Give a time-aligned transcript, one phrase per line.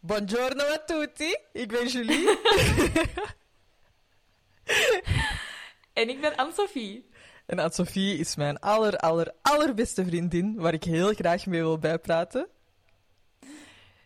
[0.00, 2.28] Buongiorno a tutti, ik ben Julie.
[5.92, 7.08] En ik ben Anne-Sophie.
[7.46, 12.48] en Anne-Sophie is mijn aller, aller, allerbeste vriendin, waar ik heel graag mee wil bijpraten.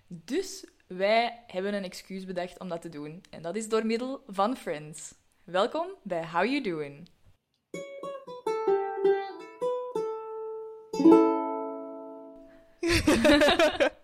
[0.09, 3.23] Dus wij hebben een excuus bedacht om dat te doen.
[3.31, 5.15] En dat is door middel van Friends.
[5.45, 7.09] Welkom bij How You Doing.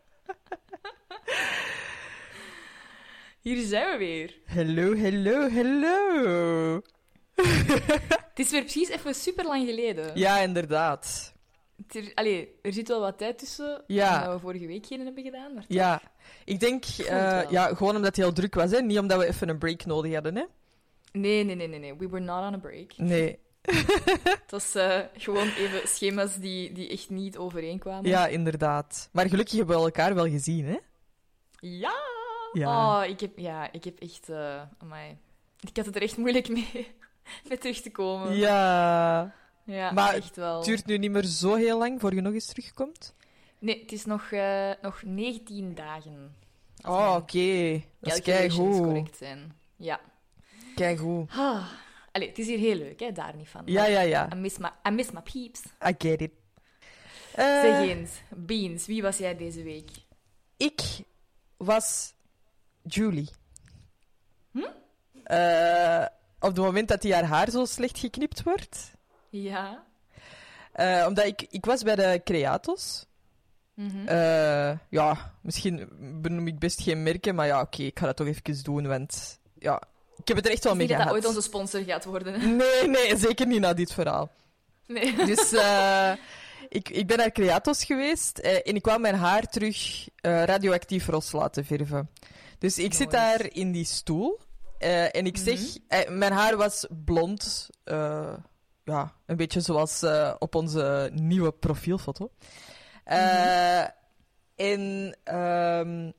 [3.48, 4.38] Hier zijn we weer.
[4.46, 6.80] Hallo, hallo, hallo.
[8.28, 10.10] Het is weer precies even super lang geleden.
[10.14, 11.34] Ja, inderdaad.
[11.90, 13.84] Er, allee, er zit wel wat tijd tussen.
[13.86, 14.18] Ja.
[14.18, 15.54] Omdat we vorige week geen hebben gedaan.
[15.54, 16.02] Maar Ja,
[16.44, 18.80] ik denk, eh, ja, gewoon omdat het heel druk was, hè?
[18.82, 20.36] niet omdat we even een break nodig hadden.
[20.36, 20.44] Hè?
[21.12, 21.96] Nee, nee, nee, nee, nee.
[21.96, 22.96] We were not on a break.
[22.96, 23.38] Nee,
[24.42, 28.10] Het was eh, gewoon even schema's die, die echt niet overeenkwamen.
[28.10, 29.08] ja, inderdaad.
[29.12, 30.76] Maar gelukkig hebben we elkaar wel gezien, hè?
[31.60, 32.16] Ja!
[32.52, 33.00] Ja.
[33.02, 34.28] Oh, ik heb, ja, ik heb echt...
[34.28, 35.16] eh amai.
[35.60, 36.94] Ik had het er echt moeilijk mee
[37.48, 38.36] met terug te komen.
[38.36, 39.34] Ja.
[39.64, 40.56] Ja, Maar echt wel.
[40.56, 43.14] Het duurt nu niet meer zo heel lang voor je nog eens terugkomt.
[43.58, 46.36] Nee, het is nog, eh, nog 19 dagen.
[46.86, 47.82] Oh, oké.
[48.00, 48.76] Dat is keigoed.
[48.82, 49.56] correct zijn.
[49.76, 50.00] Ja.
[50.74, 51.30] Keigoed.
[51.30, 51.66] Ah.
[52.12, 53.12] Allee, het is hier heel leuk, hè?
[53.12, 53.62] daar niet van.
[53.64, 54.28] Ja, ja, ja.
[54.32, 55.62] I miss my, I miss my peeps.
[55.86, 56.30] I get it.
[57.34, 59.90] Eh, Zeg eens, Beans, wie was jij deze week?
[60.56, 60.80] ik
[61.56, 62.14] was
[62.88, 63.28] Julie.
[64.52, 64.62] Hm?
[65.24, 66.04] Eh,
[66.40, 68.92] op het moment dat die haar haar zo slecht geknipt wordt.
[69.30, 69.82] Ja.
[70.72, 73.06] Eh, omdat ik, ik was bij de Creatos.
[73.74, 74.06] Mhm.
[74.08, 75.88] Eh, ja, misschien
[76.22, 79.38] benoem ik best geen merken, maar ja, oké, ik ga dat toch even doen, want
[79.58, 79.82] ja,
[80.16, 81.24] ik heb het er echt wel mee Niet dat dat gehad.
[81.24, 82.40] ooit onze sponsor gaat worden.
[82.40, 82.46] hè?
[82.46, 84.30] Nee, nee, zeker niet na dit verhaal.
[84.86, 85.16] Nee.
[85.16, 85.52] Dus
[86.78, 91.64] ik, ik ben naar Creatos geweest en ik wou mijn haar terug radioactief ros laten
[91.64, 92.10] verven.
[92.58, 94.40] Dus ik zit daar in die stoel
[94.78, 95.58] eh, en ik zeg...
[95.88, 97.68] eh, mijn haar was blond.
[97.84, 98.34] eh,
[98.84, 102.30] ja, een beetje zoals eh, op onze nieuwe profielfoto.
[103.04, 103.82] Eh,
[104.56, 106.10] En ehm,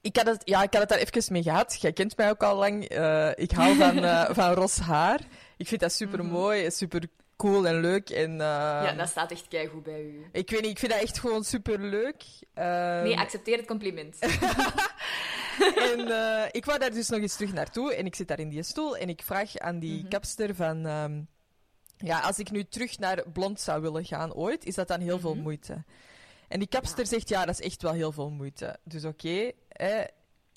[0.00, 1.78] ik, had het, ja, ik had het daar even mee gehad.
[1.80, 2.84] Jij kent mij ook al lang.
[2.84, 5.20] Eh, ik hou van, eh, van ros haar.
[5.56, 7.02] Ik vind dat super mooi, super
[7.36, 8.10] cool en leuk.
[8.10, 8.36] En, eh,
[8.84, 10.26] Ja, dat staat echt keigoed bij u.
[10.32, 12.24] Ik weet niet, ik vind dat echt gewoon super leuk.
[13.04, 14.18] Nee, accepteer het compliment.
[15.76, 17.94] en eh, ik wou daar dus nog eens terug naartoe.
[17.94, 20.08] En ik zit daar in die stoel en ik vraag aan die Mhm.
[20.08, 20.86] kapster van...
[20.86, 21.22] ehm,
[21.96, 25.18] ja, als ik nu terug naar blond zou willen gaan ooit, is dat dan heel
[25.18, 25.42] veel Mhm.
[25.42, 25.84] moeite?
[26.48, 28.78] En die kapster zegt, ja, dat is echt wel heel veel moeite.
[28.84, 30.00] Dus oké, hè,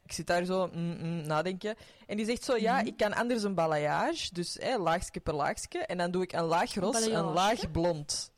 [0.04, 1.76] ik zit daar zo mm, mm, nadenken.
[2.08, 2.86] En die zegt zo, ja, Mhm.
[2.88, 4.34] ik kan anders een balayage.
[4.34, 5.80] Dus hè, laagje per laagje.
[5.80, 7.34] En dan doe ik een laag ros, een balayage?
[7.34, 8.32] laag blond.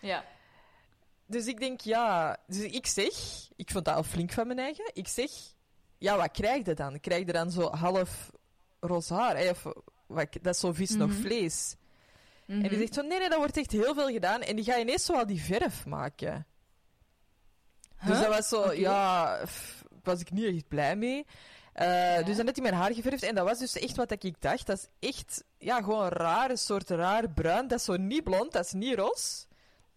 [0.00, 0.24] Ja.
[1.26, 2.36] Dus ik denk, ja...
[2.46, 3.12] Dus ik zeg...
[3.56, 4.90] Ik vond dat al flink van mijn eigen.
[4.92, 5.30] Ik zeg,
[5.98, 7.00] ja, wat krijg je dan?
[7.00, 8.30] Krijg je dan zo half
[8.80, 9.36] roze haar?
[9.36, 9.50] hè?
[9.50, 9.66] Of,
[10.06, 11.20] wat, dat is zo vis nog Mhm.
[11.20, 11.76] vlees.
[12.46, 12.62] Mhm.
[12.62, 14.40] En die zegt zo, nee, nee, dat wordt echt heel veel gedaan.
[14.42, 16.46] En die gaat ineens zo al die verf maken.
[18.06, 19.38] Dus dat was zo, ja...
[19.44, 21.26] pff, was ik niet echt blij mee.
[21.72, 22.22] Eh, Ja.
[22.22, 23.22] Dus dan had hij mijn haar geverfd.
[23.22, 24.66] En dat was dus echt wat ik dacht.
[24.66, 26.10] Dat is echt, ja, gewoon.
[26.50, 27.68] Een soort raar bruin.
[27.68, 29.44] Dat is zo niet blond, dat is niet roze.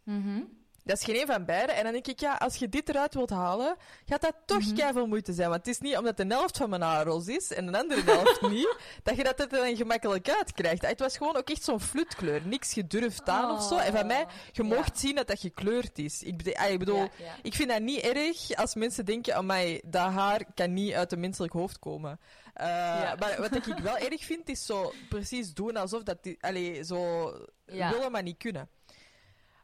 [0.04, 0.42] Mhm.
[0.90, 1.72] Dat is geen een van beide.
[1.72, 4.76] En dan denk ik, ja, als je dit eruit wilt halen, gaat dat toch Mhm.
[4.76, 5.50] keiveel moeite zijn.
[5.50, 8.02] Want het is niet omdat de helft van mijn haar roze is en de andere
[8.12, 10.88] helft niet, dat je dat er dan gemakkelijk uit krijgt.
[10.88, 12.42] Het was gewoon ook echt zo'n flutkleur.
[12.48, 13.78] Niks gedurfd aan of zo.
[13.78, 14.70] En van mij, je Ja.
[14.76, 16.24] moogt zien dat dat gekleurd is.
[16.24, 17.36] Ik, bede- ah, ik bedoel, Ja, ja.
[17.42, 21.20] ik vind dat niet erg als mensen denken, amai, dat haar kan niet uit een
[21.20, 22.20] menselijk hoofd komen.
[22.54, 23.16] Eh, Ja.
[23.20, 26.24] Maar wat ik wel erg vind, is zo precies doen alsof dat...
[26.24, 27.32] die- Allee, zo
[27.66, 27.92] Ja.
[27.92, 28.70] willen, maar niet kunnen.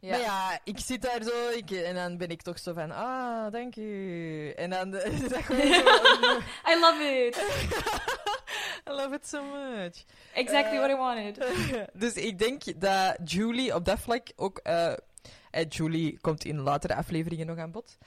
[0.05, 0.11] Ja.
[0.11, 3.51] Maar ja, ik zit daar zo ik, en dan ben ik toch zo van, ah,
[3.51, 4.49] dank u.
[4.51, 5.81] En dan is dat gewoon zo,
[6.71, 7.37] I love it.
[8.89, 10.03] I love it so much.
[10.33, 10.79] Exactly Eh.
[10.79, 11.45] what I wanted.
[11.93, 14.57] dus ik denk dat Julie op dat vlak ook...
[14.57, 14.91] eh,
[15.51, 17.97] eh, Julie komt in latere afleveringen nog aan bod.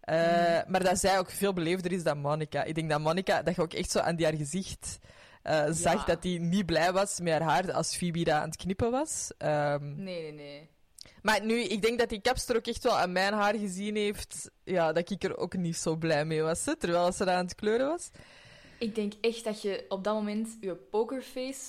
[0.00, 0.70] Eh, Mhm.
[0.70, 2.62] Maar dat zij ook veel beleefder is dan Monica.
[2.64, 4.98] Ik denk dat Monica, dat je ook echt zo aan die haar gezicht
[5.42, 6.04] eh, zag Ja.
[6.04, 9.30] dat die niet blij was met haar haar als Phoebe dat aan het knippen was.
[9.38, 10.70] Ehm, Nee, nee, nee.
[11.22, 14.50] Maar nu, ik denk dat die kapster ook echt wel aan mijn haar gezien heeft.
[14.64, 16.64] Ja, dat ik er ook niet zo blij mee was.
[16.64, 18.10] Hè, terwijl ze daar aan het kleuren was.
[18.78, 21.60] Ik denk echt dat je op dat moment je pokerface,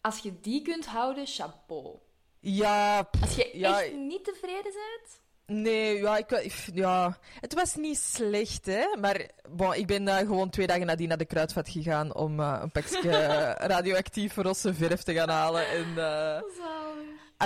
[0.00, 1.96] als je die kunt houden, chapeau.
[2.40, 7.74] Ja, pff, Als je Ja, echt niet tevreden bent, nee, ja, ik, ja, het was
[7.74, 8.96] niet slecht, hè.
[9.00, 12.58] Maar bon, ik ben daar gewoon twee dagen nadien naar de kruidvat gegaan om eh,
[12.62, 13.10] een pakje
[13.74, 15.68] radioactief rosse verf te gaan halen.
[15.68, 16.40] En eh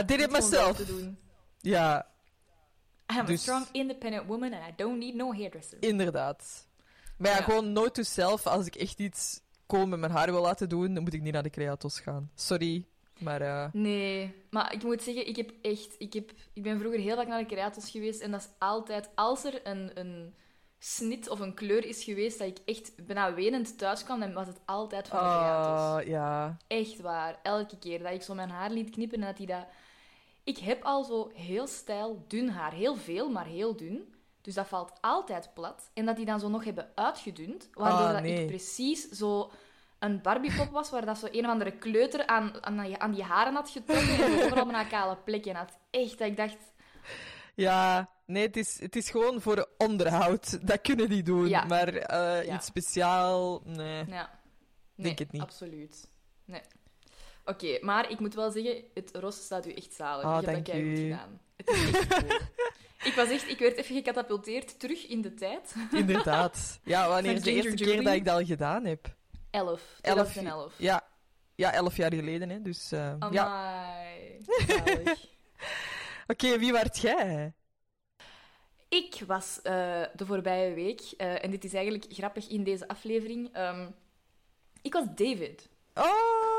[0.00, 0.76] I did it myself.
[0.76, 1.18] te doen.
[1.70, 2.06] Ja,
[3.16, 5.78] I'm Dus- a strong, independent woman and I don't need no hairdresser.
[5.82, 6.66] inderdaad.
[7.18, 7.42] Maar ja, Ja.
[7.42, 8.46] gewoon note to self.
[8.46, 11.32] Als ik echt iets cool met mijn haar wil laten doen, dan moet ik niet
[11.32, 12.30] naar de creatos gaan.
[12.34, 12.84] Sorry,
[13.18, 13.40] maar...
[13.40, 15.94] eh, Nee, maar ik moet zeggen, ik heb echt...
[15.98, 19.08] Ik, heb, ik ben vroeger heel vaak naar de creators geweest en dat is altijd...
[19.14, 20.34] Als er een, een
[20.78, 24.46] snit of een kleur is geweest dat ik echt bijna wenend thuis kwam, dan was
[24.46, 25.80] het altijd van de creators.
[25.80, 26.56] ah, ja.
[26.66, 27.38] Echt waar.
[27.42, 29.66] Elke keer dat ik zo mijn haar liet knippen en dat hij dat...
[30.46, 32.72] Ik heb al zo heel stijl dun haar.
[32.72, 34.14] Heel veel, maar heel dun.
[34.40, 35.90] Dus dat valt altijd plat.
[35.94, 37.68] En dat die dan zo nog hebben uitgedund.
[37.72, 38.40] Waardoor Ah, dat nee.
[38.40, 39.50] ik precies zo
[39.98, 43.22] een Barbiepop was, waar dat zo een of andere kleuter aan, aan, die- aan die
[43.22, 45.78] haren had getrokken en overal bijna kale plekken had.
[45.90, 46.56] Echt, dat ik dacht...
[47.54, 50.66] Ja, nee, het is, het is gewoon voor onderhoud.
[50.66, 51.48] Dat kunnen die doen.
[51.48, 51.64] Ja.
[51.64, 52.54] Maar eh, Ja.
[52.54, 54.04] iets speciaal, nee.
[54.06, 54.30] Ja.
[54.94, 55.42] Denk het niet.
[55.42, 56.08] absoluut.
[56.44, 56.60] Nee.
[57.46, 60.24] Oké, maar ik moet wel zeggen, het ros staat u echt zalig.
[60.24, 61.40] Ah, je hebt dat goed gedaan.
[61.56, 62.38] Het is echt cool.
[63.04, 63.48] ik was echt...
[63.48, 65.74] Ik werd even gecatapulteerd terug in de tijd.
[65.92, 66.78] Inderdaad.
[66.84, 69.14] Ja, wanneer is de eerste keer dat ik dat al gedaan heb?
[69.50, 69.98] 11.
[70.00, 70.30] Elf.
[70.30, 70.74] 2011.
[70.76, 71.08] Ja,
[71.54, 72.62] ja elf jaar geleden, hè.
[72.62, 73.94] Dus, eh, ja.
[76.32, 77.52] Oké, wie waart jij?
[78.88, 83.48] Ik was eh, de voorbije week, eh, en dit is eigenlijk grappig in deze aflevering,
[83.52, 83.88] ehm,
[84.82, 85.68] ik was David.
[85.94, 86.55] Oh!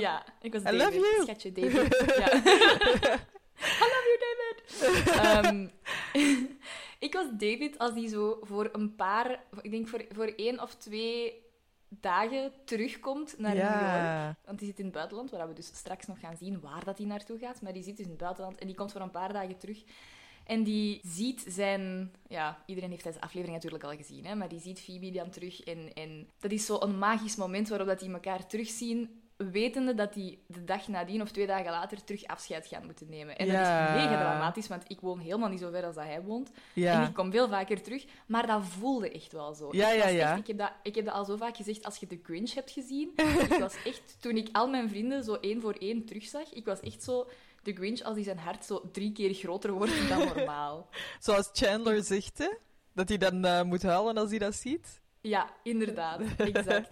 [0.00, 0.80] Ja, ik was I David.
[0.80, 1.22] love you.
[1.22, 2.04] Schatje David.
[2.16, 2.32] ja.
[3.82, 4.56] I love you, David.
[5.20, 5.68] Ehm,
[7.06, 10.74] ik was David als die zo voor een paar, ik denk voor, voor één of
[10.74, 11.48] twee
[11.88, 13.80] dagen terugkomt naar New York.
[13.80, 14.36] ja.
[14.44, 16.98] Want die zit in het buitenland, waar we dus straks nog gaan zien waar dat
[16.98, 17.62] hij naartoe gaat.
[17.62, 19.82] Maar die zit dus in het buitenland en die komt voor een paar dagen terug.
[20.44, 22.12] En die ziet zijn...
[22.28, 25.60] Ja, iedereen heeft deze aflevering natuurlijk al gezien, hè, maar die ziet Phoebe dan terug.
[25.60, 29.19] En, en dat is zo een magisch moment waarop dat die elkaar terugzien,
[29.50, 33.36] wetende dat die de dag nadien of twee dagen later terug afscheid gaan moeten nemen.
[33.36, 33.68] En dat is
[34.02, 36.50] mega dramatisch, want ik woon helemaal niet zo ver als dat hij woont.
[36.74, 39.68] En ik kom veel vaker terug, maar dat voelde echt wel zo.
[39.72, 40.30] Ja, Ik ja, was ja.
[40.30, 42.54] Echt, ik, heb dat, ik heb dat al zo vaak gezegd als je The Grinch
[42.54, 43.12] hebt gezien.
[43.50, 46.80] ik was echt, toen ik al mijn vrienden zo één voor één terugzag, ik was
[46.80, 47.28] echt zo
[47.62, 50.88] The Grinch als die zijn hart zo drie keer groter wordt dan normaal.
[51.20, 52.48] Zoals Chandler zegt, hè?
[52.92, 55.00] Dat hij dan eh, moet huilen als hij dat ziet.
[55.20, 56.88] Ja, inderdaad, exact.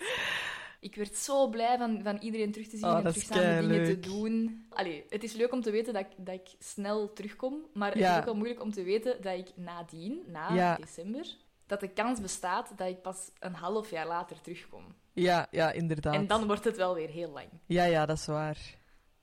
[0.81, 3.85] Ik werd zo blij van, van iedereen terug te zien Oh, en terug samen dingen
[3.85, 4.67] te doen.
[4.69, 7.99] Allee, het is leuk om te weten dat ik, dat ik snel terugkom, maar het
[7.99, 8.13] Ja.
[8.13, 10.77] is ook wel moeilijk om te weten dat ik nadien, na Ja.
[10.77, 11.27] december,
[11.67, 14.85] dat de kans bestaat dat ik pas een half jaar later terugkom.
[15.13, 16.15] Ja, ja, inderdaad.
[16.15, 17.49] En dan wordt het wel weer heel lang.
[17.67, 18.59] Ja, ja, dat is waar.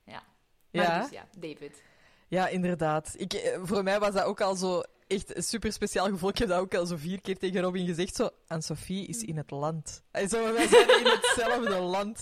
[0.06, 0.24] Ja.
[0.72, 1.84] Maar Ja, dus ja, David.
[2.28, 3.14] Ja inderdaad.
[3.18, 6.30] Ik, eh, voor mij was dat ook al zo echt een super speciaal gevoel.
[6.30, 8.16] Ik heb dat ook al zo vier keer tegen Robin gezegd.
[8.16, 10.04] Zo, Anne-Sophie is in het land.
[10.12, 12.20] En zo, wij zijn in hetzelfde land.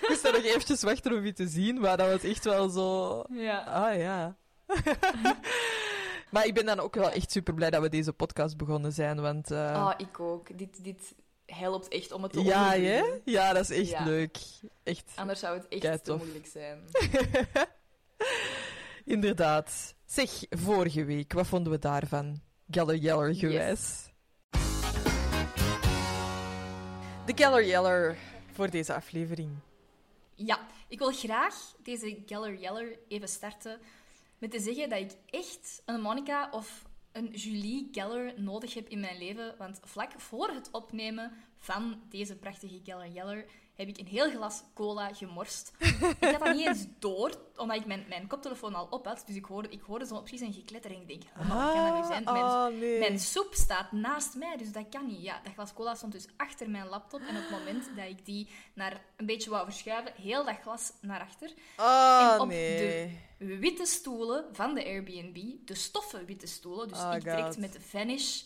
[0.00, 2.68] ik moest daar nog eventjes wachten om je te zien, maar dat was echt wel
[2.68, 3.22] zo...
[3.30, 3.58] Ja.
[3.64, 4.36] Ah ja.
[6.30, 9.20] maar ik ben dan ook wel echt super blij dat we deze podcast begonnen zijn,
[9.20, 9.50] want...
[9.50, 10.58] eh, Oh, ik ook.
[10.58, 11.14] Dit, dit
[11.46, 13.02] helpt echt om het te ja, hè?
[13.24, 14.04] Ja, dat is echt Ja.
[14.04, 14.38] leuk.
[14.82, 16.82] Echt, Anders zou het echt te moeilijk zijn.
[19.06, 19.94] inderdaad.
[20.04, 22.40] Zeg, vorige week, wat vonden we daarvan?
[22.70, 24.08] Geller Yeller gewijs.
[27.26, 28.16] De Geller Yeller
[28.52, 29.50] voor deze aflevering.
[30.34, 33.78] Ja, ik wil graag deze Geller Yeller even starten
[34.38, 39.00] met te zeggen dat ik echt een Monica of een Julie Geller nodig heb in
[39.00, 39.54] mijn leven.
[39.58, 43.44] Want vlak voor het opnemen van deze prachtige Geller Yeller
[43.76, 45.72] heb ik een heel glas cola gemorst.
[45.78, 49.22] ik had dat niet eens door, omdat ik mijn, mijn koptelefoon al op had.
[49.26, 51.84] Dus ik hoorde, ik hoorde zo precies een gekletter en ik denk, oh, wat kan
[51.84, 52.24] dat nu zijn?
[52.24, 52.98] Mijn, Ah, nee.
[52.98, 55.22] mijn soep staat naast mij, dus dat kan niet.
[55.22, 57.20] Ja, dat glas cola stond dus achter mijn laptop.
[57.20, 60.92] En op het moment dat ik die naar een beetje wou verschuiven, heel dat glas
[61.00, 61.50] naar achter.
[61.76, 63.20] Ah, en op nee.
[63.38, 66.88] De witte stoelen van de Airbnb, de stoffen witte stoelen.
[66.88, 68.42] Dus Oh, ik direct met de vanish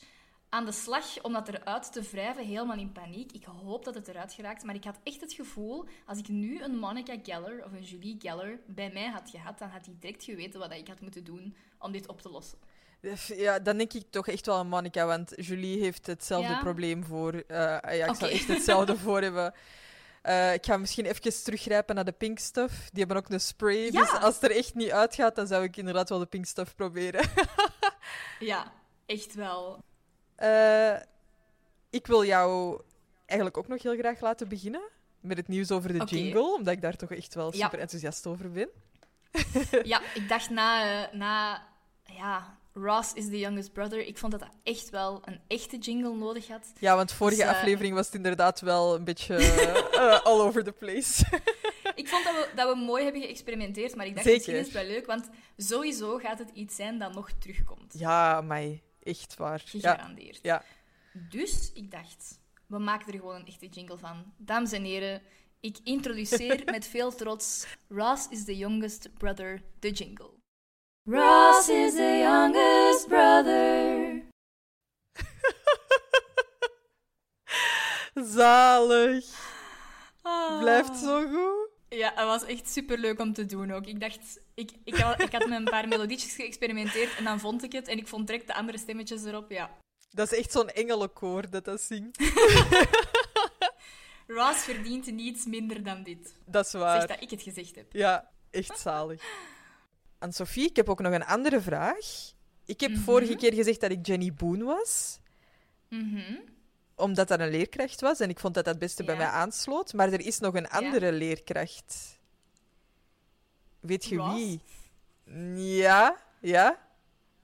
[0.50, 3.32] aan de slag om dat eruit te wrijven, helemaal in paniek.
[3.32, 6.62] Ik hoop dat het eruit geraakt, maar ik had echt het gevoel, als ik nu
[6.62, 10.24] een Monica Geller of een Julie Geller bij mij had gehad, dan had hij direct
[10.24, 12.58] geweten wat ik had moeten doen om dit op te lossen.
[13.26, 16.58] Ja, dan denk ik toch echt wel aan Monica, want Julie heeft hetzelfde Ja?
[16.60, 17.32] probleem voor.
[17.34, 18.26] eh, ja, ik zou Oké.
[18.26, 19.54] echt hetzelfde voor hebben.
[20.22, 22.74] Eh, ik ga misschien even teruggrijpen naar de pink stuff.
[22.90, 23.76] Die hebben ook een spray.
[23.92, 24.00] Ja.
[24.00, 26.74] Dus als het er echt niet uitgaat, dan zou ik inderdaad wel de pink stuff
[26.74, 27.28] proberen.
[28.38, 28.72] Ja,
[29.06, 29.82] echt wel.
[30.40, 30.96] Eh,
[31.90, 32.80] ik wil jou
[33.26, 34.82] eigenlijk ook nog heel graag laten beginnen
[35.20, 37.64] met het nieuws over de jingle, omdat ik daar toch echt wel Ja.
[37.64, 38.68] super enthousiast over ben.
[39.82, 41.66] Ja, ik dacht na, eh, na
[42.04, 46.14] ja, Ross is the youngest brother, ik vond dat dat echt wel een echte jingle
[46.14, 46.72] nodig had.
[46.78, 49.36] Ja, want vorige Dus, eh, aflevering was het inderdaad wel een beetje
[50.24, 51.24] all over the place.
[51.94, 54.38] Ik vond dat we, dat we mooi hebben geëxperimenteerd, maar ik dacht Zeker.
[54.52, 57.94] misschien is het wel leuk, want sowieso gaat het iets zijn dat nog terugkomt.
[57.98, 59.62] ja, mij echt waar.
[59.64, 60.38] Ja, Gegarandeerd.
[60.42, 60.64] ja.
[61.12, 64.32] Dus ik dacht, we maken er gewoon een echte jingle van.
[64.36, 65.22] Dames en heren,
[65.60, 70.30] ik introduceer met veel trots Ross is the youngest brother, the jingle.
[71.04, 74.22] Ross is the youngest brother.
[78.34, 79.24] Zalig.
[80.22, 80.58] Ah.
[80.60, 81.68] Blijft zo goed.
[81.98, 83.86] Ja, het was echt superleuk om te doen ook.
[83.86, 87.62] Ik dacht, ik, ik, had, ik had met een paar melodietjes geëxperimenteerd en dan vond
[87.64, 89.50] ik het en ik vond direct de andere stemmetjes erop.
[89.50, 89.76] Ja.
[90.10, 92.18] Dat is echt zo'n engelenkoor dat dat zingt.
[94.26, 96.34] Ross verdient niets minder dan dit.
[96.46, 97.06] Dat is Zeg waar.
[97.06, 97.92] dat ik het gezegd heb.
[97.92, 99.22] Ja, echt zalig.
[100.18, 102.32] Aan Sophie, ik heb ook nog een andere vraag.
[102.64, 103.00] Ik heb Mhm.
[103.00, 105.18] vorige keer gezegd dat ik Jenny Boone was,
[105.88, 106.36] Mhm.
[106.96, 109.20] omdat dat een leerkracht was en ik vond dat dat het beste bij Ja.
[109.20, 109.92] mij aansloot.
[109.92, 112.18] Maar er is nog een andere leerkracht.
[113.80, 114.60] Weet je wie?
[115.80, 116.78] Ja, ja,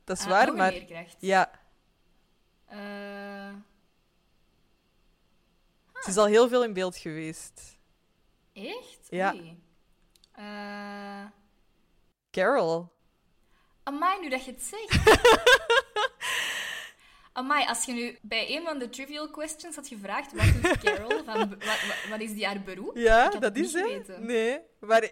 [0.04, 0.74] dat is Ah, waar, maar
[1.18, 1.50] ja,
[2.66, 3.54] Eh,
[6.02, 7.78] ze is al heel veel in beeld geweest.
[8.52, 8.98] echt?
[9.10, 9.32] Ja.
[9.34, 9.60] Oei.
[10.32, 11.24] Eh,
[12.30, 12.88] Carol.
[13.82, 14.98] amai, nu dat je het zegt.
[17.32, 21.24] Amai, als je nu bij een van de trivial questions had gevraagd wat doet Carol,
[21.24, 22.96] van, wat, wat, is die haar beroep?
[22.96, 24.26] Ja, dat het is geweten.
[24.26, 25.10] Nee, maar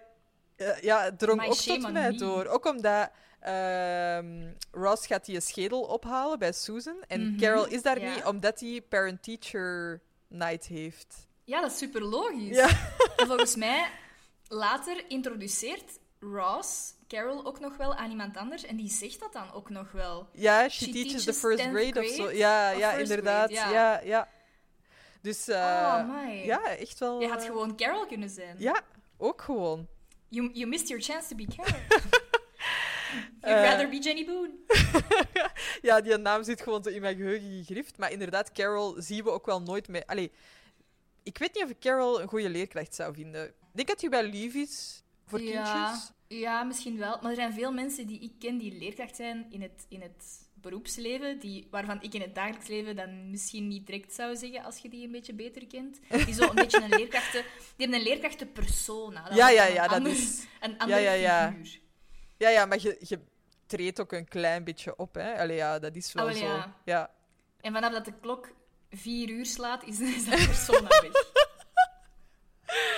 [0.56, 2.16] eh, ja, het drong ook tot mij me.
[2.18, 2.46] door.
[2.46, 8.00] Ook omdat ehm, Ross gaat die schedel ophalen bij Susan en Mhm, Carol is daar
[8.00, 8.14] ja.
[8.14, 11.26] niet omdat hij parent-teacher night heeft.
[11.44, 12.56] Ja, dat is super logisch.
[12.56, 12.68] Ja.
[13.16, 13.88] En volgens mij,
[14.48, 19.52] later introduceert Ross Carol ook nog wel aan iemand anders en die zegt dat dan
[19.52, 20.28] ook nog wel.
[20.32, 22.30] Ja, she, She teaches, the first 10th grade of zo.
[22.30, 23.52] Ja, Of ja inderdaad.
[23.52, 23.92] grade, ja.
[23.92, 24.00] ja.
[24.04, 24.28] Ja,
[25.20, 26.44] Dus eh, oh, amai.
[26.44, 27.20] ja, echt wel.
[27.20, 28.56] Je had eh, gewoon Carol kunnen zijn.
[28.58, 28.80] Ja,
[29.16, 29.88] ook gewoon.
[30.34, 31.80] You, you missed your chance to be Carol.
[33.42, 33.62] You'd Eh.
[33.62, 34.50] rather be Jenny Boone.
[35.82, 37.98] Ja, die naam zit gewoon zo in mijn geheugen gegrift.
[37.98, 40.04] Maar inderdaad, Carol zien we ook wel nooit meer.
[40.06, 40.30] Allee,
[41.22, 43.44] ik weet niet of ik Carol een goede leerkracht zou vinden.
[43.48, 46.10] Ik denk dat hij wel lief is voor ja, kindjes.
[46.28, 47.18] ja, misschien wel.
[47.20, 50.43] Maar er zijn veel mensen die ik ken die leerkracht zijn in het, in het
[50.64, 54.78] beroepsleven, die, waarvan ik in het dagelijks leven dan misschien niet direct zou zeggen als
[54.78, 56.00] je die een beetje beter kent.
[56.24, 57.42] Die zo een beetje een leerkrachten...
[57.42, 59.34] Die hebben een leerkrachten persona.
[59.34, 60.46] Ja, ja, ja, dat ander, is...
[60.60, 61.48] Een ander ja, ja.
[61.48, 61.80] figuur.
[62.36, 63.20] Ja, ja, maar je, je
[63.66, 65.38] treedt ook een klein beetje op, hè.
[65.38, 66.44] Allee, ja, dat is wel wel, zo.
[66.44, 66.74] ja.
[66.84, 67.10] ja.
[67.60, 68.52] En vanaf dat de klok
[68.90, 71.12] vier uur slaat, is, is dat persona weg.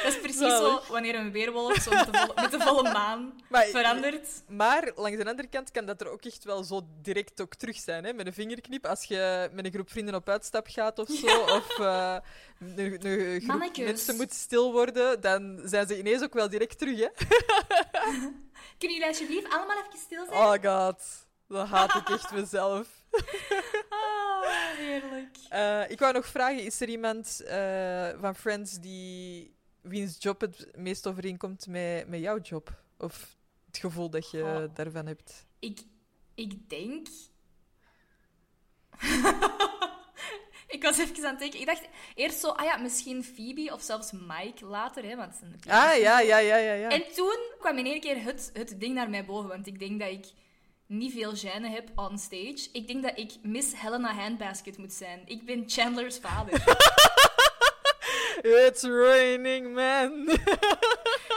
[0.02, 0.84] Dat is precies Zalig.
[0.86, 4.28] zo wanneer een weerwolf zo met de volle, met de volle maan Maar, verandert.
[4.48, 7.76] Maar langs de andere kant kan dat er ook echt wel zo direct ook terug
[7.76, 8.12] zijn, hè?
[8.12, 8.86] met een vingerknip.
[8.86, 13.42] Als je met een groep vrienden op uitstap gaat of zo, of een, een groep
[13.42, 13.86] Mannetjes.
[13.86, 16.98] mensen moet stil worden, dan zijn ze ineens ook wel direct terug.
[16.98, 17.08] Hè?
[18.78, 20.38] Kunnen jullie alsjeblieft allemaal even stil zijn?
[20.38, 20.52] Oh
[20.86, 21.02] god,
[21.48, 22.86] dan haat ik echt mezelf.
[24.46, 25.36] Ah, heerlijk.
[25.48, 29.55] Eh, ik wou nog vragen, is er iemand eh, van Friends die
[29.88, 32.82] wiens job het meest overeenkomt met, met jouw job?
[32.98, 34.74] Of het gevoel dat je Goh.
[34.74, 35.46] daarvan hebt?
[35.58, 35.80] Ik,
[36.34, 37.06] ik denk...
[40.76, 41.60] ik was even aan het denken.
[41.60, 45.40] Ik dacht eerst zo, ah ja, misschien Phoebe of zelfs Mike later, hè, want...
[45.40, 46.72] het Ah, ja, ja, ja, ja.
[46.72, 46.88] ja.
[46.88, 50.00] En toen kwam in één keer het, het ding naar mij boven, want ik denk
[50.00, 50.26] dat ik
[50.86, 52.68] niet veel gêne heb on stage.
[52.72, 55.22] Ik denk dat ik Miss Helena Handbasket moet zijn.
[55.24, 56.64] Ik ben Chandler's vader.
[58.42, 60.38] It's raining man.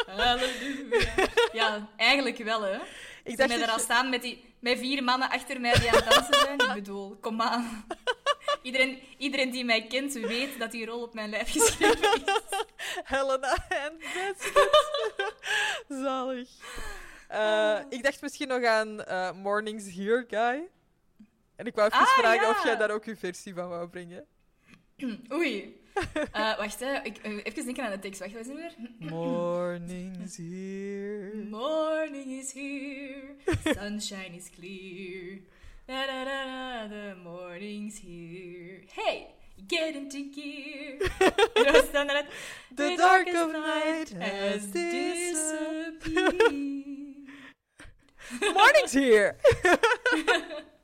[0.08, 1.10] Halleluja.
[1.52, 2.78] Ja, eigenlijk wel, hè.
[3.24, 5.90] Ik dacht mij daar al je- staan met, die, met vier mannen achter mij die
[5.92, 6.60] aan het dansen zijn.
[6.60, 7.86] Ik bedoel, kom aan.
[8.62, 12.22] Iedereen, iedereen die mij kent, weet dat die rol op mijn lijf geschreven is.
[13.04, 14.52] Helena Handbasket.
[15.88, 16.50] Zalig.
[17.28, 20.68] Eh, ik dacht misschien nog aan eh, Mornings Here Guy.
[21.56, 22.50] En ik wou even Ah, vragen ja.
[22.50, 24.26] of jij daar ook uw versie van wou brengen.
[25.34, 25.79] Oei.
[26.32, 27.02] Eh, wacht, hè.
[27.04, 28.20] Ik, eh, even denken aan de tekst.
[28.20, 28.74] Wacht, wat is het weer?
[29.12, 31.46] Mornings Here.
[31.50, 35.40] Morning is here, sunshine is clear.
[35.86, 38.84] Da, da, da, da, the morning's here.
[38.94, 39.28] Hey,
[39.68, 41.12] get into gear.
[41.54, 42.08] En dan staan
[42.76, 47.00] The dark of night has disappeared.
[48.54, 49.36] Mornings Here.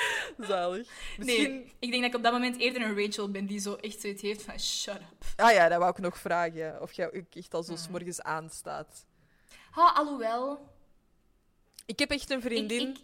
[0.48, 0.88] Zalig.
[1.18, 1.50] Misschien...
[1.52, 4.00] Nee, ik denk dat ik op dat moment eerder een Rachel ben die zo echt
[4.00, 5.24] zoiets heeft van shut up.
[5.36, 6.80] Ah ja, dat wou ik nog vragen.
[6.80, 7.82] Of jij ook echt al zo Hmm.
[7.82, 9.06] 's morgens aanstaat.
[9.70, 10.70] Ha, alhoewel.
[11.86, 12.88] Ik heb echt een vriendin.
[12.88, 12.96] ik,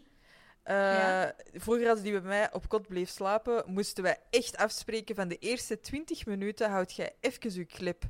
[0.62, 1.34] eh, Ja.
[1.54, 5.38] Vroeger, als die bij mij op kot bleef slapen, moesten wij echt afspreken van de
[5.38, 8.02] eerste 20 minuten houd jij even je clip.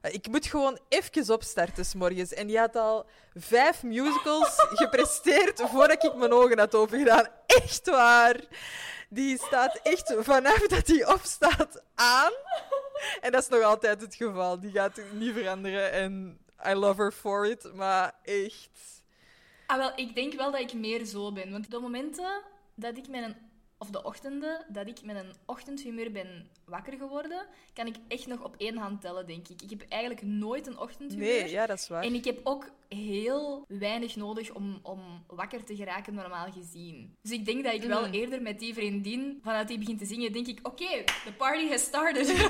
[0.00, 2.32] Eh, ik moet gewoon even opstarten 's morgens.
[2.32, 7.26] En die had al vijf musicals gepresteerd voordat ik mijn ogen had opengedaan.
[7.46, 8.40] Echt waar.
[9.08, 12.32] die staat echt vanaf dat hij opstaat aan.
[13.20, 14.60] En dat is nog altijd het geval.
[14.60, 15.92] Die gaat niet veranderen.
[15.92, 17.74] En I love her for it.
[17.74, 19.02] Maar echt.
[19.66, 21.50] Ah, wel, ik denk wel dat ik meer zo ben.
[21.50, 22.42] Want de momenten
[22.74, 23.36] dat ik met een...
[23.86, 28.44] Of de ochtenden dat ik met een ochtendhumeur ben wakker geworden, kan ik echt nog
[28.44, 29.62] op één hand tellen, denk ik.
[29.62, 31.26] Ik heb eigenlijk nooit een ochtendhumeur.
[31.42, 32.02] Nee, ja, dat is waar.
[32.02, 37.14] En ik heb ook heel weinig nodig om, om wakker te geraken, normaal gezien.
[37.22, 38.12] Dus ik denk dat ik wel Mm.
[38.12, 41.82] eerder met die vriendin, vanuit die begint te zingen, denk ik, oké, the party has
[41.82, 42.26] started.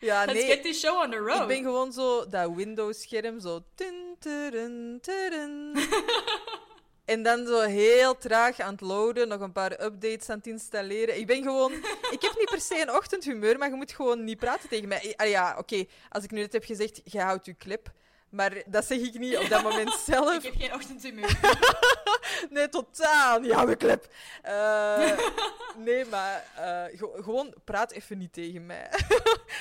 [0.00, 0.46] Ja, Let's nee.
[0.50, 1.40] get this show on the road.
[1.40, 3.60] Ik ben gewoon zo dat Windows-scherm, zo.
[3.74, 4.16] tun.
[7.04, 11.18] en dan zo heel traag aan het loaden, nog een paar updates aan het installeren.
[11.18, 11.72] Ik ben gewoon.
[12.10, 15.14] Ik heb niet per se een ochtendhumeur, maar je moet gewoon niet praten tegen mij.
[15.16, 17.92] Ah ja, oké, als ik nu net heb gezegd, jij houdt je clip.
[18.34, 20.34] Maar dat zeg ik niet op dat moment zelf.
[20.34, 21.38] Ik heb geen ochtendhumeur.
[22.50, 23.42] Nee, totaal.
[23.50, 24.06] Hou je clip.
[24.42, 25.18] Eh,
[25.86, 28.88] nee, maar eh, ge- gewoon praat even niet tegen mij.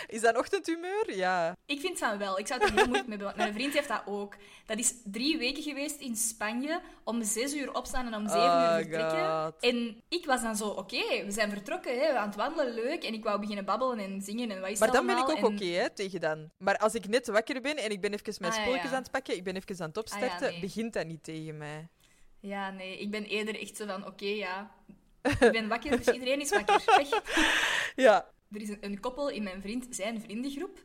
[0.07, 1.15] Is dat een ochtendhumeur?
[1.15, 1.55] Ja.
[1.65, 2.39] Ik vind van wel.
[2.39, 3.35] Ik zou het er heel moeilijk mee hebben.
[3.37, 4.35] want Mijn vriend heeft dat ook.
[4.65, 6.81] Dat is drie weken geweest in Spanje.
[7.03, 9.43] Om zes uur opstaan en om zeven Oh, uur vertrekken.
[9.43, 9.53] God.
[9.59, 13.03] En ik was dan zo, oké, we zijn vertrokken, hè, we aan het wandelen, leuk.
[13.03, 15.43] En ik wou beginnen babbelen en zingen en wat is Maar dan ben ik ook
[15.45, 16.49] oké, hè, tegen dan.
[16.57, 19.01] Maar als ik net wakker ben en ik ben even mijn Ah, ja, spulletjes aan
[19.01, 20.59] het pakken, ik ben even aan het opstarten, Ah, nee.
[20.59, 21.87] begint dat niet tegen mij.
[22.39, 24.71] Ja, nee, ik ben eerder echt zo van, oké, ja.
[25.21, 26.83] Ik ben wakker, dus iedereen is wakker.
[26.97, 27.09] Weg.
[27.95, 28.29] Ja.
[28.51, 30.81] Er is een, een koppel in mijn vriend, zijn vriendengroep.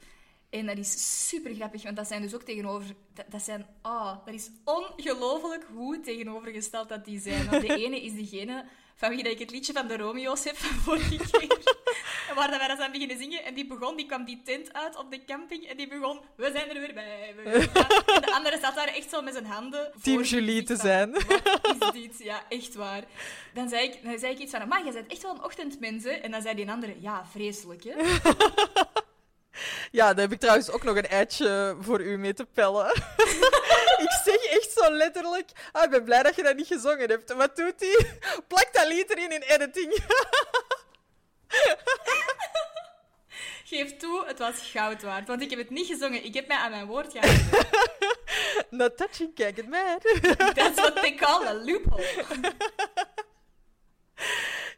[0.50, 2.94] En dat is super grappig, want dat zijn dus ook tegenover...
[3.14, 3.66] Dat, dat zijn...
[3.82, 7.50] Oh, dat is ongelooflijk hoe tegenovergesteld dat die zijn.
[7.50, 8.64] Want de ene is degene
[8.99, 11.59] van wie dat ik het liedje van de Romeo's heb van vorige keer.
[12.28, 13.45] En waar dat wij dat aan beginnen zingen.
[13.45, 15.64] En die begon, die kwam die tent uit op de camping.
[15.64, 17.35] En die begon, we zijn er weer bij.
[17.45, 19.90] En de andere zat daar echt zo met zijn handen...
[19.93, 21.12] voor Team Julie te van, zijn.
[21.78, 22.19] Wat is dit?
[22.19, 23.05] Ja, echt waar.
[23.55, 26.05] Dan zei ik, dan zei ik iets van, maar jij bent echt wel een ochtendmens,
[26.05, 26.11] hè?
[26.11, 27.95] En dan zei die andere, ja, vreselijk, hè?
[29.90, 32.87] Ja, daar heb ik trouwens ook nog een eitje voor u mee te pellen.
[34.04, 37.32] ik zeg echt zo letterlijk, ah, ik ben blij dat je dat niet gezongen hebt.
[37.32, 38.18] Wat doet hij?
[38.48, 39.96] Plakt dat lied erin in editing.
[43.64, 45.28] Geef toe, het was goud waard.
[45.28, 46.24] Want ik heb het niet gezongen.
[46.24, 47.66] Ik heb mij aan mijn woord gehouden.
[48.70, 49.98] Not touching, kijk het maar.
[50.54, 52.52] That's what they call a loophole.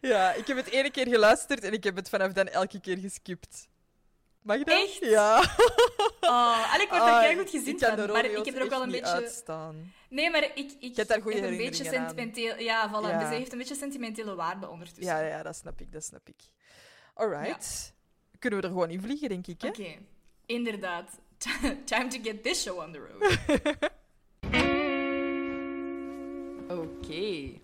[0.00, 2.98] Ja, ik heb het ene keer geluisterd en ik heb het vanaf dan elke keer
[2.98, 3.68] geskipt.
[4.42, 4.68] Mag dat?
[4.68, 4.98] Echt?
[5.00, 5.38] Ja.
[6.20, 8.12] Oh, en ik word Ah, er heel goed ik kan van.
[8.12, 9.12] Maar ik heb er ook wel een beetje...
[9.12, 9.92] uitstaan.
[10.08, 12.58] Nee, maar ik, ik hebt daar heb een beetje sentimenteel...
[12.58, 13.08] Ja, voilà.
[13.08, 13.18] Ja.
[13.18, 15.04] Dus hij heeft een beetje sentimentele waarde ondertussen.
[15.04, 16.36] Ja, ja, dat snap ik, dat snap ik.
[17.14, 17.94] Alright.
[18.38, 19.68] Kunnen we er gewoon in vliegen, denk ik, hè?
[19.68, 19.96] Oké,
[20.46, 21.18] inderdaad.
[21.84, 23.38] Time to get this show on the road.
[26.80, 27.60] Oké.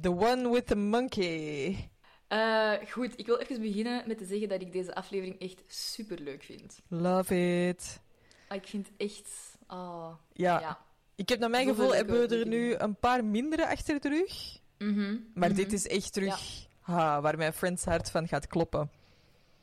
[0.00, 1.88] The one with the monkey.
[2.34, 6.20] Eh, goed, ik wil even beginnen met te zeggen dat ik deze aflevering echt super
[6.20, 6.80] leuk vind.
[6.88, 8.00] Love it.
[8.48, 9.58] Ah, ik vind echt.
[9.68, 10.78] Oh, Ja, ja.
[11.14, 14.08] ik heb naar mijn Zoveel gevoel hebben we er nu een paar mindere achter de
[14.08, 14.58] rug.
[14.78, 15.58] Mhm, Maar mhm.
[15.58, 18.90] dit is echt terug ha, waar mijn friends hart van gaat kloppen.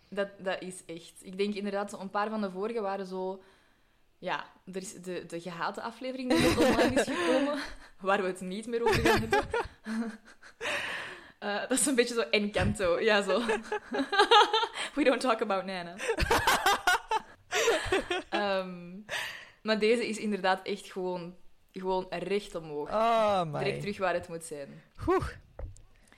[0.10, 1.14] Dat, dat is echt.
[1.22, 3.44] Ik denk inderdaad, een paar van de vorige waren zo.
[4.18, 7.60] Ja, er is de, de gehate aflevering die online is gekomen,
[8.00, 9.40] waar we het niet meer over gaan hebben.
[11.42, 13.00] Eh, dat is een beetje zo Encanto.
[13.00, 13.40] Ja, zo.
[14.96, 15.96] We don't talk about Nana.
[18.30, 19.00] Ehm,
[19.62, 21.36] maar deze is inderdaad echt gewoon,
[21.72, 22.90] gewoon recht omhoog.
[22.90, 24.84] Oh, Direct terug waar het moet zijn.
[25.08, 25.28] Oeh.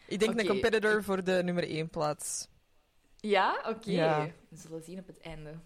[0.07, 2.47] Ik denk een competitor voor de nummer 1 plaats.
[3.17, 3.91] Ja, oké.
[3.91, 4.29] Ja.
[4.49, 5.59] We zullen zien op het einde.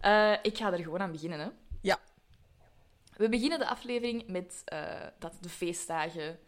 [0.00, 1.48] Eh, ik ga er gewoon aan beginnen, hè.
[1.80, 1.98] Ja.
[3.16, 6.38] We beginnen de aflevering met eh, dat de feestdagen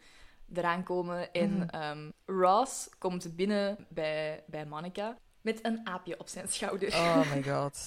[0.53, 1.31] eraan komen.
[1.33, 1.67] En Mhm.
[1.69, 6.93] ehm, Ross komt binnen bij, bij Monica met een aapje op zijn schouder.
[6.93, 7.77] Oh my god.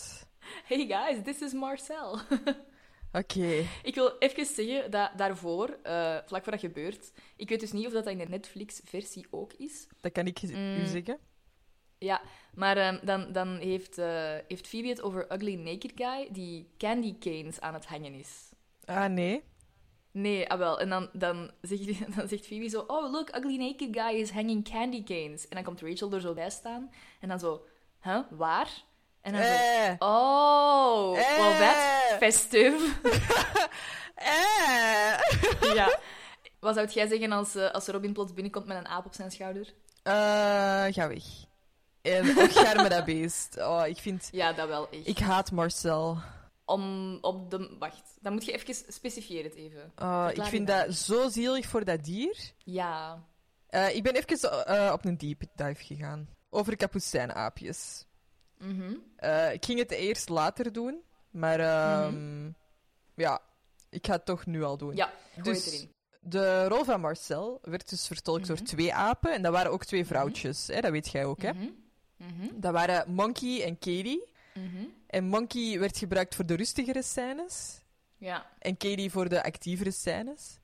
[0.64, 2.18] Hey guys, this is Marcel.
[3.12, 3.64] Oké.
[3.82, 7.86] ik wil even zeggen dat daarvoor, eh, vlak voor dat gebeurt, ik weet dus niet
[7.86, 9.86] of dat in de Netflix-versie ook is.
[10.00, 10.86] Dat kan ik u Mm.
[10.86, 11.18] zeggen.
[11.98, 12.22] Ja,
[12.54, 17.18] maar ehm, dan, dan heeft, eh, heeft Phoebe het over Ugly Naked Guy die candy
[17.18, 18.50] canes aan het hangen is.
[18.84, 19.42] Ah, nee.
[20.12, 20.80] Nee, ah wel.
[20.80, 21.84] En dan, dan, zegt,
[22.16, 22.84] dan zegt Phoebe zo...
[22.86, 25.48] Oh, look, Ugly Naked Guy is hanging candy canes.
[25.48, 26.90] En dan komt Rachel er zo bij staan.
[27.20, 27.64] En dan zo...
[28.02, 28.18] Huh?
[28.30, 28.68] Waar?
[29.20, 29.48] En dan zo...
[29.48, 29.94] Eh.
[29.98, 32.16] Oh, well, that's Eh.
[32.18, 32.78] festive.
[34.14, 35.74] Eh.
[35.74, 35.98] ja.
[36.60, 39.30] Wat zou jij zeggen als, eh, als Robin plots binnenkomt met een aap op zijn
[39.30, 39.72] schouder?
[40.02, 40.12] Eh,
[40.90, 41.24] ga weg.
[42.02, 43.56] En opschermen dat beest.
[43.58, 44.28] Oh, ik vind...
[44.32, 45.08] Ja, dat wel echt.
[45.08, 46.18] Ik haat Marcel.
[46.64, 47.76] Om op de...
[47.78, 49.92] Wacht, dan moet je even specifieren het even.
[49.96, 52.52] Oh, ik vind dat zo zielig voor dat dier.
[52.64, 53.24] Ja.
[53.66, 56.28] Eh, ik ben even eh, op een deep dive gegaan.
[56.50, 58.06] Over kapucijnaapjes.
[58.58, 58.94] Mhm.
[59.16, 62.50] Eh, ik ging het eerst later doen, maar ehm,
[63.14, 63.40] ja,
[63.90, 64.96] ik ga het toch nu al doen.
[64.96, 65.90] Ja, gooi Dus- erin.
[66.24, 68.64] De rol van Marcel werd dus vertolkt door Mhm.
[68.64, 69.32] twee apen.
[69.32, 70.66] En dat waren ook twee vrouwtjes.
[70.66, 70.80] Hè?
[70.80, 71.52] Dat weet jij ook, hè?
[71.52, 71.68] Mhm.
[72.16, 72.46] Mhm.
[72.60, 74.31] Dat waren Monkey en Katie.
[74.54, 74.84] Mhm.
[75.06, 77.80] En Monkey werd gebruikt voor de rustigere scènes.
[78.16, 78.46] Ja.
[78.58, 80.58] En Katie voor de actievere scènes.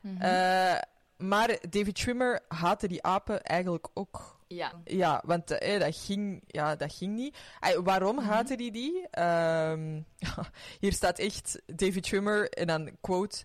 [0.00, 0.22] Mhm.
[0.22, 0.78] Eh,
[1.16, 4.40] maar David Schwimmer haatte die apen eigenlijk ook.
[4.48, 4.72] ja.
[4.84, 7.36] Ja, want eh, dat, ging, ja, dat ging niet.
[7.60, 8.24] Ay, waarom Mhm.
[8.26, 9.08] haatte hij die?
[9.10, 10.00] Ehm,
[10.80, 13.42] hier staat echt David Schwimmer en dan quote...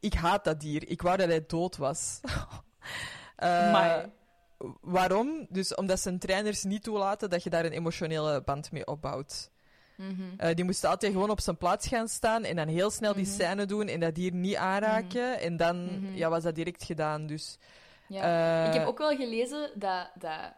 [0.00, 0.88] Ik haat dat dier.
[0.88, 2.20] Ik wou dat hij dood was.
[3.36, 4.08] Eh, Maar.
[4.80, 5.46] Waarom?
[5.48, 9.50] Dus omdat zijn trainers niet toelaten dat je daar een emotionele band mee opbouwt.
[9.96, 10.22] Mhm.
[10.36, 13.24] Eh, die moesten altijd gewoon op zijn plaats gaan staan en dan heel snel die
[13.24, 13.32] Mhm.
[13.32, 15.40] scène doen en dat dier niet aanraken.
[15.40, 16.14] En dan Mhm.
[16.16, 17.26] ja, was dat direct gedaan.
[17.26, 17.58] Dus,
[18.08, 18.62] Ja.
[18.64, 20.52] eh, Ik heb ook wel gelezen dat, dat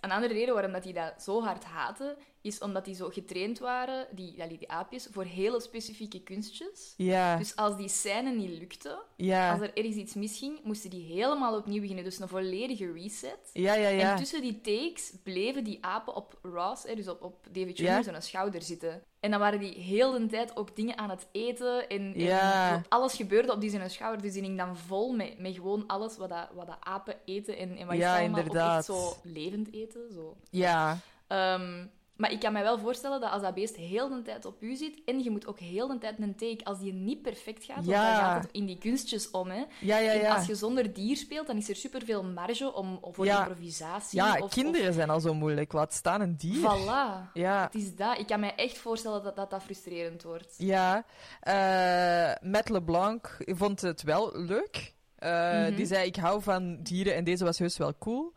[0.00, 3.58] een andere reden waarom dat die dat zo hard haten, is omdat die zo getraind
[3.58, 6.94] waren, die, die aapjes, voor hele specifieke kunstjes.
[6.96, 11.04] Ja, Dus als die scène niet lukte, ja, als er ergens iets misging, moesten die
[11.14, 12.04] helemaal opnieuw beginnen.
[12.04, 13.50] Dus een volledige reset.
[13.52, 14.10] ja, ja, ja.
[14.10, 18.02] En tussen die takes bleven die apen op Ross, hè, dus op, op David Ja.
[18.02, 19.02] zijn schouder zitten.
[19.20, 21.88] En dan waren die heel de tijd ook dingen aan het eten.
[21.88, 22.82] En, en Ja.
[22.88, 24.22] alles gebeurde op die zijn schouder.
[24.22, 27.56] Dus die ging dan vol met, met gewoon alles wat, dat, wat dat apen eten.
[27.56, 28.90] En, en wat is Ja, allemaal inderdaad.
[28.90, 30.12] ook echt zo levend eten.
[30.12, 30.36] Zo.
[30.50, 30.98] ja.
[31.26, 34.62] Ehm, maar ik kan me wel voorstellen dat als dat beest heel de tijd op
[34.62, 37.64] u zit en je moet ook heel de tijd een take, als die niet perfect
[37.64, 38.12] gaat, want Ja.
[38.16, 39.48] dan gaat het in die kunstjes om.
[39.50, 39.64] Hè.
[39.80, 43.26] Ja, ja, En als je zonder dier speelt, dan is er superveel marge om, voor
[43.26, 44.18] improvisatie.
[44.18, 45.72] Ja, of, kinderen zijn al zo moeilijk.
[45.72, 46.58] Laat staan een dier.
[46.60, 47.32] Voilà.
[47.32, 48.18] Ja, Het is dat.
[48.18, 50.54] Ik kan me echt voorstellen dat dat, dat frustrerend wordt.
[50.58, 51.04] ja.
[51.40, 54.94] Eh Matt LeBlanc vond het wel leuk.
[55.16, 55.30] Eh,
[55.66, 55.74] Mhm.
[55.74, 58.32] Die zei, ik hou van dieren en deze was heus wel cool.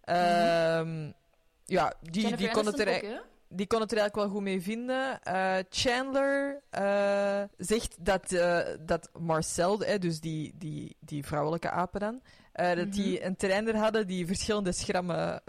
[0.00, 1.10] Ehm,
[1.66, 3.18] Ja, die, Jennifer die, kon het er, hè?
[3.48, 5.22] die kon het er eigenlijk wel goed mee vinden.
[5.22, 12.22] Eh, Chandler eh, zegt dat, eh, dat Marcel, dus die, die, die vrouwelijke apen dan,
[12.52, 13.26] dat die Mhm.
[13.26, 15.42] een trainer hadden die verschillende schrammen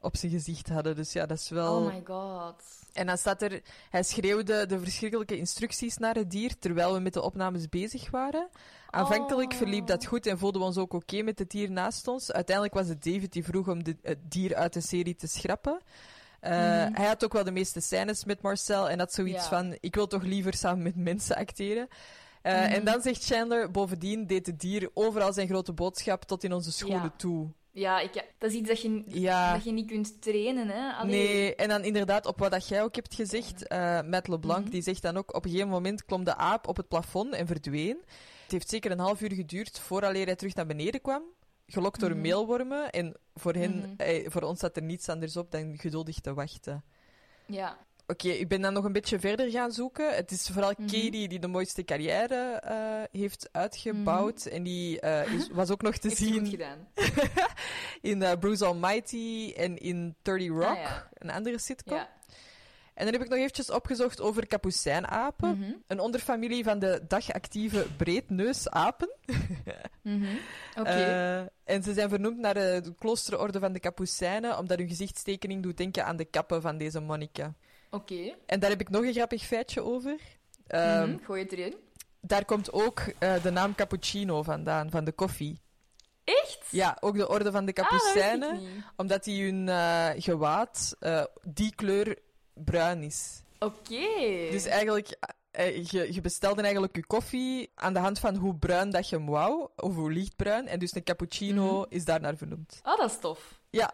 [0.00, 0.96] op zijn gezicht hadden.
[0.96, 1.76] Dus ja, dat is wel...
[1.76, 2.62] Oh my god.
[2.94, 7.12] En dan staat er, hij schreeuwde de verschrikkelijke instructies naar het dier terwijl we met
[7.12, 8.48] de opnames bezig waren.
[8.90, 9.58] Aanvankelijk Oh.
[9.58, 12.32] verliep dat goed en voelden we ons ook oké met het dier naast ons.
[12.32, 15.80] Uiteindelijk was het David die vroeg om de, het dier uit de serie te schrappen.
[16.40, 16.94] Eh, Mhm.
[16.94, 19.48] Hij had ook wel de meeste scènes met Marcel en had zoiets Ja.
[19.48, 21.88] van: ik wil toch liever samen met mensen acteren.
[22.42, 22.62] Eh, Mhm.
[22.72, 26.72] En dan zegt Chandler: bovendien deed het dier overal zijn grote boodschap tot in onze
[26.72, 27.12] schoenen Ja.
[27.16, 27.48] toe.
[27.76, 29.52] Ja, ik, dat is iets dat je, Ja.
[29.52, 30.92] dat je niet kunt trainen, hè?
[30.92, 31.10] Allee.
[31.28, 34.70] Nee, en dan inderdaad, op wat dat jij ook hebt gezegd, eh Matt LeBlanc, Mhm.
[34.70, 37.46] die zegt dan ook, op een gegeven moment klom de aap op het plafond en
[37.46, 37.98] verdween.
[38.42, 41.22] Het heeft zeker een half uur geduurd vooraleer hij terug naar beneden kwam,
[41.66, 42.20] gelokt door Mhm.
[42.20, 42.90] meelwormen.
[42.90, 43.88] En voor, hen, Mhm.
[43.96, 46.84] eh, voor ons zat er niets anders op dan geduldig te wachten.
[47.46, 47.78] Ja.
[48.06, 50.14] Oké, ik ben dan nog een beetje verder gaan zoeken.
[50.14, 50.82] Het is vooral Mhm.
[50.82, 54.46] Katie die de mooiste carrière eh, heeft uitgebouwd.
[54.46, 56.88] En die eh, is, was ook nog te Heeft zien gedaan.
[58.00, 61.08] in eh, Bruce Almighty en in 30 Rock, Ah, ja.
[61.14, 61.96] een andere sitcom.
[61.96, 62.08] Ja.
[62.94, 65.58] En dan heb ik nog eventjes opgezocht over kapucijnapen.
[65.58, 65.72] Mhm.
[65.86, 69.10] Een onderfamilie van de dagactieve breedneusapen.
[70.02, 70.24] Mhm.
[70.78, 70.88] Oké.
[70.88, 71.38] Eh,
[71.74, 75.76] en ze zijn vernoemd naar de, de kloosterorde van de Kapucijnen, omdat hun gezichtstekening doet
[75.76, 77.56] denken aan de kappen van deze monniken.
[77.94, 78.34] Oké.
[78.46, 80.16] En daar heb ik nog een grappig feitje over.
[80.68, 81.16] Mhm.
[81.24, 81.74] Gooi het erin.
[82.20, 85.60] Daar komt ook eh, de naam cappuccino vandaan, van de koffie.
[86.24, 86.58] Echt?
[86.70, 88.60] Ja, ook de orde van de Ah, Kapucijnen,
[88.96, 92.18] omdat die hun eh, gewaad eh, die kleur
[92.54, 93.42] bruin is.
[93.58, 94.06] Oké.
[94.50, 95.16] Dus eigenlijk,
[95.90, 99.26] je, je bestelde eigenlijk je koffie aan de hand van hoe bruin dat je hem
[99.26, 100.66] wou, of hoe lichtbruin.
[100.68, 101.86] En dus een cappuccino Mhm.
[101.94, 102.80] is daarnaar vernoemd.
[102.82, 103.60] Oh, dat is tof.
[103.70, 103.92] Ja,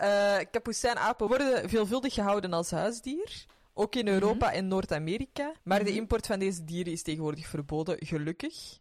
[0.00, 3.44] eh kapucijnapen worden veelvuldig gehouden als huisdier.
[3.74, 5.52] Ook in Europa en Noord-Amerika.
[5.62, 5.98] Maar de Mhm.
[5.98, 8.78] import van deze dieren is tegenwoordig verboden, gelukkig.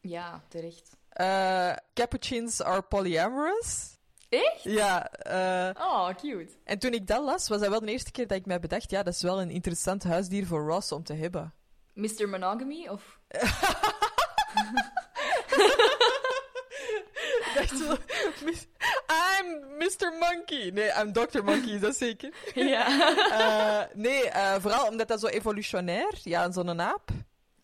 [0.00, 0.90] Ja, terecht.
[1.08, 3.98] Eh capuchins are polyamorous.
[4.28, 4.62] Echt?
[4.62, 6.52] Ja, eh, Oh, cute.
[6.64, 8.90] en toen ik dat las, was dat wel de eerste keer dat ik mij bedacht,
[8.90, 11.54] ja, dat is wel een interessant huisdier voor Ross om te hebben.
[11.94, 12.28] Mr.
[12.28, 12.88] Monogamy?
[12.88, 13.18] Of...
[15.40, 17.39] Ik dacht zo, "Mis-
[19.08, 20.10] I'm Mr.
[20.18, 20.70] Monkey.
[20.70, 21.42] Nee, I'm Dr.
[21.44, 22.30] Monkey, is dat zeker?
[22.54, 22.86] ja.
[23.30, 27.10] Eh, nee, eh, vooral omdat dat zo evolutionair, ja, zo'n aap.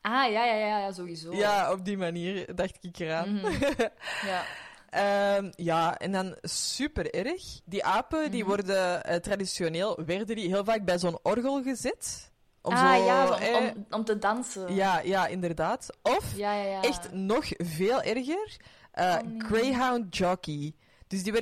[0.00, 1.32] Ah, ja, ja, ja, ja sowieso.
[1.34, 3.32] Ja, op die manier dacht ik eraan.
[3.34, 3.52] Mhm.
[4.26, 4.42] Ja.
[4.90, 7.42] Ehm, ja, en dan super erg.
[7.64, 8.48] Die apen, die Mhm.
[8.48, 12.30] worden eh, traditioneel, werden die heel vaak bij zo'n orgel gezet.
[12.62, 14.74] Om ah, zo, ja, eh, om, om te dansen.
[14.74, 15.88] ja, ja, inderdaad.
[16.02, 16.62] Of ja, ja.
[16.70, 16.82] ja.
[16.82, 18.56] echt nog veel erger,
[18.96, 19.40] eh, Oh, nee.
[19.40, 20.74] Greyhound Jockey.
[21.06, 21.32] Dus die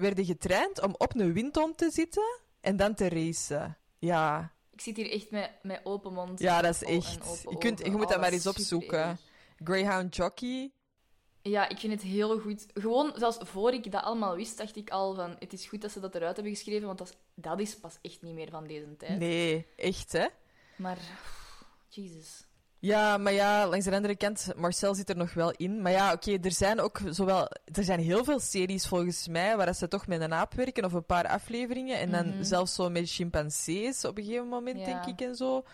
[0.00, 3.76] werden, getraind om op een windtom te zitten en dan te racen.
[3.98, 6.38] Ja, Ik zit hier echt met, met open mond.
[6.40, 7.42] ja dat is Oh, echt.
[7.50, 9.18] Je, kunt, je moet Oh, dat maar is eens opzoeken.
[9.64, 10.72] Greyhound Jockey.
[11.42, 12.66] Ja, ik vind het heel goed.
[12.74, 15.36] Gewoon, zelfs voor ik dat allemaal wist, dacht ik al van...
[15.38, 17.98] Het is goed dat ze dat eruit hebben geschreven, want dat is, dat is pas
[18.02, 19.18] echt niet meer van deze tijd.
[19.18, 20.26] Nee, echt hè?
[20.76, 20.98] Maar...
[21.88, 22.46] Jesus.
[22.84, 25.82] Ja, maar ja, langs de andere kant, Marcel zit er nog wel in.
[25.82, 27.48] Maar ja, oké, er zijn ook zowel...
[27.72, 30.92] Er zijn heel veel series volgens mij waar ze toch met een aap werken, of
[30.92, 31.98] een paar afleveringen.
[31.98, 32.42] En dan Mhm.
[32.44, 34.84] zelfs zo met chimpansees op een gegeven moment, Ja.
[34.84, 35.64] denk ik, en zo.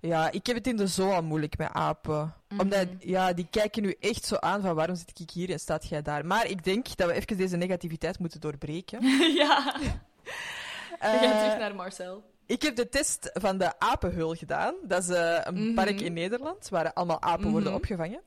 [0.00, 2.34] Ja, ik heb het in de zoo al moeilijk met apen.
[2.48, 2.60] Mhm.
[2.60, 5.88] Omdat, ja, die kijken nu echt zo aan van waarom zit ik hier en staat
[5.88, 6.26] jij daar.
[6.26, 9.06] Maar ik denk dat we even deze negativiteit moeten doorbreken.
[9.42, 9.74] ja.
[11.00, 12.22] We gaan Eh, terug naar Marcel.
[12.50, 14.74] Ik heb de test van de apenhul gedaan.
[14.82, 15.74] Dat is eh, een Mhm.
[15.74, 17.76] park in Nederland waar allemaal apen worden Mhm.
[17.78, 18.20] opgevangen.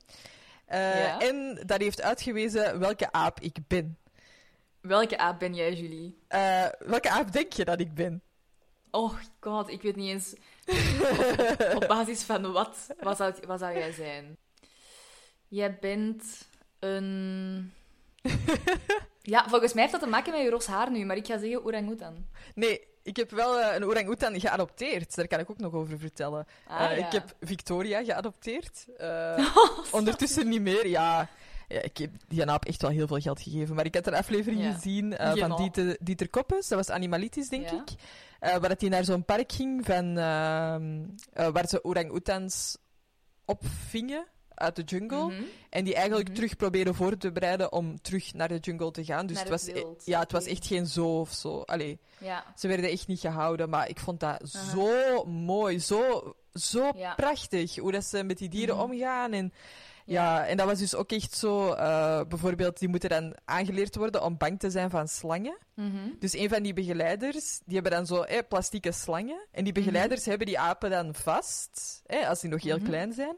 [0.66, 1.20] Eh, Ja.
[1.20, 3.98] En dat heeft uitgewezen welke aap ik ben.
[4.82, 6.18] Welke aap ben jij, Julie?
[6.28, 8.22] Eh, welke aap denk je dat ik ben?
[8.92, 10.34] Oh god, ik weet niet eens...
[10.66, 14.38] op, op basis van wat, wat, zou, wat zou jij zijn?
[15.48, 16.24] Jij bent
[16.80, 17.72] een...
[19.22, 21.38] Ja, volgens mij heeft dat te maken met je ros haar nu, maar ik ga
[21.38, 22.28] zeggen orang-oetan.
[22.56, 25.16] Nee, ik heb wel eh, een orang-oetan geadopteerd.
[25.16, 26.48] Daar kan ik ook nog over vertellen.
[26.68, 27.06] Ah, Eh, ja.
[27.06, 28.86] Ik heb Victoria geadopteerd.
[28.98, 29.56] Eh,
[29.92, 30.88] ondertussen niet meer.
[30.88, 31.30] Ja,
[31.68, 33.76] ja, ik heb die aap echt wel heel veel geld gegeven.
[33.76, 34.74] Maar ik had een aflevering Ja.
[34.74, 35.56] gezien van.
[35.58, 36.68] Dieter, Dieter Koppes.
[36.68, 37.90] Dat was Animalitis, denk ik.
[38.40, 42.78] Waar dat hij naar zo'n park ging van, ehm, eh, waar ze orang-oetans
[43.46, 45.24] opvingen uit de jungle.
[45.26, 45.42] Mhm.
[45.70, 46.36] En die eigenlijk Mhm.
[46.36, 49.26] terug proberen voor te bereiden om terug naar de jungle te gaan.
[49.26, 51.62] Dus het het was, e- ja, het was echt geen zoo of zo.
[51.62, 52.44] Allee, Ja.
[52.56, 57.14] ze werden echt niet gehouden, maar ik vond dat zo mooi, zo, zo Ja.
[57.16, 58.84] prachtig hoe dat ze met die dieren Mhm.
[58.84, 59.32] omgaan.
[59.34, 59.54] En,
[60.06, 60.46] ja.
[60.46, 64.38] en dat was dus ook echt zo, eh, bijvoorbeeld, die moeten dan aangeleerd worden om
[64.38, 65.58] bang te zijn van slangen.
[66.20, 69.46] Dus een van die begeleiders, die hebben dan zo eh, plastieke slangen.
[69.52, 73.36] En die begeleiders hebben die apen dan vast, eh, als die nog heel klein zijn.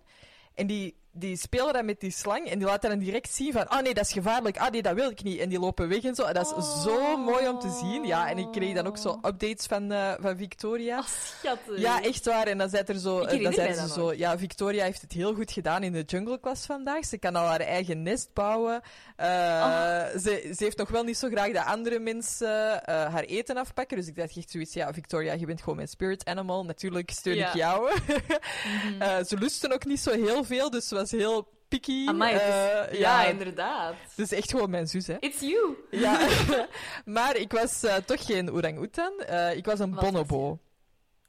[0.53, 3.67] En die, die spelen dan met die slang en die laten dan direct zien van,
[3.67, 5.39] ah nee, dat is gevaarlijk, ah nee, dat wil ik niet.
[5.39, 6.23] En die lopen weg en zo.
[6.23, 8.03] En dat is zo mooi om te zien.
[8.05, 10.97] Ja, en ik kreeg dan ook zo updates van, eh, van Victoria.
[10.99, 11.79] Oh, schattig.
[11.79, 12.47] Ja, echt waar.
[12.47, 15.33] En dan zei er zo, dan zeiden mij ze zo, ja, Victoria heeft het heel
[15.33, 17.05] goed gedaan in de jungle class vandaag.
[17.05, 18.81] Ze kan al haar eigen nest bouwen.
[19.15, 19.27] Eh,
[19.65, 20.19] Oh.
[20.19, 23.97] ze, ze heeft nog wel niet zo graag dat andere mensen eh, haar eten afpakken.
[23.97, 26.65] Dus ik dacht echt zoiets, ja, Victoria, je bent gewoon mijn spirit animal.
[26.65, 27.47] Natuurlijk steun Ja.
[27.47, 27.91] ik jou.
[28.05, 29.23] Mhm.
[29.29, 32.07] Ze lusten ook niet zo heel veel, dus ze was heel picky.
[32.07, 33.93] Amai, het is- Eh, ja, ja, inderdaad.
[34.15, 35.15] het is echt gewoon mijn zus, hè.
[35.19, 35.75] It's you.
[35.91, 36.27] Ja,
[37.05, 39.19] maar ik was eh, toch geen orang-oetan.
[39.19, 40.59] Eh, ik was een Wat bonobo.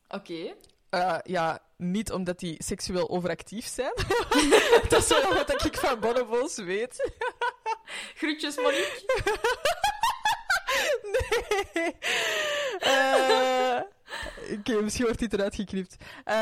[0.09, 0.55] Oké.
[1.25, 3.93] Ja, niet omdat die seksueel overactief zijn.
[4.89, 7.11] dat is wel wat ik van bonobo's weet.
[8.19, 9.03] Groetjes, Monique.
[11.03, 11.95] nee.
[14.59, 15.97] Oké, misschien wordt dit eruit geknipt.
[16.25, 16.37] Eh,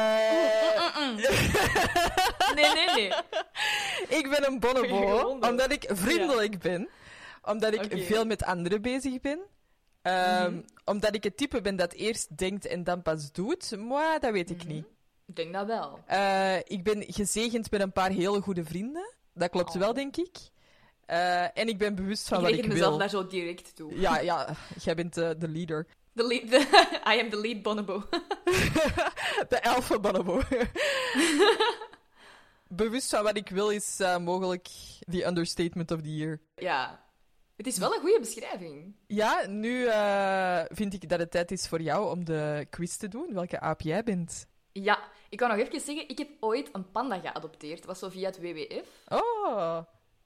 [0.97, 1.17] Mm-mm.
[2.55, 3.13] Nee, nee, nee.
[4.19, 6.89] ik ben een Gewoon omdat ik vriendelijk ben.
[7.43, 9.39] Omdat ik veel met anderen bezig ben.
[10.03, 10.63] Ehm, Mhm.
[10.85, 13.77] Omdat ik het type ben dat eerst denkt en dan pas doet.
[13.79, 14.69] Maar dat weet ik Mhm.
[14.73, 14.85] niet.
[15.27, 15.99] Ik denk dat wel.
[16.07, 19.15] Eh, ik ben gezegend met een paar hele goede vrienden.
[19.35, 19.77] Dat klopt Oh.
[19.81, 20.37] wel, denk ik.
[21.07, 22.99] Eh, en ik ben bewust van ik wat reken ik mezelf wil.
[22.99, 24.01] daar zo direct toe.
[24.01, 24.49] Ja, ja,
[24.83, 25.87] jij bent eh, de leader.
[26.15, 28.05] The lead, the- I am the lead bonobo.
[29.49, 30.41] de alpha bonobo.
[32.69, 34.69] Bewust van wat ik wil is eh, mogelijk
[35.11, 36.41] the understatement of the year.
[36.57, 37.03] ja.
[37.57, 38.95] Het is wel een goede beschrijving.
[39.07, 43.09] Ja, nu eh, vind ik dat het tijd is voor jou om de quiz te
[43.09, 43.27] doen.
[43.33, 44.47] Welke aap jij bent.
[44.73, 44.99] Ja,
[45.29, 47.77] ik kan nog even zeggen, ik heb ooit een panda geadopteerd.
[47.79, 48.89] Dat was zo via het WWF.
[49.09, 49.79] Oh,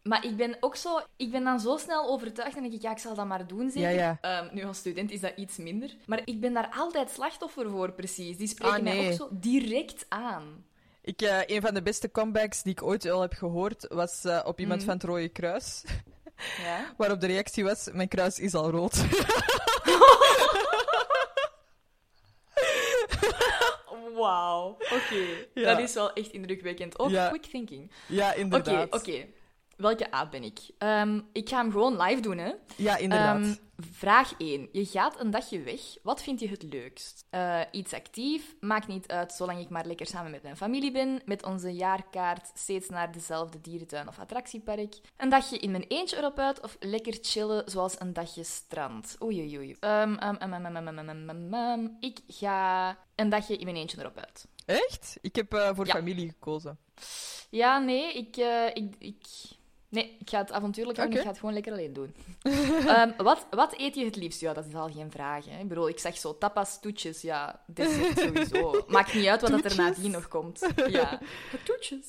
[0.03, 1.01] Maar ik ben ook zo...
[1.17, 3.71] Ik ben dan zo snel overtuigd en denk ik, ja, ik zal dat maar doen,
[3.71, 3.91] zeker.
[3.91, 4.41] Ja, ja.
[4.45, 5.97] Ehm, nu, als student is dat iets minder.
[6.07, 8.37] Maar ik ben daar altijd slachtoffer voor, precies.
[8.37, 10.65] Die spreken Ah, mij ook zo direct aan.
[11.09, 14.41] Ik, eh, een van de beste comebacks die ik ooit al heb gehoord was eh,
[14.45, 14.89] op iemand Mhm.
[14.89, 15.85] van het Rode Kruis.
[16.63, 16.93] Ja?
[16.99, 18.95] Waarop de reactie was: Mijn kruis is al rood.
[24.15, 24.69] Wauw.
[24.81, 25.25] Oké.
[25.55, 25.75] Ja.
[25.75, 26.99] Dat is wel echt indrukwekkend.
[26.99, 27.29] Ook Ja.
[27.29, 27.91] quick thinking.
[28.07, 28.95] ja, Oké, inderdaad.
[28.95, 29.27] oké
[29.79, 30.59] welke aap ben ik?
[30.79, 32.53] Ehm, ik ga hem gewoon live doen, hè?
[32.77, 33.43] Ja, inderdaad.
[33.43, 34.69] Ehm, vraag 1.
[34.73, 35.81] Je gaat een dagje weg.
[36.03, 37.27] Wat vind je het leukst?
[37.31, 41.23] Eh, iets actief, maakt niet uit zolang ik maar lekker samen met mijn familie ben.
[41.25, 45.01] Met onze jaarkaart steeds naar dezelfde dierentuin of attractiepark.
[45.17, 49.17] Een dagje in mijn eentje erop uit of lekker chillen zoals een dagje strand.
[49.23, 49.77] Oei, oei, oei.
[49.81, 50.13] Ehm,
[52.01, 54.47] ik ga een dagje in mijn eentje erop uit.
[54.67, 55.19] Echt?
[55.21, 56.79] Ik heb eh, voor familie gekozen.
[57.51, 59.27] Ja, nee, ik, eh, ik, ik
[59.91, 61.19] Nee, ik ga het avontuurlijk houden.
[61.19, 61.29] Oké.
[61.29, 62.15] Ik ga het gewoon lekker alleen doen.
[62.87, 64.41] Ehm, wat, wat eet je het liefst?
[64.41, 65.45] Ja, dat is al geen vraag.
[65.45, 65.61] Hè.
[65.61, 67.21] Ik bedoel, ik zeg zo tapas, toetjes.
[67.21, 68.85] Ja, dessert sowieso.
[68.89, 70.67] Maakt niet uit wat dat er nadien nog komt.
[70.89, 71.21] Ja,
[71.65, 72.07] toetjes.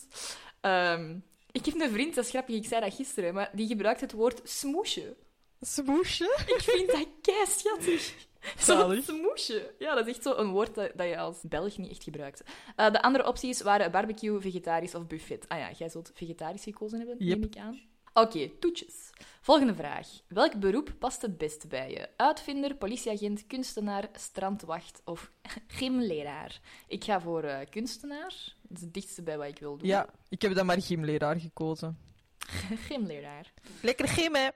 [0.61, 1.17] Ehm,
[1.51, 4.11] ik heb een vriend, dat is grappig, ik zei dat gisteren, maar die gebruikt het
[4.11, 5.15] woord smoesje.
[5.61, 6.43] Smoesje?
[6.45, 8.27] Ik vind dat kei schattig.
[8.57, 9.73] Zo'n smoesje.
[9.79, 12.43] Ja, dat is echt zo een woord dat, dat je als Belg niet echt gebruikt.
[12.75, 15.45] Eh, de andere opties waren barbecue, vegetarisch of buffet.
[15.47, 17.39] Ah ja, jij zult vegetarisch gekozen hebben, Yep.
[17.39, 17.79] neem ik aan.
[18.13, 19.09] Oké, toetjes.
[19.41, 20.07] Volgende vraag.
[20.27, 22.09] Welk beroep past het beste bij je?
[22.15, 25.31] Uitvinder, politieagent, kunstenaar, strandwacht of
[25.67, 26.59] gymleraar?
[26.87, 28.53] Ik ga voor eh, kunstenaar.
[28.61, 29.87] Dat is het dichtste bij wat ik wil doen.
[29.87, 31.97] Ja, ik heb dan maar gymleraar gekozen.
[32.87, 33.53] Gymleraar.
[33.81, 34.51] Lekker gymmen.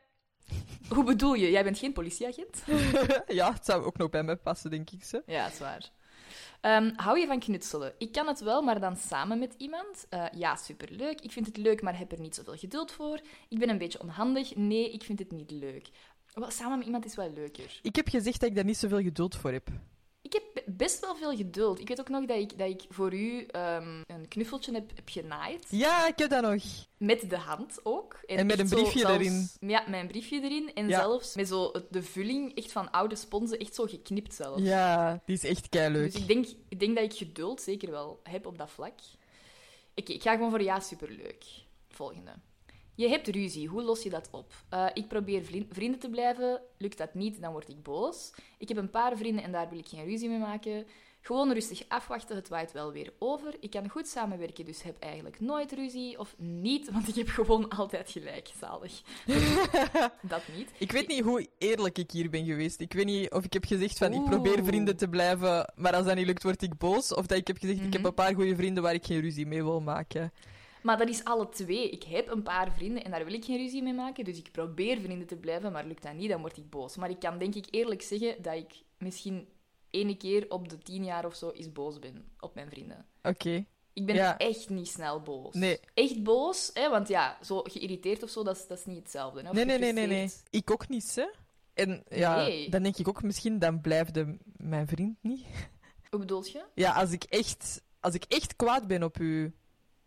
[0.89, 1.51] Hoe bedoel je?
[1.51, 2.63] Jij bent geen politieagent?
[3.27, 5.03] ja, het zou ook nog bij mij passen, denk ik.
[5.03, 5.21] Zo.
[5.25, 5.91] Ja, dat is waar.
[6.62, 7.93] Ehm, hou je van knutselen?
[7.97, 10.06] Ik kan het wel, maar dan samen met iemand.
[10.10, 11.21] Eh, ja, superleuk.
[11.21, 13.19] Ik vind het leuk, maar heb er niet zoveel geduld voor.
[13.49, 14.56] Ik ben een beetje onhandig.
[14.56, 15.89] Nee, ik vind het niet leuk.
[16.34, 17.79] Wel, samen met iemand is wel leuker.
[17.82, 19.69] Ik heb gezegd dat ik daar niet zoveel geduld voor heb.
[20.34, 21.80] Ik heb be- best wel veel geduld.
[21.80, 25.10] Ik weet ook nog dat ik, dat ik voor u ehm, een knuffeltje heb, heb
[25.10, 25.65] genaaid.
[25.69, 26.63] Ja, ik heb dat nog.
[26.98, 28.13] Met de hand ook.
[28.26, 29.50] En met een briefje zelfs- erin.
[29.69, 30.72] Ja, met een briefje erin.
[30.74, 31.00] En Ja.
[31.00, 34.62] zelfs met zo de vulling echt van oude sponsen, echt zo geknipt zelfs.
[34.62, 36.12] Ja, die is echt keileuk.
[36.12, 39.00] Dus ik denk, ik denk dat ik geduld zeker wel heb op dat vlak.
[39.96, 41.43] Oké, ik ga gewoon voor ja, superleuk.
[41.89, 42.32] Volgende.
[42.95, 44.53] Je hebt ruzie, hoe los je dat op?
[44.69, 48.34] Eh, ik probeer vrienden te blijven, lukt dat niet, dan word ik boos.
[48.58, 50.86] Ik heb een paar vrienden en daar wil ik geen ruzie mee maken.
[51.21, 53.56] Gewoon rustig afwachten, het waait wel weer over.
[53.60, 56.19] Ik kan goed samenwerken, dus heb eigenlijk nooit ruzie.
[56.19, 58.49] Of niet, want ik heb gewoon altijd gelijk.
[58.60, 59.01] Zalig.
[60.21, 60.69] dat niet.
[60.77, 62.79] Ik weet niet hoe eerlijk ik hier ben geweest.
[62.82, 66.06] Ik weet niet of ik heb gezegd van ik probeer vrienden te blijven, maar als
[66.06, 67.13] dat niet lukt word ik boos.
[67.13, 68.06] Of dat ik heb gezegd ik heb Mhm.
[68.06, 70.32] een paar goede vrienden waar ik geen ruzie mee wil maken.
[70.84, 71.89] Maar dat is alle twee.
[71.89, 74.24] Ik heb een paar vrienden en daar wil ik geen ruzie mee maken.
[74.24, 76.96] Dus ik probeer vrienden te blijven, maar lukt dat niet, dan word ik boos.
[76.96, 79.48] Maar ik kan denk ik eerlijk zeggen dat ik misschien
[79.89, 83.06] ene keer op de tien jaar of zo eens boos ben op mijn vrienden.
[83.24, 83.65] Oké.
[83.93, 84.38] Ik ben Ja.
[84.38, 85.54] echt niet snel boos.
[85.56, 85.80] Nee.
[85.93, 89.41] Echt boos, hè, want ja, zo geïrriteerd of zo, dat is, dat is niet hetzelfde.
[89.41, 90.32] Hè, Nee, nee, nee, nee, nee.
[90.50, 91.26] Ik ook niet, hè.
[91.74, 92.69] En ja, Nee.
[92.69, 94.24] dan denk ik ook misschien, dan blijft
[94.58, 95.46] mijn vriend niet.
[96.10, 96.63] Hoe bedoel je?
[96.76, 99.54] Ja, als ik echt, als ik echt kwaad ben op u,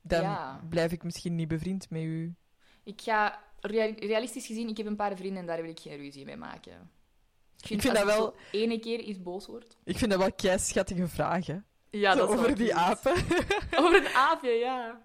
[0.08, 0.60] dan Ja.
[0.68, 2.34] blijf ik misschien niet bevriend met u.
[2.84, 5.96] Ik ga, rea- realistisch gezien, ik heb een paar vrienden en daar wil ik geen
[5.96, 6.90] ruzie mee maken.
[7.68, 9.76] Ik vind als dat wel- ene keer iets boos word.
[9.84, 11.64] Ik vind dat wel kei schattige vragen.
[11.90, 13.12] Ja, Zo dat is over die apen.
[13.80, 15.00] Over een aapje, ja.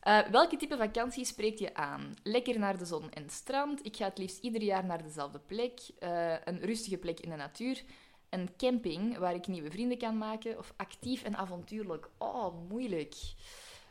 [0.00, 2.14] Eh, welke type vakantie spreekt je aan?
[2.22, 3.86] Lekker naar de zon en strand.
[3.86, 5.80] Ik ga het liefst ieder jaar naar dezelfde plek.
[5.98, 7.82] Eh, een rustige plek in de natuur.
[8.30, 10.58] Een camping waar ik nieuwe vrienden kan maken.
[10.58, 12.08] Of actief en avontuurlijk.
[12.18, 13.14] Oh, moeilijk.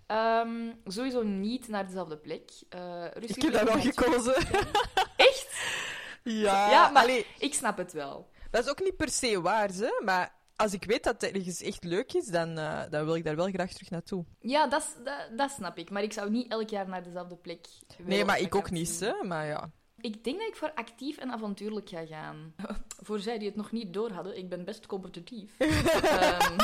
[0.06, 2.52] Ehm, sowieso niet naar dezelfde plek.
[3.14, 4.36] Rustige Ik heb plek wel gekozen.
[5.16, 5.48] Echt?
[6.24, 8.30] Ja, Ja, maar- allee, Ik snap het wel.
[8.52, 10.02] dat is ook niet per se waar, hè.
[10.04, 13.24] Maar als ik weet dat het ergens echt leuk is, dan, eh, dan wil ik
[13.24, 14.26] daar wel graag terug naartoe.
[14.40, 15.90] Ja, dat, dat, dat snap ik.
[15.90, 17.66] Maar ik zou niet elk jaar naar dezelfde plek
[17.98, 19.14] willen Nee, maar ik ook niet, hè.
[19.24, 19.70] Maar ja.
[20.02, 22.54] Ik denk dat ik voor actief en avontuurlijk ga gaan.
[23.06, 25.52] voor zij die het nog niet door hadden, ik ben best competitief.
[25.60, 26.58] Ehm,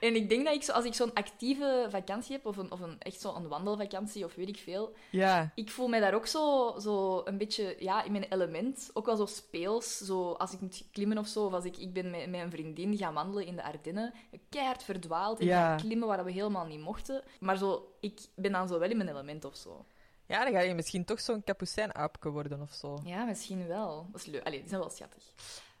[0.00, 2.80] en ik denk dat ik zo, als ik zo'n actieve vakantie heb, of, een, of
[2.80, 5.52] een, echt zo'n wandelvakantie, of weet ik veel, Ja.
[5.54, 8.90] ik voel mij daar ook zo, zo een beetje ja, in mijn element.
[8.92, 9.96] Ook wel zo speels.
[9.98, 12.50] Zo als ik moet klimmen of zo, of als ik, ik ben met, met een
[12.50, 14.14] vriendin gaan wandelen in de Ardennen.
[14.48, 15.74] Keihard verdwaald en Ja.
[15.76, 17.22] klimmen waar we helemaal niet mochten.
[17.40, 19.84] Maar zo, ik ben dan zo wel in mijn element of zo.
[20.28, 22.98] Ja, dan ga je misschien toch zo'n kapucijnaapje worden of zo.
[23.04, 24.06] Ja, misschien wel.
[24.12, 24.44] Dat is leuk.
[24.46, 25.22] Allee, die zijn wel schattig.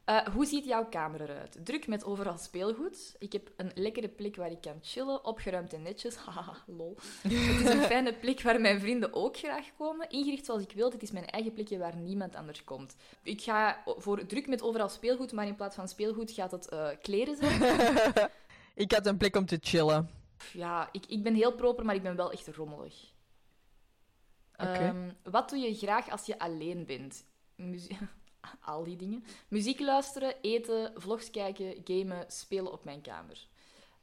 [0.06, 1.58] Eh, hoe ziet jouw kamer eruit?
[1.64, 3.14] Druk met overal speelgoed.
[3.18, 6.14] Ik heb een lekkere plek waar ik kan chillen, opgeruimd en netjes.
[6.24, 6.96] Haha, lol.
[7.22, 10.08] Het is een fijne plek waar mijn vrienden ook graag komen.
[10.10, 10.90] Ingericht zoals ik wil.
[10.90, 12.96] Dit is mijn eigen plekje waar niemand anders komt.
[13.22, 16.88] Ik ga voor druk met overal speelgoed, maar in plaats van speelgoed gaat het eh,
[17.02, 17.62] kleren zijn.
[18.84, 20.10] ik had een plek om te chillen.
[20.52, 22.94] Ja, ik, ik ben heel proper, maar ik ben wel echt rommelig.
[24.56, 24.72] Oké.
[24.72, 27.24] Ehm, wat doe je graag als je alleen bent?
[27.54, 27.98] Muzie-
[28.60, 29.24] Al die dingen.
[29.48, 33.46] Muziek luisteren, eten, vlogs kijken, gamen, spelen op mijn kamer.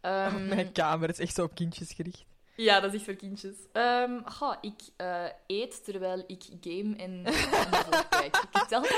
[0.02, 2.26] Ehm, Op mijn kamer is echt zo op kindjes gericht.
[2.56, 3.56] Ja, dat is echt voor kindjes.
[3.72, 7.24] Ehm goh, ik eh, eet terwijl ik game en,
[7.86, 8.42] vlog kijk.
[8.52, 8.86] Vertel?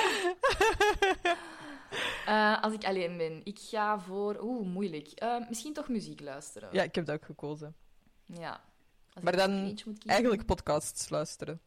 [2.25, 3.41] Eh, als ik alleen ben.
[3.43, 4.37] Ik ga voor...
[4.41, 5.07] Oeh, moeilijk.
[5.07, 6.69] Eh, misschien toch muziek luisteren.
[6.71, 7.75] Ja, ik heb dat ook gekozen.
[8.25, 8.61] Ja.
[9.13, 9.77] Als Maar dan.
[10.05, 11.61] Eigenlijk podcasts luisteren.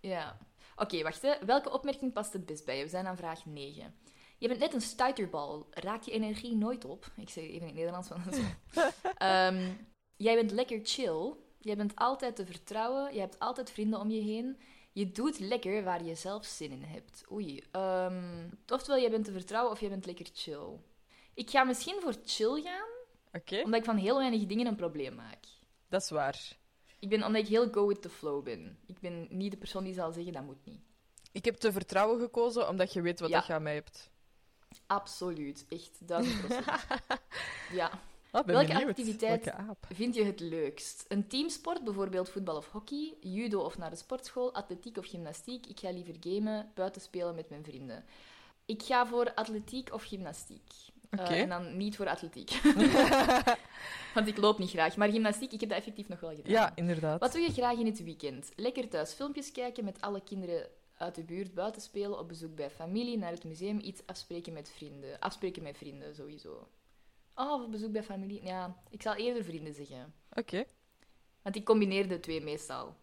[0.00, 0.38] Ja.
[0.80, 1.22] Oké, wacht.
[1.22, 1.44] Hè.
[1.46, 2.82] Welke opmerking past het best bij je?
[2.82, 3.94] We zijn aan vraag 9.
[4.38, 5.66] Je bent net een stuiterbal.
[5.70, 7.06] Raak je energie nooit op?
[7.16, 8.22] Ik zeg even in het Nederlands, van
[9.16, 9.70] ehm,
[10.16, 11.34] Jij bent lekker chill.
[11.58, 13.14] Je bent altijd te vertrouwen.
[13.14, 14.58] Je hebt altijd vrienden om je heen.
[14.92, 17.24] Je doet lekker waar je zelf zin in hebt.
[17.32, 17.64] Oei.
[17.72, 20.78] Um, oftewel, jij bent te vertrouwen of jij bent lekker chill.
[21.34, 22.88] Ik ga misschien voor chill gaan.
[23.64, 25.44] Omdat ik van heel weinig dingen een probleem maak.
[25.88, 26.58] Dat is waar.
[27.00, 28.78] Ik ben omdat ik heel go with the flow ben.
[28.86, 30.80] Ik ben niet de persoon die zal zeggen dat moet niet.
[31.32, 33.44] Ik heb te vertrouwen gekozen omdat je weet wat ja.
[33.46, 34.10] je aan mij hebt.
[34.86, 36.66] Absoluut, echt duizend procent.
[37.80, 37.90] ja.
[38.30, 39.54] Ah, Welke activiteit
[39.88, 41.04] vind je het leukst?
[41.08, 45.66] Een teamsport, bijvoorbeeld voetbal of hockey, judo of naar de sportschool, atletiek of gymnastiek.
[45.66, 48.04] Ik ga liever gamen, buiten spelen met mijn vrienden.
[48.66, 50.72] Ik ga voor atletiek of gymnastiek.
[51.10, 52.50] Eh, en dan niet voor atletiek.
[54.14, 54.96] Want ik loop niet graag.
[54.96, 56.52] Maar gymnastiek, ik heb dat effectief nog wel gedaan.
[56.52, 57.20] Ja, inderdaad.
[57.20, 58.52] Wat doe je graag in het weekend?
[58.56, 62.70] Lekker thuis filmpjes kijken, met alle kinderen uit de buurt, buiten spelen, op bezoek bij
[62.70, 65.18] familie, naar het museum, iets afspreken met vrienden.
[65.18, 66.68] Afspreken met vrienden, sowieso.
[67.34, 68.44] Oh, op bezoek bij familie.
[68.44, 70.14] Ja, ik zal eerder vrienden zeggen.
[70.32, 70.64] Oké.
[71.42, 72.96] Want ik combineer de twee meestal.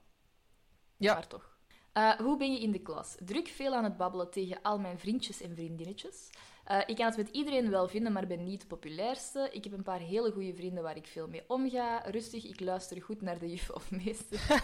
[0.98, 1.14] Ja.
[1.14, 1.58] Maar toch.
[1.92, 3.16] Eh, hoe ben je in de klas?
[3.20, 6.30] Druk veel aan het babbelen tegen al mijn vriendjes en vriendinnetjes.
[6.68, 9.50] Eh, ik kan het met iedereen wel vinden, maar ben niet de populairste.
[9.52, 12.02] Ik heb een paar hele goede vrienden waar ik veel mee omga.
[12.06, 14.42] Rustig, ik luister goed naar de juf of meester.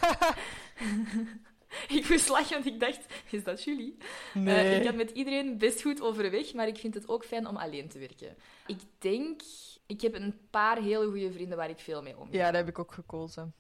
[1.98, 3.98] ik moest lachen, want ik dacht, is dat jullie?
[4.34, 7.58] Eh, ik kan met iedereen best goed overweg, maar ik vind het ook fijn om
[7.58, 8.36] alleen te werken.
[8.68, 9.42] Ik denk,
[9.86, 12.38] ik heb een paar hele goede vrienden waar ik veel mee omga.
[12.38, 13.54] Ja, dat heb ik ook gekozen.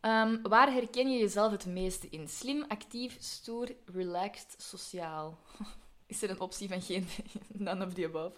[0.00, 2.28] Ehm, waar herken je jezelf het meeste in?
[2.28, 5.38] Slim, actief, stoer, relaxed, sociaal.
[6.06, 7.06] is er een optie van geen
[7.48, 8.36] none of the above.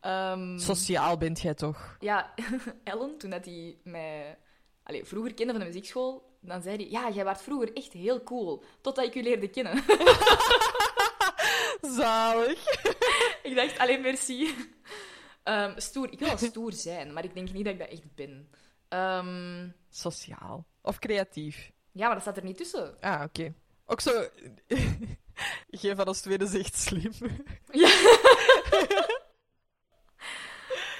[0.00, 1.96] Ehm, Sociaal bent jij toch?
[2.00, 2.34] Ja,
[2.84, 4.38] Ellen, toen dat hij mij
[4.90, 6.90] Allee, vroeger kende van de muziekschool, dan zei hij...
[6.90, 9.84] Ja, jij was vroeger echt heel cool, totdat ik je leerde kennen.
[11.98, 12.64] Zalig.
[13.42, 14.54] ik dacht, alleen merci.
[15.42, 16.12] Ehm, stoer.
[16.12, 18.50] Ik wil wel stoer zijn, maar ik denk niet dat ik dat echt ben.
[18.88, 20.66] Ehm, Sociaal.
[20.82, 21.70] Of creatief.
[21.92, 23.00] Ja, maar dat staat er niet tussen.
[23.00, 23.54] Ah, oké.
[23.86, 24.28] Ook zo...
[25.70, 27.12] Geen van ons tweede zegt slim.
[27.70, 27.88] Ja.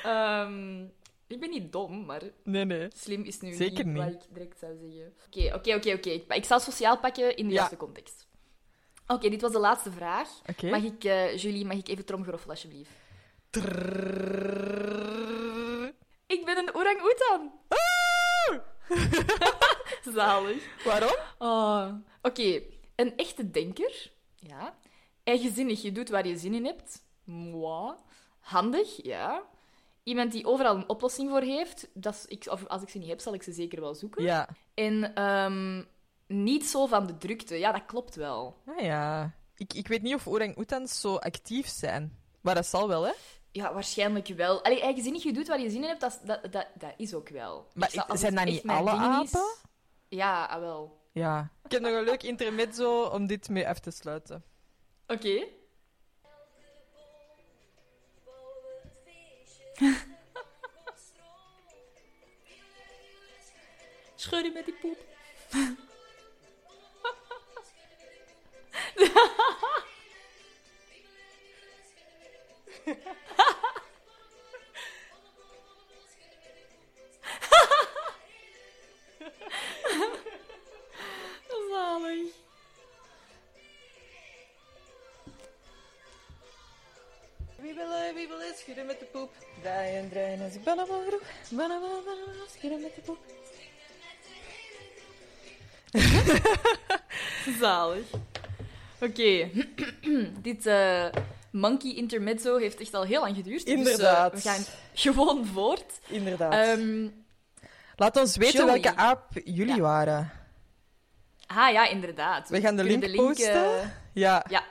[0.03, 0.84] Ehm,
[1.26, 2.88] ik ben niet dom, maar nee, nee.
[2.97, 5.14] slim is nu niet, wat ik direct zou zeggen.
[5.26, 5.93] Oké, oké, oké.
[5.93, 6.34] Oké.
[6.34, 8.28] Ik zal sociaal pakken in de juiste context.
[9.07, 10.28] Oké, dit was de laatste vraag.
[10.62, 12.91] Mag ik, uh, Julie, mag ik even tromgeroffelen, alsjeblieft?
[16.26, 17.53] Ik ben een orang-oetan.
[17.68, 18.59] Ah!
[20.14, 20.84] Zalig.
[20.84, 21.16] Waarom?
[21.38, 21.88] Oh.
[22.22, 22.62] Oké,
[22.97, 24.11] een echte denker
[24.41, 24.74] ja.
[25.24, 27.03] Eigenzinnig, je doet waar je zin in hebt.
[27.24, 27.95] Moi.
[28.41, 29.43] Handig, ja.
[30.03, 31.88] Iemand die overal een oplossing voor heeft.
[31.95, 34.22] Dat is, ik, of als ik ze niet heb, zal ik ze zeker wel zoeken.
[34.24, 34.49] Ja.
[34.74, 35.82] En ehm,
[36.26, 37.55] niet zo van de drukte.
[37.59, 38.57] Ja, dat klopt wel.
[38.66, 39.34] Ah ja.
[39.57, 42.18] Ik, ik weet niet of orang-oetans zo actief zijn.
[42.41, 43.12] Maar dat zal wel, hè?
[43.53, 44.64] Ja, waarschijnlijk wel.
[44.64, 47.14] Allee, eigenzinnig, je doet waar je zin in hebt, dat, is- dat, dat, dat is
[47.14, 47.66] ook wel.
[47.74, 48.97] Maar Ik zijn dat niet alle is-
[49.34, 49.55] apen?
[50.09, 50.99] Ja, ah, wel.
[51.12, 51.50] Ja.
[51.64, 54.44] Ik heb nog een leuk intermezzo om dit mee af te sluiten.
[55.06, 55.46] Oké.
[64.14, 64.98] Schudden met die poep.
[97.61, 98.05] Zalig.
[99.01, 99.51] Oké.
[100.43, 101.05] Dit eh,
[101.53, 103.64] monkey intermezzo heeft echt al heel lang geduurd.
[103.66, 104.32] dus, eh, Inderdaad.
[104.32, 104.64] we gaan
[104.95, 106.01] gewoon voort.
[106.09, 106.53] Inderdaad.
[106.53, 107.09] Ehm,
[107.97, 108.72] Laat ons weten Joey.
[108.80, 109.80] welke aap jullie Ja.
[109.80, 110.30] waren.
[111.47, 112.49] ah ja, inderdaad.
[112.49, 113.55] We gaan de kunnen link posten.
[113.80, 114.45] eh, Ja.
[114.49, 114.62] ja,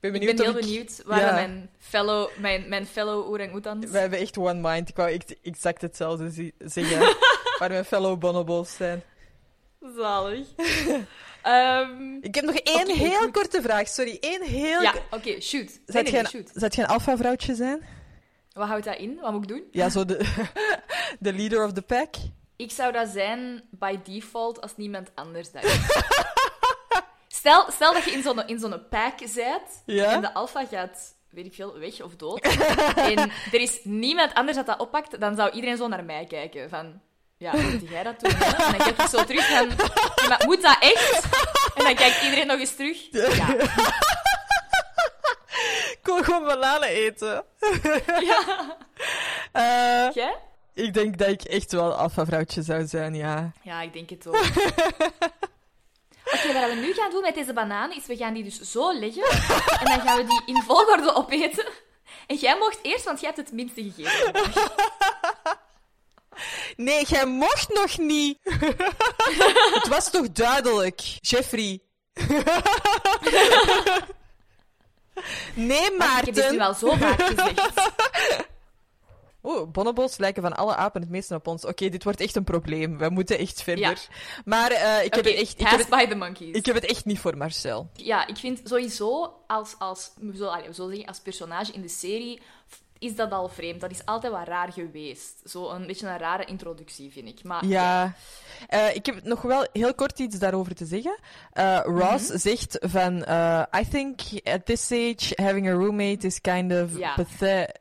[0.00, 1.32] ben ik ben heel ik- benieuwd waar Ja.
[1.32, 3.90] mijn fellow, mijn, mijn fellow orang-oetans...
[3.90, 4.88] We hebben echt one mind.
[4.88, 7.16] Ik wou echt exact hetzelfde zi- zeggen.
[7.58, 9.02] waar mijn fellow bonobos zijn.
[9.96, 10.46] Zalig.
[11.42, 13.32] Ehm, Ik heb nog één heel goed.
[13.32, 13.88] korte vraag.
[13.88, 14.80] Sorry, één heel...
[14.82, 15.70] ja, oké, shoot.
[15.86, 16.34] Zet nee, nee, shoot.
[16.54, 17.82] een, zet jij een alpha-vrouwtje zijn?
[18.52, 19.18] Wat houdt dat in?
[19.20, 19.62] Wat moet ik doen?
[19.70, 20.42] Ja, zo de,
[21.20, 22.14] de leader of the pack.
[22.56, 25.78] Ik zou dat zijn by default als niemand anders dat is.
[27.38, 30.12] stel, stel dat je in zo'n in zo'n pack zit Ja?
[30.12, 32.40] en de alpha gaat, weet ik veel, weg of dood.
[32.96, 33.18] en
[33.52, 36.68] er is niemand anders dat dat oppakt, dan zou iedereen zo naar mij kijken.
[36.68, 37.00] Van,
[37.42, 38.32] ja, moet jij dat doen?
[38.34, 38.44] hè?
[38.44, 39.66] En dan kijk ik zo terug "Ja,
[40.28, 41.24] maar moet dat echt?
[41.74, 42.98] En dan kijkt iedereen nog eens terug.
[43.10, 43.48] Ja.
[45.90, 47.44] Ik wil gewoon bananen eten.
[48.20, 48.76] ja.
[49.52, 50.36] Eh, Jij?
[50.74, 53.52] Ik denk dat ik echt wel alfa-vrouwtje zou zijn, ja.
[53.62, 54.34] Ja, ik denk het ook.
[56.34, 58.92] Oké, wat we nu gaan doen met deze bananen is we gaan die dus zo
[58.98, 59.24] leggen
[59.80, 61.66] en dan gaan we die in volgorde opeten.
[62.26, 64.32] En jij mocht eerst, want jij hebt het minste gegeven.
[66.76, 68.38] Nee, jij mocht nog niet.
[69.78, 71.80] het was toch duidelijk, Jeffrey.
[75.54, 76.24] nee, Ik Maarten.
[76.24, 77.72] heb dit nu al zo vaak gezegd.
[79.44, 81.64] Oeh, bonobos lijken van alle apen het meest op ons.
[81.64, 82.98] Oké, dit wordt echt een probleem.
[82.98, 83.84] We moeten echt verder.
[83.84, 83.94] Ja.
[84.44, 86.56] Maar eh, ik, heb het echt, ik, heb het, by the monkeys.
[86.56, 87.90] ik heb het echt niet voor Marcel.
[87.94, 91.82] Ja, ik vind sowieso als, als, we zullen- allee, we zullen zeggen, als personage in
[91.82, 92.40] de serie
[93.02, 93.80] is dat al vreemd.
[93.80, 95.40] Dat is altijd wat raar geweest.
[95.44, 97.44] Zo een beetje een rare introductie, vind ik.
[97.44, 98.12] Maar Ja.
[98.68, 101.18] Eh, ik heb nog wel heel kort iets daarover te zeggen.
[101.52, 102.38] Eh, Ross Mhm.
[102.38, 103.24] zegt van...
[103.24, 107.14] eh, I think at this age having a roommate is kind of Ja.
[107.14, 107.78] pathet...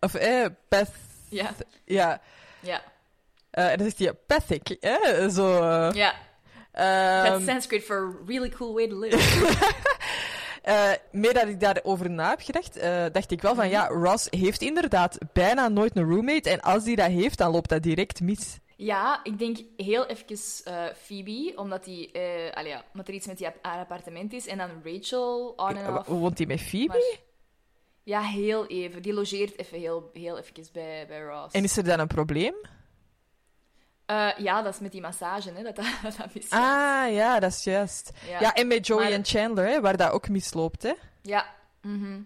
[0.00, 0.90] Of eh, path...
[1.28, 1.50] ja,
[1.84, 2.20] Ja.
[2.60, 2.82] ja,
[3.50, 4.76] Eh, en dan zegt hij pathic.
[4.80, 5.30] hè?
[5.30, 5.62] Zo...
[5.62, 6.14] eh, ja.
[6.72, 9.16] ehm, That's Sanskrit for a really cool way to live.
[10.68, 13.72] Eh, meer dat ik daarover na heb gedacht, eh, dacht ik wel van Mhm.
[13.72, 16.50] ja, Ross heeft inderdaad bijna nooit een roommate.
[16.50, 18.58] En als hij dat heeft, dan loopt dat direct mis.
[18.76, 22.10] Ja, ik denk heel even eh, Phoebe, omdat, die,
[22.54, 24.46] allee, ja, omdat er iets met die haar appartement is.
[24.46, 26.06] En dan Rachel, on en off.
[26.06, 26.86] Woont hij met Phoebe?
[26.88, 27.18] Maar-
[28.02, 29.02] ja, heel even.
[29.02, 31.54] Die logeert even heel, heel even bij, bij Ross.
[31.54, 32.54] En is er dan een probleem?
[34.08, 35.84] Eh, ja, dat is met die massage, hè, dat dat,
[36.18, 36.60] dat, misgaat.
[37.06, 38.10] Ah, ja, dat is juist.
[38.28, 38.54] Ja, Ja.
[38.54, 40.82] en met Joey Maar- en Chandler, hè, waar dat ook misloopt.
[40.82, 40.92] Hè?
[41.22, 41.46] Ja.
[41.82, 42.20] mhm.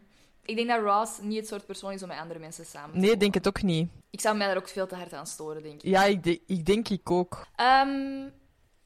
[0.44, 2.98] Ik denk dat Ross niet het soort persoon is om met andere mensen samen te
[2.98, 3.90] Nee, ik denk het ook niet.
[4.10, 5.88] Ik zou mij daar ook veel te hard aan storen, denk ik.
[5.90, 7.46] Ja, ik, de- ik denk ik ook.
[7.56, 8.28] Ehm,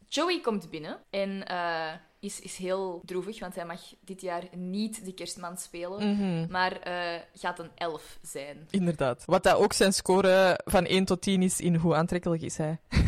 [0.08, 5.04] Joey komt binnen en eh, is, is heel droevig, want hij mag dit jaar niet
[5.04, 8.68] de kerstman spelen, Mhm, maar eh, gaat een elf zijn.
[8.70, 9.22] Inderdaad.
[9.26, 12.78] Wat dat ook zijn score van 1 tot 10 is in hoe aantrekkelijk is hij.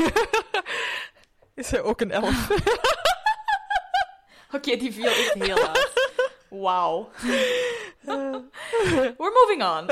[1.54, 2.48] is hij ook een elf?
[4.56, 5.92] Oké, die viel echt heel hard.
[6.48, 7.08] Wauw.
[8.04, 8.44] We're
[9.18, 9.86] moving on.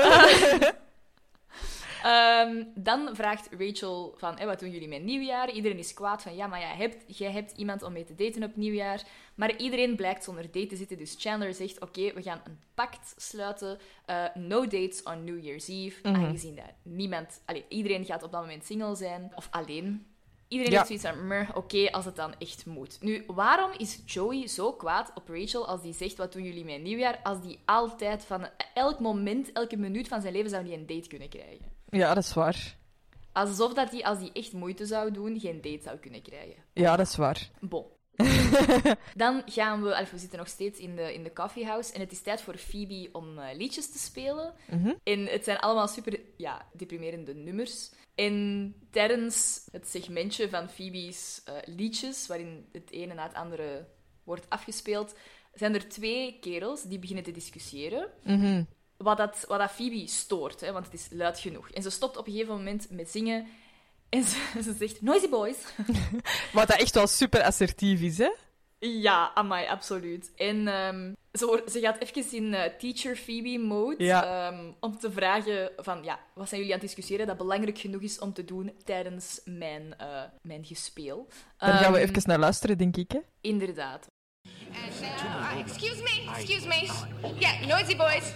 [2.03, 5.51] Ehm, dan vraagt Rachel van, "Hé, wat doen jullie met nieuwjaar?
[5.51, 8.43] Iedereen is kwaad van, ja, maar jij hebt, jij hebt iemand om mee te daten
[8.43, 9.03] op nieuwjaar.
[9.35, 13.13] Maar iedereen blijkt zonder date te zitten, dus Chandler zegt, oké, we gaan een pact
[13.17, 13.77] sluiten.
[14.05, 16.15] Eh, no dates on New Year's Eve, Mhm.
[16.15, 17.41] aangezien dat niemand...
[17.45, 20.05] Allee, iedereen gaat op dat moment single zijn, of alleen.
[20.47, 20.77] Iedereen Ja.
[20.85, 22.97] heeft zoiets van, "Meh, oké, als het dan echt moet.
[23.01, 26.81] Nu, waarom is Joey zo kwaad op Rachel als die zegt, wat doen jullie met
[26.81, 27.19] nieuwjaar?
[27.23, 31.07] Als die altijd van elk moment, elke minuut van zijn leven zou die een date
[31.07, 31.75] kunnen krijgen.
[31.89, 32.75] Ja, dat is waar.
[33.31, 36.63] Alsof dat die, als die echt moeite zou doen, geen date zou kunnen krijgen.
[36.73, 37.49] Ja, dat is waar.
[37.59, 37.85] Bon.
[39.15, 40.07] Dan gaan we...
[40.11, 43.09] we zitten nog steeds in de, in de coffeehouse en het is tijd voor Phoebe
[43.11, 44.53] om eh, liedjes te spelen.
[44.71, 44.93] Mhm.
[45.03, 47.91] En het zijn allemaal super ja, deprimerende nummers.
[48.15, 53.87] En tijdens het segmentje van Phoebe's eh, liedjes, waarin het ene na het andere
[54.23, 55.15] wordt afgespeeld,
[55.53, 58.09] zijn er twee kerels die beginnen te discussiëren.
[58.23, 58.63] Mhm.
[58.97, 61.69] Wat dat, wat dat Phoebe stoort, hè, want het is luid genoeg.
[61.69, 63.47] En ze stopt op een gegeven moment met zingen
[64.09, 65.57] en ze, ze zegt, noisy boys.
[66.53, 68.31] Wat dat echt wel super assertief is, hè?
[68.79, 70.31] Ja, amai, absoluut.
[70.35, 74.47] En ehm, ze, ze gaat even in eh, teacher Phoebe mode Ja.
[74.51, 78.01] ehm, om te vragen van, ja, wat zijn jullie aan het discussiëren dat belangrijk genoeg
[78.01, 81.27] is om te doen tijdens mijn, eh, mijn gespeel?
[81.57, 83.19] Daar gaan we Ehm, even naar luisteren, denk ik, hè?
[83.41, 84.07] Inderdaad.
[84.73, 86.89] And now, uh, excuse me, excuse me.
[87.39, 88.33] Yeah, noisy boys.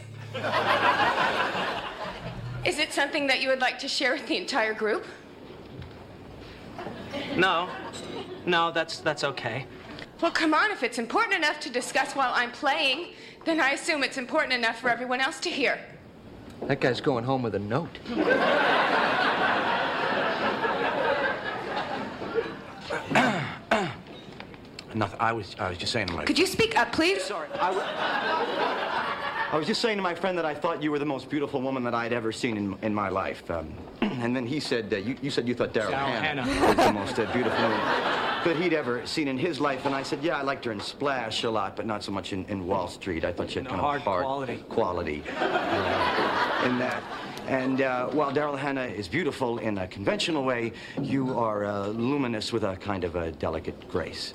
[2.65, 5.05] Is it something that you would like to share with the entire group?
[7.35, 7.69] No.
[8.45, 9.65] No, that's that's okay.
[10.21, 13.13] Well, come on, if it's important enough to discuss while I'm playing,
[13.43, 15.79] then I assume it's important enough for everyone else to hear.
[16.67, 17.97] That guy's going home with a note.
[24.93, 25.19] Nothing.
[25.21, 26.25] I was, I was just saying to my.
[26.25, 27.23] Could you speak up, please?
[27.23, 27.47] Sorry.
[27.53, 27.85] I, w-
[29.51, 31.61] I was just saying to my friend that I thought you were the most beautiful
[31.61, 33.51] woman that I'd ever seen in, in my life.
[33.51, 36.67] Um, and then he said, uh, you, you said you thought Daryl Hannah, Hannah.
[36.67, 37.79] was the most uh, beautiful woman
[38.45, 39.85] that he'd ever seen in his life.
[39.85, 42.31] And I said, yeah, I liked her in Splash a lot, but not so much
[42.31, 43.25] in, in Wall Street.
[43.25, 44.57] I thought she had No, kind hard of hard quality.
[44.69, 47.03] quality uh, in that.
[47.47, 50.71] And uh, while Daryl Hannah is beautiful in a conventional way,
[51.01, 54.33] you are uh, luminous with a kind of a delicate grace.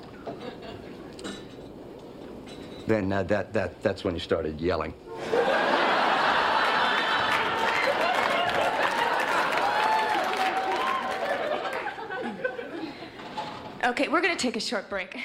[2.85, 4.93] Then uh, that, that, that's when you started yelling.
[13.89, 15.15] Okay, we're going to take a short break.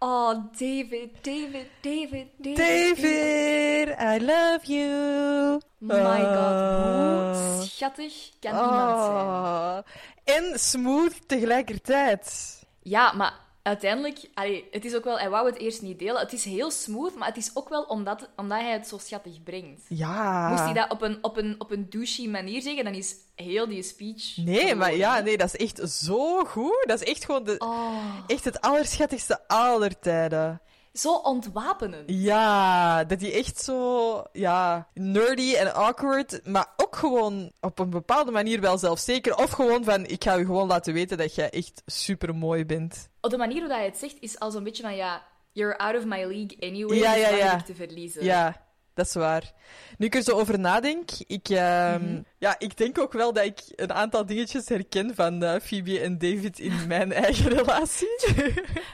[0.00, 2.56] Oh, David, David, David, David.
[2.56, 5.60] David, I love you.
[5.80, 9.26] My god, hoe schattig kan iemand zijn.
[9.26, 9.78] Oh.
[10.24, 12.62] En smooth tegelijkertijd.
[12.82, 13.34] Ja, maar
[13.66, 16.20] uiteindelijk, allee, het is ook wel, hij wou het eerst niet delen.
[16.20, 19.42] Het is heel smooth, maar het is ook wel omdat, omdat hij het zo schattig
[19.42, 19.82] brengt.
[19.88, 20.48] Ja.
[20.48, 23.68] Moest hij dat op een, op, een, op een douchey manier zeggen, dan is heel
[23.68, 24.36] die speech.
[24.36, 26.84] Nee, maar ja, nee, dat is echt zo goed.
[26.86, 30.60] Dat is echt gewoon de, Oh, echt het allerschattigste aller tijden.
[30.98, 32.04] Zo ontwapenend.
[32.06, 38.30] Ja, dat die echt zo, ja, nerdy en awkward, maar ook gewoon op een bepaalde
[38.30, 39.36] manier wel zelfzeker.
[39.36, 43.08] Of gewoon van, ik ga je gewoon laten weten dat jij echt super mooi bent.
[43.20, 45.22] Op de manier hoe hij het zegt, is al zo'n beetje van, ja,
[45.52, 47.58] you're out of my league anyway, Ja, dus ja, ja.
[47.58, 48.24] ik te verliezen?
[48.24, 48.65] Ja,
[48.96, 49.52] dat is waar.
[49.98, 53.60] Nu ik er zo over nadenk, ik, ehm, ja, ik denk ook wel dat ik
[53.74, 58.18] een aantal dingetjes herken van eh, Phoebe en David in mijn eigen relatie.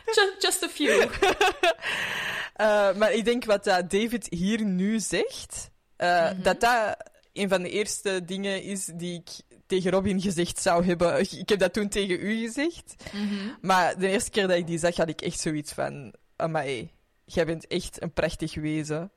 [0.04, 1.10] Just, just a few.
[2.52, 6.96] Eh, maar ik denk wat dat David hier nu zegt, eh, dat dat
[7.32, 11.20] een van de eerste dingen is die ik tegen Robin gezegd zou hebben.
[11.20, 12.94] Ik heb dat toen tegen u gezegd.
[13.60, 16.14] Maar de eerste keer dat ik die zag, had ik echt zoiets van...
[16.36, 16.90] Amai,
[17.24, 19.10] jij bent echt een prachtig wezen.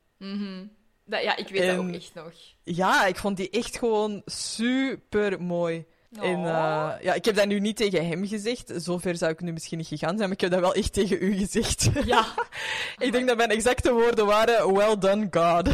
[1.07, 2.31] Dat, ja, ik weet dat ook echt nog.
[2.63, 5.85] Ja, ik vond die echt gewoon super mooi.
[6.21, 6.47] En Oh.
[6.47, 8.71] eh, ja, ik heb dat nu niet tegen hem gezegd.
[8.75, 11.17] Zover zou ik nu misschien niet gegaan zijn, maar ik heb dat wel echt tegen
[11.23, 11.89] u gezegd.
[12.05, 12.25] Ja.
[13.05, 15.67] ik denk dat mijn exacte woorden waren: Well done, God.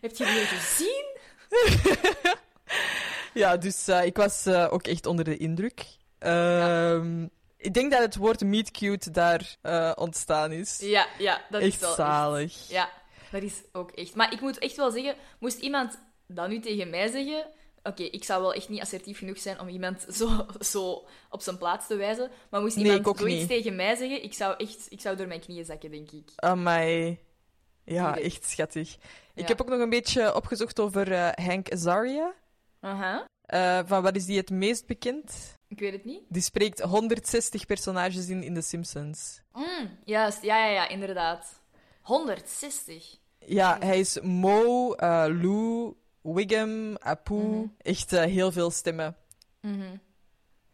[0.00, 1.04] Heb je die gezien?
[3.34, 5.84] ja, dus eh, ik was eh, ook echt onder de indruk.
[6.18, 7.26] Ehm,
[7.62, 10.78] Ik denk dat het woord meet cute daar eh, ontstaan is.
[10.82, 12.52] Ja, ja, dat is echt wel zalig.
[12.52, 12.68] echt.
[12.70, 12.90] Ja,
[13.30, 14.14] dat is ook echt.
[14.14, 17.46] Maar ik moet echt wel zeggen, moest iemand dat nu tegen mij zeggen...
[17.82, 21.58] Oké, ik zou wel echt niet assertief genoeg zijn om iemand zo, zo op zijn
[21.58, 22.30] plaats te wijzen.
[22.50, 23.48] Maar moest Nee, iemand ook zoiets niet.
[23.48, 26.30] tegen mij zeggen, ik zou echt ik zou door mijn knieën zakken, denk ik.
[26.36, 27.18] Amai.
[27.84, 28.34] Ja, Direct.
[28.34, 28.94] echt schattig.
[28.94, 29.46] Ik Ja.
[29.46, 32.34] heb ook nog een beetje opgezocht over eh, Hank Azaria.
[32.80, 35.54] Aha, Eh, van wat is die het meest bekend?
[35.70, 36.22] Ik weet het niet.
[36.28, 39.40] Die spreekt 160 personages in in The Simpsons.
[39.52, 41.60] Mm, juist, ja, ja, ja, inderdaad.
[42.02, 43.18] 160.
[43.38, 47.70] Ja, hij is Mo, eh, Lou, Wiggum, Apu.
[47.78, 49.16] Echt eh, heel veel stemmen.
[49.60, 49.96] Mhm.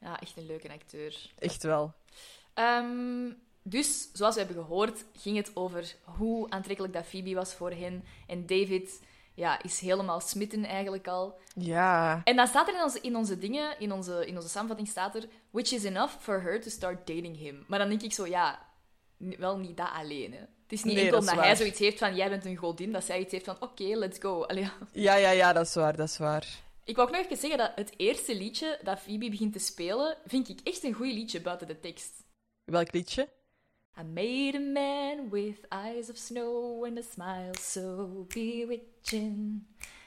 [0.00, 1.32] Ja, echt een leuke acteur.
[1.38, 1.94] Echt wel.
[2.54, 3.32] Ehm,
[3.62, 8.04] dus, zoals we hebben gehoord, ging het over hoe aantrekkelijk dat Phoebe was voor hen.
[8.26, 9.00] En David
[9.36, 11.38] ja, is helemaal smitten eigenlijk al.
[11.54, 12.20] Ja.
[12.24, 15.14] En dan staat er in onze, in onze dingen, in onze, in onze samenvatting staat
[15.14, 15.28] er...
[15.50, 17.64] Which is enough for her to start dating him.
[17.66, 18.58] Maar dan denk ik zo, ja,
[19.16, 20.38] wel niet dat alleen, hè.
[20.38, 22.92] Het is niet Nee, enkel dat omdat hij zoiets heeft van, jij bent een godin,
[22.92, 24.42] dat zij iets heeft van, oké, let's go.
[24.42, 24.72] Allee, ja.
[24.92, 26.46] Ja, ja, ja, dat is waar, dat is waar.
[26.84, 30.16] Ik wou ook nog even zeggen dat het eerste liedje dat Phoebe begint te spelen,
[30.26, 32.12] vind ik echt een goed liedje buiten de tekst.
[32.64, 33.28] Welk liedje?
[33.98, 39.66] I made a man with eyes of snow and a smile so bewitching.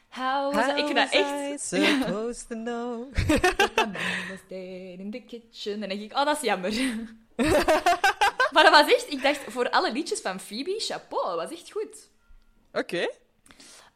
[0.10, 1.62] How was I- Ik dat echt...
[1.62, 3.12] supposed to know?
[3.76, 3.94] Man
[4.30, 5.74] was dead in the kitchen.
[5.74, 6.74] En dan denk ik, oh, dat is jammer.
[8.54, 9.12] maar dat was echt...
[9.12, 12.10] Ik dacht, voor alle liedjes van Phoebe, chapeau, dat was echt goed.
[12.74, 13.08] Oké.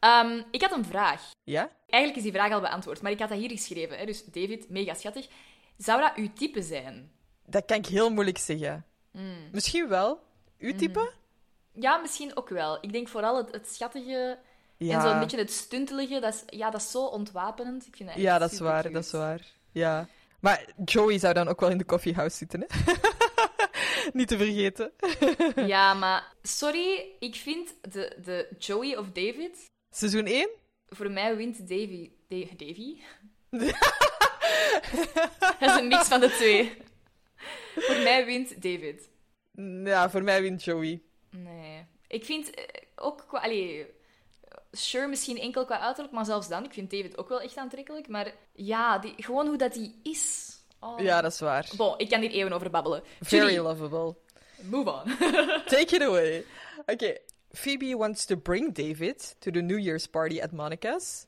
[0.00, 1.30] Ehm, ik had een vraag.
[1.44, 1.70] Ja?
[1.88, 3.98] Eigenlijk is die vraag al beantwoord, maar ik had dat hier geschreven.
[3.98, 4.04] Hè?
[4.06, 5.28] Dus David, mega schattig.
[5.76, 7.10] Zou dat uw type zijn?
[7.46, 8.84] Dat kan ik heel moeilijk zeggen.
[9.14, 9.48] Hmm.
[9.52, 10.22] Misschien wel.
[10.58, 11.12] Uw type?
[11.72, 12.78] Ja, misschien ook wel.
[12.80, 14.38] Ik denk vooral het, het schattige
[14.76, 14.94] Ja.
[14.94, 16.20] en zo'n beetje het stuntelige.
[16.20, 17.86] Dat is, ja, dat is zo ontwapenend.
[17.86, 19.40] Ik vind dat Ja, dat is waar, dat is waar.
[19.72, 20.08] Ja.
[20.40, 22.92] Maar Joey zou dan ook wel in de coffeehouse zitten, hè?
[24.12, 24.92] Niet te vergeten.
[25.66, 29.64] Ja, maar sorry, ik vind de, de Joey of David...
[29.90, 30.48] Seizoen 1?
[30.88, 32.10] Voor mij wint Davy.
[32.28, 33.00] Da- Davy?
[35.60, 36.76] dat is een mix van de twee.
[37.74, 39.08] Voor mij wint David.
[39.84, 41.02] Ja, voor mij wint Joey.
[41.30, 41.86] Nee.
[42.08, 42.64] Ik vind eh,
[42.96, 43.40] ook qua...
[43.40, 43.86] Allee,
[44.72, 46.64] sure, misschien enkel qua uiterlijk, maar zelfs dan.
[46.64, 48.08] Ik vind David ook wel echt aantrekkelijk.
[48.08, 50.54] Maar ja, die, gewoon hoe dat hij is.
[50.80, 51.00] Oh.
[51.00, 51.70] Ja, dat is waar.
[51.76, 53.02] Bon, ik kan hier eeuwen over babbelen.
[53.20, 54.14] Very Julie, lovable.
[54.62, 55.16] move on.
[55.66, 56.44] Take it away.
[56.86, 57.18] Okay.
[57.52, 61.26] Phoebe wants to bring David to the New Year's party at Monica's.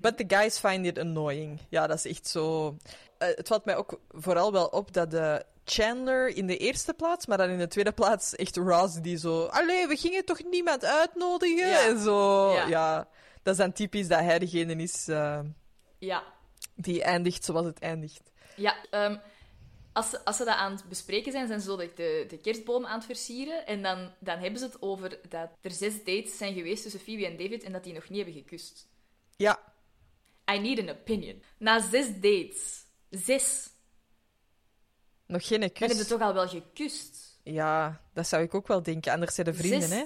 [0.00, 1.60] But the guys find it annoying.
[1.68, 2.76] Ja, dat is echt zo.
[3.22, 7.26] Eh, het valt mij ook vooral wel op dat de Chandler in de eerste plaats,
[7.26, 9.44] maar dan in de tweede plaats echt Ross die zo.
[9.44, 11.68] Allee, we gingen toch niemand uitnodigen?
[11.68, 11.86] Ja.
[11.86, 12.50] En zo.
[12.52, 12.66] Ja.
[12.66, 13.08] Ja.
[13.42, 15.40] dat is dan typisch dat hij degene is eh,
[15.98, 16.24] ja.
[16.74, 18.30] die eindigt zoals het eindigt.
[18.56, 19.16] Ja, ehm,
[19.92, 22.38] als, ze, als ze dat aan het bespreken zijn, zijn ze zo de, de, de
[22.38, 23.66] kerstboom aan het versieren.
[23.66, 27.26] En dan, dan hebben ze het over dat er zes dates zijn geweest tussen Phoebe
[27.26, 28.90] en David en dat die nog niet hebben gekust.
[29.36, 29.72] Ja,
[30.50, 31.42] I need an opinion.
[31.58, 32.81] Na zes dates,
[33.12, 33.70] zes,
[35.26, 35.78] nog geen dan kus.
[35.78, 37.40] hebben ze toch al wel gekust.
[37.42, 39.12] Ja, dat zou ik ook wel denken.
[39.12, 40.04] Anders zijn de vrienden, Zes- hè?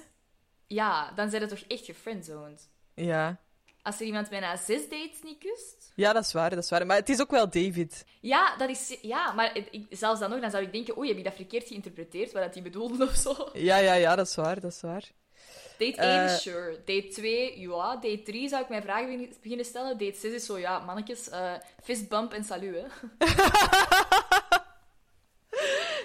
[0.67, 2.69] Ja, dan zijn ze toch echt gefriendzoned.
[2.95, 3.41] Ja.
[3.83, 5.93] als er iemand bijna zes dates niet kust.
[5.95, 6.87] Ja, dat is waar, dat is waar.
[6.87, 8.05] Maar het is ook wel David.
[8.21, 8.99] Ja, dat is...
[9.03, 10.99] Ja, maar het- ik, zelfs dan nog, dan zou ik denken...
[10.99, 12.33] Oei, heb ik dat verkeerd geïnterpreteerd?
[12.33, 13.51] Wat dat hij bedoelde of zo.
[13.53, 15.11] Ja, ja, ja, dat is waar, dat is waar.
[15.79, 16.29] Date 1, Eh.
[16.37, 16.71] sure.
[16.85, 17.95] Date 2, ja.
[17.95, 19.99] Date 3 zou ik mij vragen begin- beginnen stellen.
[19.99, 21.53] Date 6 is zo, ja, mannetjes, eh
[21.83, 22.87] fistbump en salut, hè.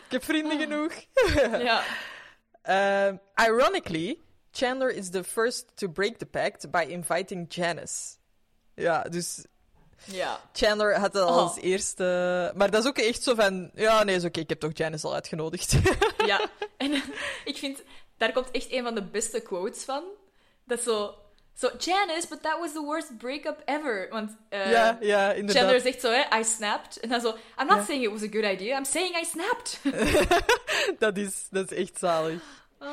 [0.06, 0.92] Ik heb vrienden genoeg.
[1.70, 1.84] ja.
[3.08, 4.20] Um, ironically,
[4.52, 8.16] Chandler is the first to break the pact by inviting Janice.
[8.76, 9.46] Ja, dus
[10.06, 10.40] Ja.
[10.54, 11.38] Chandler had het al Oh.
[11.38, 12.04] als eerste.
[12.56, 13.72] Maar dat is ook echt zo van.
[13.76, 15.76] Ja, nee, is oké, ik heb toch Janice al uitgenodigd.
[16.26, 16.40] Ja.
[16.78, 17.04] En
[17.46, 17.84] ik vind...
[18.22, 20.04] Daar komt echt een van de beste quotes van.
[20.66, 21.16] Dat is zo...
[21.54, 24.08] Zo, Janice, but that was the worst breakup ever.
[24.10, 25.56] Want ja, ja, inderdaad.
[25.64, 27.00] Chandler zegt zo, hè, I snapped.
[27.00, 27.28] En dan zo,
[27.60, 27.84] I'm not Ja.
[27.84, 29.80] saying it was a good idea, I'm saying I snapped.
[31.00, 32.42] Dat, is, dat is echt zalig.
[32.78, 32.90] Ah.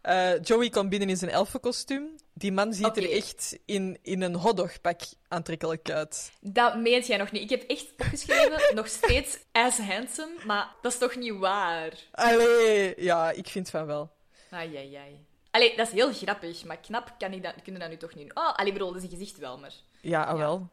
[0.00, 2.14] Eh, Joey komt binnen in zijn elfenkostuum.
[2.32, 6.32] Die man ziet er echt in, in een hotdogpak aantrekkelijk uit.
[6.40, 7.42] Dat meent jij nog niet.
[7.42, 11.92] Ik heb echt opgeschreven, nog steeds as handsome, maar dat is toch niet waar?
[12.12, 14.12] Allee, ja, ik vind van wel.
[14.54, 15.26] Ai, ai, ai.
[15.50, 18.34] Allee, dat is heel grappig, maar knap kan ik dat, kunnen dat nu toch niet.
[18.34, 19.72] Oh, allee, bedoel, dat is een gezicht wel, maar...
[20.00, 20.68] Ja, ah, wel.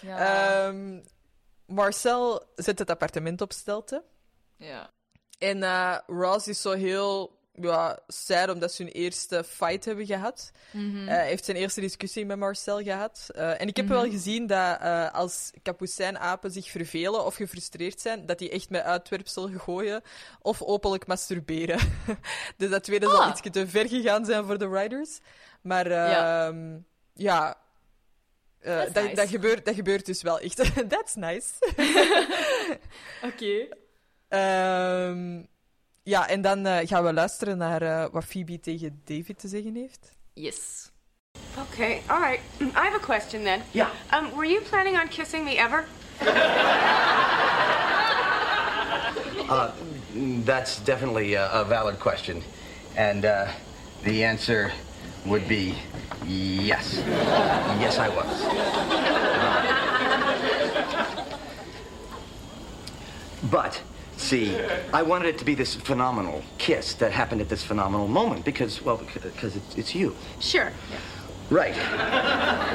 [0.00, 0.66] Ja.
[0.66, 1.00] Ehm,
[1.66, 4.04] Marcel zet het appartement op stelte.
[4.56, 4.90] ja.
[5.38, 10.50] En eh, Ross is zo heel ja, sad omdat ze hun eerste fight hebben gehad.
[10.70, 11.08] Mhm.
[11.08, 13.28] Eh, Hij heeft zijn eerste discussie met Marcel gehad.
[13.34, 18.26] Eh, en ik heb wel gezien dat eh, als kapucijnapen zich vervelen of gefrustreerd zijn,
[18.26, 20.02] dat die echt met uitwerpsel gooien
[20.40, 21.78] of openlijk masturberen.
[22.56, 23.28] dus dat tweede zal Ah.
[23.28, 25.18] iets te ver gegaan zijn voor de riders.
[25.62, 26.46] Maar Ja.
[27.14, 27.56] ja,
[28.60, 29.14] ja dat, nice.
[29.14, 30.56] dat, gebeurt, dat gebeurt dus wel echt.
[30.88, 31.48] That's nice.
[33.28, 33.68] Oké.
[34.28, 35.42] Ehm,
[36.02, 39.74] ja, en dan eh, gaan we luisteren naar eh, wat Phoebe tegen David te zeggen
[39.74, 40.12] heeft.
[40.32, 40.90] Yes.
[41.70, 42.40] Okay, all right.
[42.60, 43.62] I have a question then.
[43.70, 43.88] Yeah.
[44.12, 45.84] Um, were you planning on kissing me ever?
[50.14, 52.42] Mm, That's definitely a, a valid question.
[52.96, 53.48] And uh,
[54.02, 54.72] the answer
[55.24, 55.74] would be
[56.26, 57.02] yes.
[57.80, 58.42] Yes, I was.
[63.50, 63.80] But,
[64.22, 64.58] see,
[64.92, 68.82] I wanted it to be this phenomenal kiss that happened at this phenomenal moment because,
[68.82, 70.16] well, because it's, it's you.
[70.40, 70.72] Sure.
[71.50, 71.74] Right.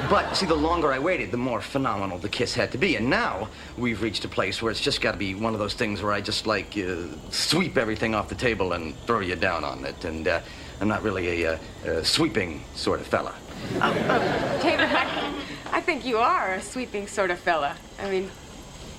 [0.07, 2.95] But see, the longer I waited, the more phenomenal the kiss had to be.
[2.95, 5.73] And now we've reached a place where it's just got to be one of those
[5.73, 9.63] things where I just like uh, sweep everything off the table and throw you down
[9.63, 10.05] on it.
[10.05, 10.41] And uh,
[10.79, 13.33] I'm not really a, uh, sweeping sort of fella.
[13.81, 15.33] Oh, David, I,
[15.71, 17.75] I think you are a sweeping sort of fella.
[17.99, 18.29] I mean,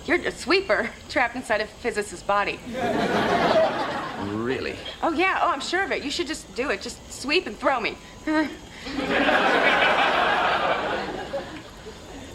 [0.08, 2.58] you're a sweeper trapped inside a physicist's body.
[4.24, 4.76] Really?
[5.02, 5.38] Oh, yeah.
[5.42, 6.02] Oh, I'm sure of it.
[6.02, 6.80] You should just do it.
[6.80, 7.96] Just sweep and throw me.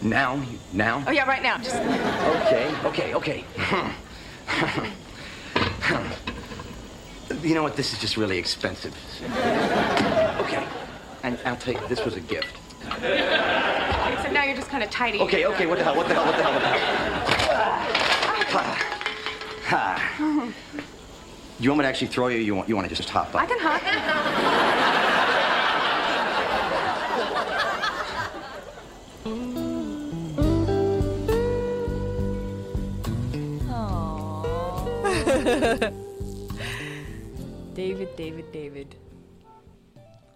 [0.00, 0.42] Now?
[0.72, 1.02] Now?
[1.06, 1.56] Oh, yeah, right now.
[1.58, 1.76] Just.
[1.76, 3.44] Okay, okay, okay.
[7.42, 7.74] you know what?
[7.74, 8.94] This is just really expensive.
[10.40, 10.66] Okay.
[11.22, 12.54] And I'll tell you, this was a gift.
[14.22, 15.20] So now you're just kind of tidy.
[15.20, 16.84] Okay, okay, what the hell, what the hell, what the hell, what the hell?
[21.60, 23.34] You want me to actually throw you, or you want, you want to just hop
[23.34, 23.80] I can hop.
[37.74, 38.96] David, David, David.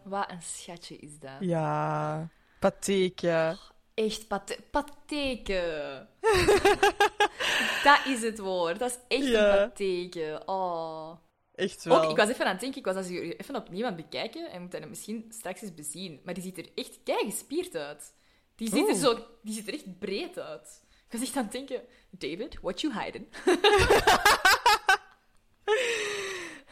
[0.03, 1.30] Wat een schatje is dat.
[1.40, 2.28] Ja,
[2.59, 3.57] patheekje.
[3.95, 6.07] Echt pate patheke.
[7.85, 8.79] dat is het woord.
[8.79, 9.63] Dat is echt Ja.
[9.63, 10.43] een patheke.
[10.47, 11.11] Oh.
[11.55, 12.03] Echt wel.
[12.03, 14.03] Ook, ik was even aan het denken, ik was als hier even opnieuw aan het
[14.11, 16.21] bekijken en moet dat misschien straks eens bezien.
[16.25, 18.13] Maar die ziet er echt gespierd uit.
[18.57, 20.83] Die ziet, er zo, die ziet er echt breed uit.
[21.07, 21.81] Ik was echt aan het denken,
[22.11, 23.27] David, what you hiding?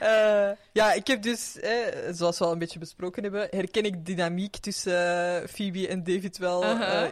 [0.07, 1.73] Eh, ja, ik heb dus, eh,
[2.11, 4.97] zoals we al een beetje besproken hebben, herken ik dynamiek tussen
[5.43, 6.63] eh, Phoebe en David wel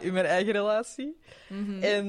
[0.01, 1.19] in mijn eigen relatie.
[1.47, 1.83] Mhm.
[1.83, 2.07] En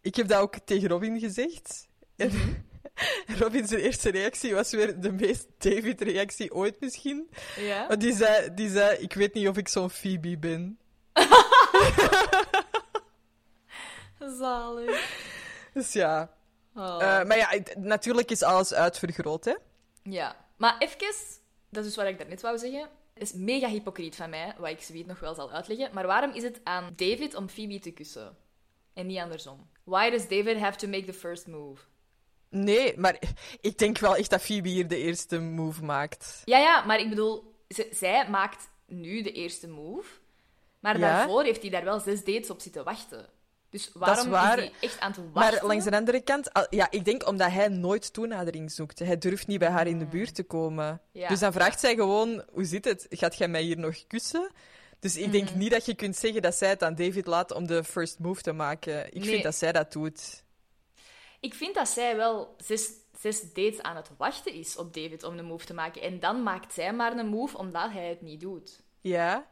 [0.00, 1.88] ik heb dat ook tegen Robin gezegd.
[2.16, 2.52] En Mhm.
[3.40, 7.30] Robin zijn eerste reactie was weer de meest David-reactie ooit misschien.
[7.56, 7.86] Ja?
[7.88, 10.78] Want die zei, die zei, ik weet niet of ik zo'n Phoebe ben.
[14.38, 15.08] Zalig.
[15.74, 16.30] Dus ja.
[16.74, 17.02] Oh.
[17.02, 17.48] Eh, maar ja,
[17.78, 19.54] natuurlijk is alles uitvergroot, hè.
[20.02, 20.98] Ja, maar even,
[21.68, 22.88] dat is dus wat ik daarnet wou zeggen.
[23.14, 25.90] Het is mega hypocriet van mij, wat ik zoiets nog wel zal uitleggen.
[25.92, 28.36] Maar waarom is het aan David om Phoebe te kussen?
[28.94, 29.68] En niet andersom.
[29.84, 31.82] Why does David have to make the first move?
[32.48, 33.18] Nee, maar
[33.60, 36.42] ik denk wel echt dat Phoebe hier de eerste move maakt.
[36.44, 40.08] Ja, ja, maar ik bedoel, ze- zij maakt nu de eerste move.
[40.80, 41.00] Maar Ja.
[41.00, 43.28] daarvoor heeft hij daar wel zes dates op zitten wachten.
[43.70, 44.58] Dus waarom waar.
[44.58, 45.54] is hij echt aan het wachten?
[45.54, 48.98] Maar langs de andere kant, al- ja, ik denk omdat hij nooit toenadering zoekt.
[48.98, 51.00] Hij durft niet bij haar in de buurt te komen.
[51.12, 51.28] Ja.
[51.28, 53.06] Dus dan vraagt zij gewoon: hoe zit het?
[53.10, 54.50] Gaat jij mij hier nog kussen?
[55.00, 57.66] Dus ik denk niet dat je kunt zeggen dat zij het aan David laat om
[57.66, 59.06] de first move te maken.
[59.06, 59.28] Ik Nee.
[59.30, 60.42] vind dat zij dat doet.
[61.40, 62.90] Ik vind dat zij wel zes,
[63.20, 66.02] zes dates aan het wachten is op David om een move te maken.
[66.02, 68.80] En dan maakt zij maar een move omdat hij het niet doet.
[69.00, 69.46] Ja,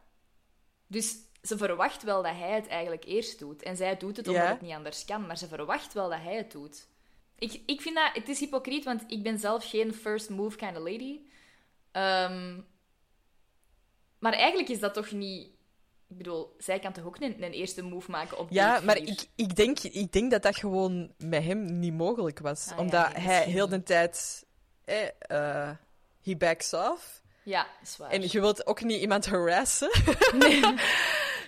[0.87, 3.63] Dus ze verwacht wel dat hij het eigenlijk eerst doet.
[3.63, 4.49] En zij doet het omdat Ja.
[4.49, 5.27] het niet anders kan.
[5.27, 6.87] Maar ze verwacht wel dat hij het doet.
[7.35, 8.09] Ik, ik vind dat...
[8.13, 11.19] Het is hypocriet, want ik ben zelf geen first move kind of lady.
[11.91, 12.59] Ehm,
[14.19, 15.47] maar eigenlijk is dat toch niet...
[16.07, 19.25] Ik bedoel, zij kan toch ook een, een eerste move maken op ja maar ik,
[19.35, 22.67] ik, denk, ik denk dat dat gewoon met hem niet mogelijk was.
[22.69, 24.45] Ah, ja, omdat nee, hij heel de tijd...
[24.85, 25.69] Eh,
[26.23, 27.21] he backs off.
[27.43, 28.09] Ja, is waar.
[28.09, 29.89] En je wilt ook niet iemand harassen.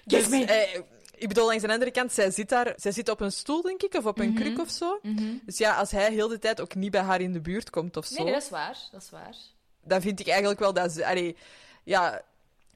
[0.06, 0.76] dus, eh,
[1.16, 2.74] ik bedoel, langs de andere kant, zij zit daar...
[2.78, 4.28] Zij zit op een stoel, denk ik, of op Mhm.
[4.28, 5.00] een kruk of zo.
[5.46, 7.98] Dus ja, als hij heel de tijd ook niet bij haar in de buurt komt
[7.98, 8.24] of zo...
[8.24, 8.78] Nee, dat is waar.
[8.92, 9.36] Dat is waar.
[9.84, 11.06] dan vind ik eigenlijk wel dat ze...
[11.06, 11.36] Allee,
[11.84, 12.22] ja,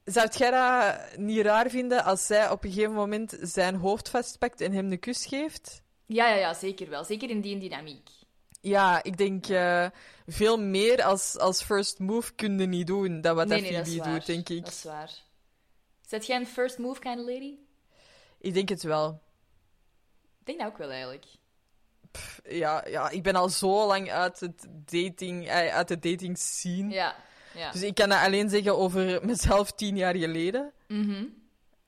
[0.06, 4.62] zou jij dat niet raar vinden als zij op een gegeven moment zijn hoofd vastpakt
[4.62, 5.82] en hem een kus geeft?
[6.06, 7.04] Ja, ja, ja, zeker wel.
[7.04, 8.10] Zeker in die dynamiek.
[8.62, 9.86] Ja, ik denk eh,
[10.28, 14.10] veel meer als, als first move kun je niet doen dan wat nee, dat Phoebe
[14.10, 14.64] doet, denk ik.
[14.66, 15.12] Dat is waar.
[16.08, 17.56] Zet jij een first move kind of lady?
[18.40, 19.22] Ik denk het wel.
[20.40, 21.26] Ik denk dat ook wel, eigenlijk.
[22.44, 26.94] Ja, ja, ik ben al zo lang uit, het dating, eh, uit de dating scene.
[26.94, 27.16] Ja,
[27.56, 27.72] ja.
[27.72, 30.72] Dus ik kan dat alleen zeggen over mezelf tien jaar geleden.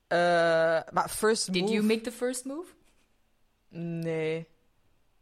[0.06, 0.18] Eh,
[0.92, 1.52] maar first Mhm.
[1.52, 1.74] Did move...
[1.74, 2.72] you make the first move?
[3.68, 4.46] Nee.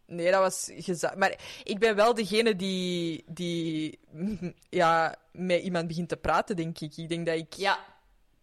[0.06, 3.98] Nee, dat was geza- Maar ik ben wel degene die, die
[4.80, 6.96] ja, met iemand begint te praten, denk ik.
[6.96, 7.78] Ik denk dat ik Ja.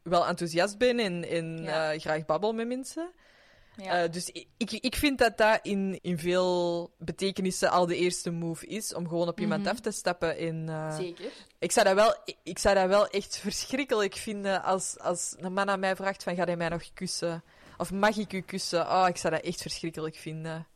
[0.04, 1.92] Wel enthousiast ben en, en Ja.
[1.94, 3.12] eh, graag babbel met mensen.
[3.78, 4.04] ja.
[4.04, 8.66] Eh, dus ik, ik, vind dat dat in, in veel betekenissen al de eerste move
[8.68, 10.38] is, om gewoon op iemand af te stappen.
[10.38, 10.96] En, eh, Mhm.
[11.02, 11.32] Zeker.
[11.60, 15.54] ik, zou dat wel, ik, ik zou dat wel echt verschrikkelijk vinden als, als een
[15.54, 17.44] man aan mij vraagt van, ga hij mij nog kussen?
[17.78, 18.82] Of mag ik u kussen?
[18.82, 20.68] Oh, ik zou dat echt verschrikkelijk vinden.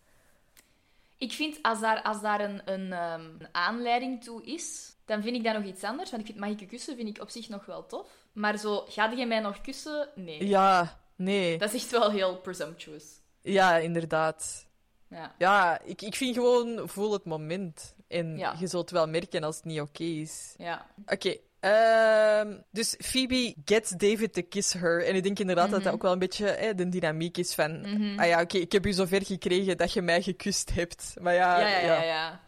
[1.18, 5.36] Ik vind, als daar, als daar een, een, ehm, een aanleiding toe is, dan vind
[5.36, 6.10] ik dat nog iets anders.
[6.10, 8.08] Want ik vind, mag ik je kussen, vind ik op zich nog wel tof.
[8.38, 10.10] Maar zo, ga jij mij nog kussen?
[10.16, 10.48] Nee.
[10.48, 11.58] Ja, nee.
[11.58, 13.04] Dat is echt wel heel presumptuous.
[13.42, 14.66] Ja, inderdaad.
[15.10, 15.36] Ja.
[15.38, 17.96] Ja, ik, ik vind gewoon, voel het moment.
[18.08, 18.56] En Ja.
[18.60, 20.54] je zult wel merken als het niet oké is.
[20.58, 20.86] Ja.
[21.06, 25.06] Oké, ehm, dus Phoebe gets David to kiss her.
[25.06, 25.84] En ik denk inderdaad dat Mhm.
[25.84, 27.86] dat ook wel een beetje eh, de dynamiek is van...
[28.18, 31.14] Ah ja, oké, ik heb u zover gekregen dat je mij gekust hebt.
[31.22, 32.42] Maar ja, Ja, ja, ja, ja.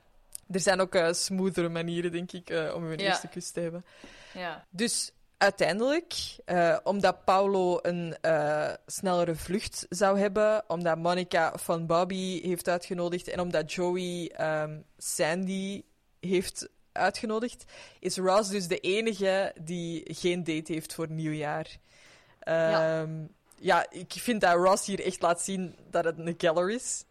[0.51, 3.85] er zijn ook eh smoothere manieren, denk ik, eh, om een eerste kus te hebben.
[4.33, 4.65] ja.
[4.69, 6.13] Dus uiteindelijk,
[6.45, 13.27] eh, omdat Paulo een eh, snellere vlucht zou hebben, omdat Monica van Bobby heeft uitgenodigd
[13.27, 15.83] en omdat Joey ehm, Sandy
[16.19, 17.63] heeft uitgenodigd,
[17.99, 21.67] is Ross dus de enige die geen date heeft voor nieuwjaar.
[22.39, 23.01] Ja.
[23.01, 23.25] Ehm,
[23.55, 27.05] ja, ik vind dat Ross hier echt laat zien dat het een keller is.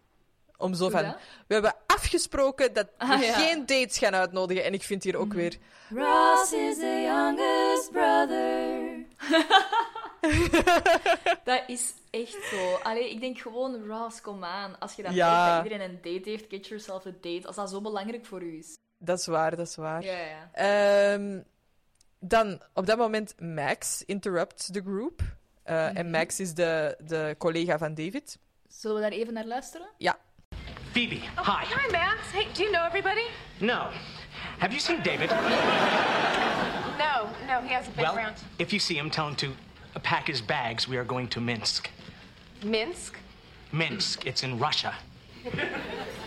[0.59, 1.17] Om zo van, dat?
[1.47, 3.27] we hebben afgesproken dat we Ah, ja.
[3.31, 3.39] Mhm.
[3.41, 4.65] geen dates gaan uitnodigen.
[4.65, 5.57] En ik vind hier ook weer
[5.95, 9.07] Ross is the youngest brother.
[11.45, 12.75] dat is echt zo.
[12.83, 14.79] Allee, ik denk gewoon, Ross, kom aan.
[14.79, 15.45] Als je dan Ja.
[15.45, 17.47] weet dat iedereen een date heeft, get yourself a date.
[17.47, 18.77] Als dat zo belangrijk voor u is.
[18.99, 20.03] Dat is waar, dat is waar.
[20.05, 20.51] Ja, ja.
[20.53, 21.41] Ehm,
[22.21, 25.21] dan, op dat moment, Max interrupts the group.
[25.63, 25.97] Eh, Mhm.
[25.97, 28.39] En Max is de, de collega van David.
[28.69, 29.89] Zullen we daar even naar luisteren?
[29.97, 30.19] Ja.
[30.99, 31.63] Phoebe, oh, hi.
[31.65, 32.29] Hi, Max.
[32.33, 33.23] Hey, do you know everybody?
[33.61, 33.91] No.
[34.59, 35.31] Have you seen David?
[36.99, 38.35] No, no, he hasn't been Well, around.
[38.59, 39.53] if you see him, tell him to
[40.03, 40.89] pack his bags.
[40.89, 41.89] We are going to Minsk.
[42.65, 43.17] Minsk?
[43.71, 44.93] Minsk, it's in Russia.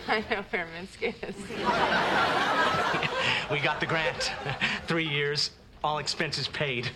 [0.08, 1.36] I know where Minsk is.
[3.52, 4.32] We got the grant.
[4.88, 5.52] Three years,
[5.84, 6.90] all expenses paid.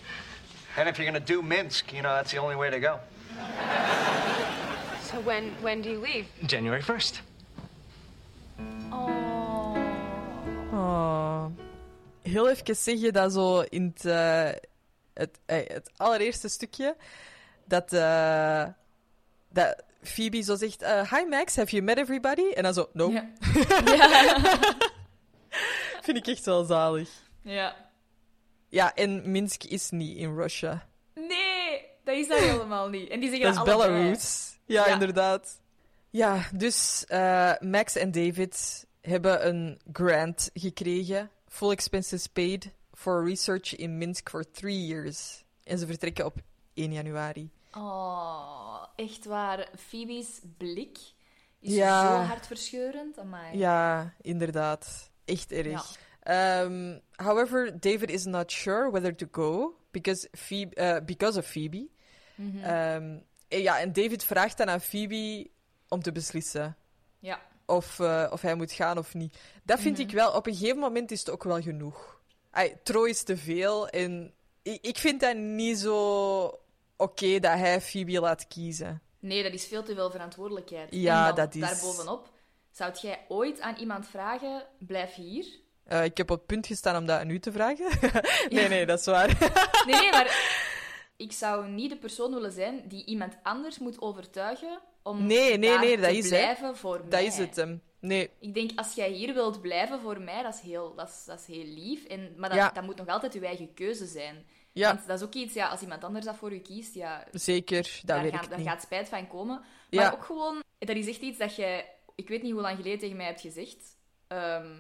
[0.78, 3.01] And if you're going to do Minsk, you know, that's the only way to go.
[5.01, 6.28] So when when do you leave?
[6.45, 7.19] January 1st.
[12.30, 14.49] Heel even zeg je dat zo in het, eh,
[15.13, 16.95] het, eh, het allereerste stukje.
[17.65, 18.65] Dat, eh,
[19.49, 22.51] dat Phoebe zo zegt: Hi Max, have you met everybody?
[22.53, 23.11] En dan zo: No.
[23.11, 23.30] Ja.
[26.01, 27.09] Vind ik echt wel zalig.
[27.41, 27.84] ja.
[28.69, 30.88] Ja, en Minsk is niet in Russia.
[31.13, 33.09] Nee, dat is dat helemaal niet.
[33.09, 33.93] En die zeggen Dat is allebei.
[34.01, 34.57] Belarus.
[34.65, 34.93] Ja, Ja.
[34.93, 35.59] inderdaad.
[36.09, 41.30] Ja, dus eh, Max en David hebben een grant gekregen.
[41.56, 45.43] Full expenses paid for research in Minsk for three years.
[45.64, 46.38] En ze vertrekken op
[46.74, 47.49] 1 januari.
[47.72, 49.68] Oh, echt waar.
[49.78, 50.97] Phoebe's blik
[51.60, 52.01] is Ja.
[52.01, 53.18] zo hartverscheurend.
[53.20, 53.58] Amai.
[53.58, 55.12] Ja, inderdaad.
[55.26, 55.97] Echt erg.
[56.24, 61.88] Um, however, David is not sure whether to go because, Phoebe, eh, because of Phoebe.
[62.36, 62.58] Mhm.
[62.58, 65.49] Um, en ja, en David vraagt dan aan Phoebe
[65.88, 66.76] om te beslissen
[67.20, 67.39] Ja.
[67.66, 69.38] Of, eh, of hij moet gaan of niet.
[69.63, 70.07] Dat vind Mhm.
[70.07, 72.20] ik wel, op een gegeven moment is het ook wel genoeg.
[72.51, 76.59] Ay, Troy is te veel en ik, ik vind dat niet zo
[76.97, 79.01] oké dat hij Phoebe laat kiezen.
[79.20, 80.88] Nee, dat is veel te veel verantwoordelijkheid.
[80.91, 82.30] Ja, en dan, dat is- daarbovenop,
[82.72, 85.45] zou jij ooit aan iemand vragen, blijf hier?
[85.84, 87.88] Eh, ik heb op het punt gestaan om dat aan u te vragen.
[88.49, 89.28] nee, nee, dat is waar.
[89.86, 90.53] Nee, nee, maar
[91.18, 95.78] ik zou niet de persoon willen zijn die iemand anders moet overtuigen om Nee, nee,
[95.78, 97.26] nee, dat is blijven voor dat mij.
[97.26, 97.66] is het.
[97.99, 101.24] Nee, Ik denk, als jij hier wilt blijven voor mij, dat is heel, dat is,
[101.26, 102.06] dat is heel lief.
[102.06, 102.70] En, maar dat, Ja.
[102.70, 104.45] dat moet nog altijd je eigen keuze zijn.
[104.72, 107.28] ja, Want dat is ook iets, ja, als iemand anders dat voor u kiest, ja,
[107.32, 107.82] zeker.
[107.84, 109.56] Dat daar, werkt gaan- daar gaat spijt van komen.
[109.91, 110.12] Maar Ja.
[110.12, 113.16] ook gewoon, dat is echt iets dat jij, ik weet niet hoe lang geleden tegen
[113.18, 113.97] mij hebt gezegd,
[114.28, 114.74] ehm,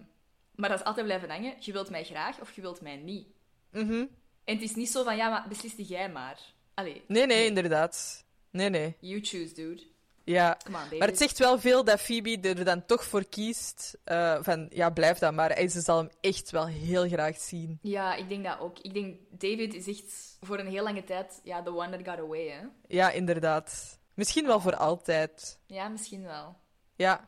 [0.55, 1.53] maar dat is altijd blijven hangen.
[1.59, 3.27] Je wilt mij graag of je wilt mij niet.
[3.71, 4.05] Mhm.
[4.43, 6.39] En het is niet zo van, ja, maar besliste jij maar.
[6.73, 8.25] Allee, Nee, nee, inderdaad.
[8.51, 8.95] Nee, nee.
[8.99, 9.81] you choose, dude.
[10.25, 10.57] Ja.
[10.67, 10.71] On.
[10.71, 14.89] Maar het zegt wel veel dat Phoebe er dan toch voor kiest eh, van, ja,
[14.89, 15.51] blijf dan maar.
[15.51, 17.79] En ze zal hem echt wel heel graag zien.
[17.81, 18.79] Ja, ik denk dat ook.
[18.79, 22.25] Ik denk, David is echt voor een heel lange tijd, ja, the one that got
[22.25, 22.59] away, hè.
[22.87, 23.99] Ja, inderdaad.
[24.13, 25.59] Misschien wel voor altijd.
[25.67, 26.55] Ja, misschien wel.
[26.95, 27.27] Ja.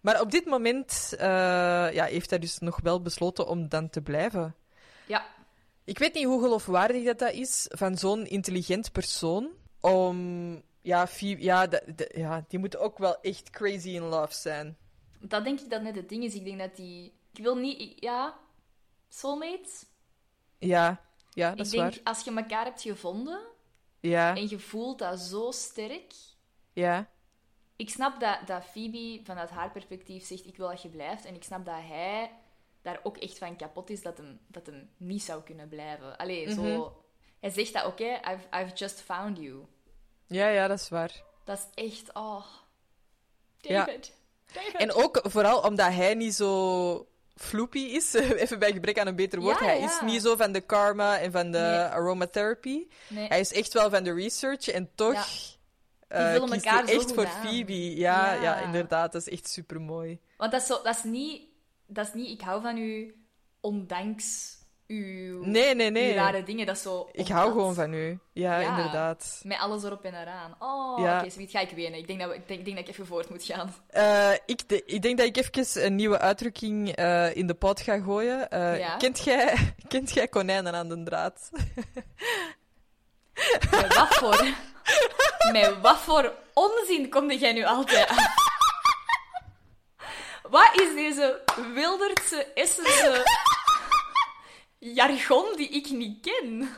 [0.00, 1.26] Maar op dit moment eh,
[1.92, 4.54] ja, heeft hij dus nog wel besloten om dan te blijven.
[5.06, 5.26] Ja,
[5.84, 9.48] Ik weet niet hoe geloofwaardig dat, dat is van zo'n intelligent persoon.
[9.80, 10.62] Om.
[10.86, 14.76] Ja, Phoebe, ja, de- de- ja, die moet ook wel echt crazy in love zijn.
[15.20, 16.34] dat denk ik dat net het ding is.
[16.34, 17.12] Ik denk dat die...
[17.32, 17.80] Ik wil niet...
[17.80, 18.38] ik- Ja,
[19.08, 19.86] soulmates?
[20.58, 22.00] Ja, ja dat ik is denk, waar.
[22.04, 23.40] als je elkaar hebt gevonden
[24.00, 26.12] Ja, en je voelt dat zo sterk...
[26.72, 27.10] ja,
[27.76, 31.24] Ik snap dat, dat Phoebe vanuit haar perspectief zegt, ik wil dat je blijft.
[31.24, 32.30] En ik snap dat hij
[32.82, 36.16] daar ook echt van kapot is dat hem, dat hem niet zou kunnen blijven.
[36.18, 36.54] Allee, Mhm.
[36.54, 37.02] zo...
[37.40, 39.64] Hij zegt dat, oké, I've, I've just found you.
[40.26, 41.22] Ja, ja, dat is waar.
[41.44, 42.14] Dat is echt...
[42.14, 42.44] Oh...
[43.60, 43.84] Ja.
[43.84, 44.12] David.
[44.72, 49.40] En ook vooral omdat hij niet zo floepy is, even bij gebrek aan een beter
[49.40, 49.58] woord.
[49.58, 49.86] Ja, hij ja.
[49.86, 51.78] is niet zo van de karma en van de Nee.
[51.78, 52.86] aromatherapy.
[53.08, 53.28] Nee.
[53.28, 55.12] Hij is echt wel van de research en toch
[56.08, 56.38] Ja.
[56.38, 57.46] kiest hij zo echt voor aan.
[57.46, 57.96] Phoebe.
[57.96, 58.42] Ja, ja.
[58.42, 58.56] Ja.
[58.60, 59.12] inderdaad.
[59.12, 60.20] Dat is echt super mooi.
[60.36, 61.42] Want dat is, zo, dat is niet...
[61.86, 63.14] Dat is niet, ik hou van u
[63.60, 64.55] ondanks
[64.86, 66.14] uw, Nee, nee, nee.
[66.14, 66.66] rare dingen.
[66.66, 67.08] Dat zo...
[67.12, 68.18] Ik hou gewoon van u.
[68.32, 68.68] Ja, Ja.
[68.68, 69.40] inderdaad.
[69.44, 70.54] Met alles erop en eraan.
[70.58, 71.18] Oh, Ja.
[71.20, 71.98] oké, zoiets ga ik wenen.
[71.98, 73.74] Ik denk, dat we, ik, denk, ik denk dat ik even voort moet gaan.
[73.88, 77.80] Eh, ik, de- ik denk dat ik even een nieuwe uitdrukking eh, in de pot
[77.80, 78.50] ga gooien.
[78.50, 78.96] Eh, Ja?
[78.96, 79.54] kent, jij,
[79.88, 81.50] kent jij konijnen aan de draad?
[83.70, 84.46] Met wat voor...
[85.52, 88.26] Met wat voor onzin kom jij nu altijd aan?
[90.50, 91.40] Wat is deze
[91.74, 93.24] wildertse, essense
[94.78, 96.68] jargon die ik niet ken?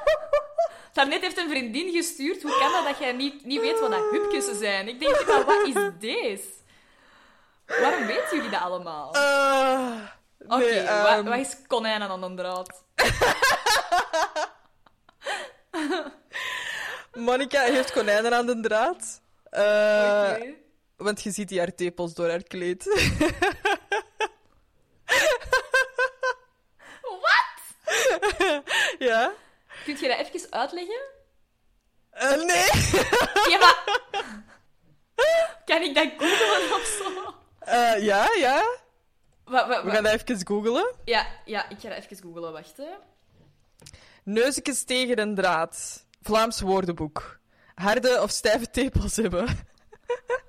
[0.92, 2.42] Daarnet heeft een vriendin gestuurd.
[2.42, 4.88] Hoe kan dat dat jij niet, niet weet wat dat hupkussen zijn?
[4.88, 6.48] Ik denk, maar wat is deze?
[7.66, 9.08] Waarom weten jullie dat allemaal?
[9.08, 9.18] Oké,
[10.38, 12.84] Eh, nee, wat, ehm, wat is konijnen aan een draad?
[17.12, 19.20] Monica heeft konijnen aan de draad.
[19.50, 20.54] Oké.
[20.96, 22.84] Want je ziet die haar tepels door haar kleed.
[27.02, 27.56] Wat?
[28.98, 29.32] Ja?
[29.84, 31.00] Kun je dat even uitleggen?
[32.10, 32.68] Eh, nee!
[33.50, 33.84] Ja, maar...
[35.64, 37.34] Kan ik dat googlen of zo?
[37.58, 38.62] Eh, ja, ja.
[39.44, 40.94] Wa- wa- We gaan dat even googlen.
[41.04, 42.52] Ja, ja, ik ga dat even googlen.
[42.52, 42.88] Wacht, hè.
[44.24, 46.04] Neusjes tegen een draad.
[46.22, 47.38] Vlaams woordenboek.
[47.74, 49.66] Harde of stijve tepels hebben.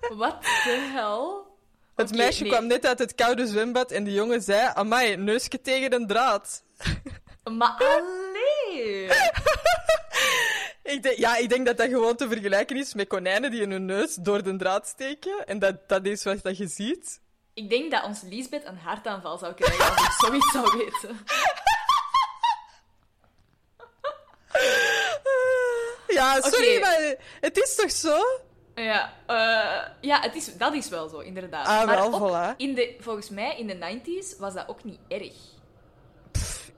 [0.10, 1.48] Wat de hel?
[1.96, 2.52] Het meisje nee.
[2.52, 4.72] kwam net uit het koude zwembad en de jongen zei...
[4.74, 6.64] Amai, neusje tegen een draad.
[7.44, 8.02] Maar!
[10.84, 13.72] Ik denk, ja, ik denk dat dat gewoon te vergelijken is met konijnen die in
[13.72, 15.48] hun neus door de draad steken.
[15.48, 17.22] En dat, dat is wat dat je ziet.
[17.54, 21.20] Ik denk dat ons Liesbeth een hartaanval zou krijgen als ik zoiets zou weten.
[26.08, 28.24] Ja, sorry, maar het is toch zo?
[28.76, 31.68] Ja, eh, ja het is, dat is wel zo, inderdaad.
[31.68, 32.56] Ah, maar wel, ook voilà.
[32.58, 35.34] in de, volgens mij in de 90s was dat ook niet erg.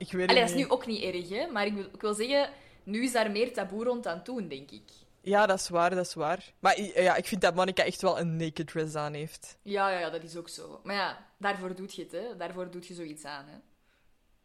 [0.02, 0.64] Ik weet Allee, dat is niet.
[0.66, 1.46] nu ook niet erg, hè?
[1.46, 2.50] Maar ik wil, ik wil zeggen,
[2.82, 4.82] nu is daar meer taboe rond aan toen, denk ik.
[5.20, 6.52] Ja, dat is waar, dat is waar.
[6.58, 9.58] Maar ja, ik vind dat Monica echt wel een naked dress aan heeft.
[9.62, 10.80] Ja, ja, ja, dat is ook zo.
[10.84, 12.36] Maar ja, daarvoor doet je het, hè?
[12.36, 13.56] Daarvoor doet je zoiets aan, hè?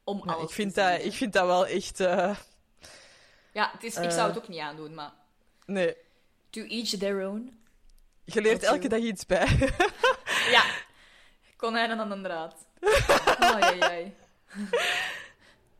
[0.04, 2.00] Om Ja, alles ik, vind te dat, ik vind dat wel echt...
[2.00, 2.36] eh,
[3.54, 4.10] Ja, het is, ik Eh.
[4.12, 5.12] zou het ook niet aandoen, maar...
[5.66, 5.96] Nee.
[6.50, 7.60] To each their own.
[8.24, 9.48] Je leert elke dag iets bij.
[10.52, 10.64] Ja.
[11.56, 12.56] Konijnen aan een draad.
[13.40, 14.14] Ai, ai, ai.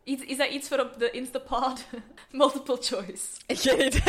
[0.08, 1.86] Iets, is dat iets voor op de Instapod?
[2.32, 3.26] Multiple choice.
[3.48, 4.04] Geen idee.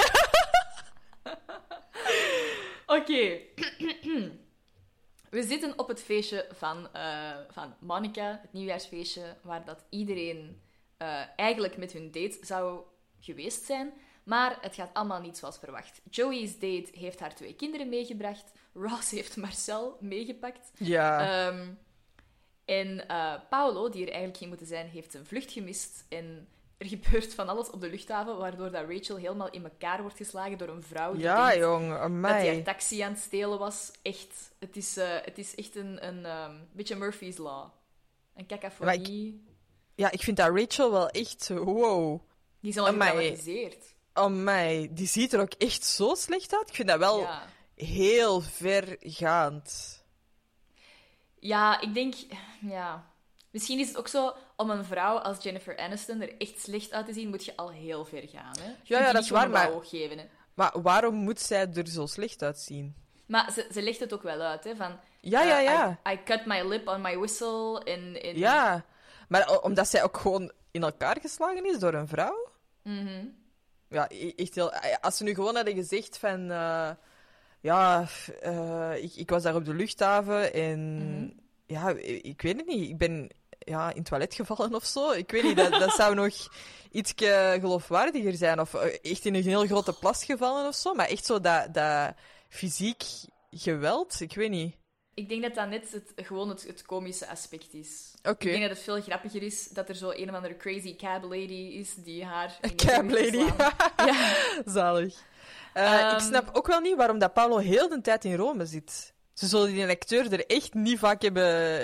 [2.96, 3.40] Oké.
[5.30, 10.62] We zitten op het feestje van, eh, van Monica, het nieuwjaarsfeestje, waar dat iedereen
[10.96, 12.82] eh, eigenlijk met hun date zou
[13.20, 13.92] geweest zijn.
[14.24, 16.00] Maar het gaat allemaal niet zoals verwacht.
[16.10, 18.52] Joey's date heeft haar twee kinderen meegebracht.
[18.74, 20.70] Ross heeft Marcel meegepakt.
[20.74, 21.20] Ja.
[21.20, 21.68] Ehm,
[22.68, 26.04] en eh, Paolo, die er eigenlijk ging moeten zijn, heeft zijn vlucht gemist.
[26.08, 30.16] En er gebeurt van alles op de luchthaven, waardoor dat Rachel helemaal in elkaar wordt
[30.16, 31.88] geslagen door een vrouw die ja, denkt jong.
[32.22, 33.90] dat hij een taxi aan het stelen was.
[34.02, 37.68] Echt, het is, eh, het is echt een, een ehm, beetje Murphy's Law.
[38.34, 39.46] Een cacophonie.
[39.94, 41.48] Ja, ik vind dat Rachel wel echt...
[41.48, 42.20] Wow.
[42.60, 43.94] Die is al gedramatiseerd.
[44.12, 44.88] Amai.
[44.92, 46.68] Die ziet er ook echt zo slecht uit.
[46.68, 47.46] Ik vind dat wel Ja.
[47.74, 50.02] heel vergaand.
[51.38, 52.14] ja, ik denk...
[52.60, 53.06] Ja...
[53.50, 57.06] Misschien is het ook zo, om een vrouw als Jennifer Aniston er echt slecht uit
[57.06, 58.54] te zien, moet je al heel ver gaan.
[58.60, 58.74] Hè?
[58.82, 60.18] Ja, die dat is waar, maar- geven.
[60.18, 60.24] Hè?
[60.54, 62.94] Maar waarom moet zij er zo slecht uitzien?
[63.26, 64.98] Maar ze, ze legt het ook wel uit, hè, van...
[65.20, 66.00] Ja, ja, eh, ja.
[66.10, 68.22] I, I cut my lip on my whistle en...
[68.22, 68.84] en Ja.
[69.28, 72.48] Maar omdat zij ook gewoon in elkaar geslagen is door een vrouw?
[72.82, 73.26] Mhm.
[73.88, 74.72] Ja, e- echt heel...
[75.00, 76.50] Als ze nu gewoon hadden gezegd van...
[76.50, 76.90] eh,
[77.60, 78.06] ja,
[78.40, 80.96] eh, ik, ik was daar op de luchthaven en...
[80.96, 81.28] Mhm.
[81.68, 81.88] Ja,
[82.22, 82.88] ik, weet het niet.
[82.90, 85.10] Ik ben ja, in het toilet gevallen of zo.
[85.10, 86.48] Ik weet niet, dat, dat zou nog
[86.90, 88.60] iets geloofwaardiger zijn.
[88.60, 90.94] Of eh, echt in een heel grote plas gevallen of zo.
[90.94, 92.14] Maar echt zo dat, dat
[92.48, 93.02] fysiek
[93.50, 94.74] geweld, ik weet niet.
[95.14, 98.14] Ik denk dat dat net het, gewoon het, het komische aspect is.
[98.22, 98.30] Oké.
[98.30, 101.22] Ik denk dat het veel grappiger is dat er zo een of andere crazy cab
[101.22, 102.58] lady is die haar...
[102.76, 103.46] Cab lady.
[104.06, 104.34] ja.
[104.66, 105.14] Zalig.
[105.74, 106.20] Eh, ik Ehm.
[106.20, 109.12] snap ook wel niet waarom dat Paolo heel de tijd in Rome zit.
[109.38, 111.80] Ze zullen die acteur er echt niet vaak hebben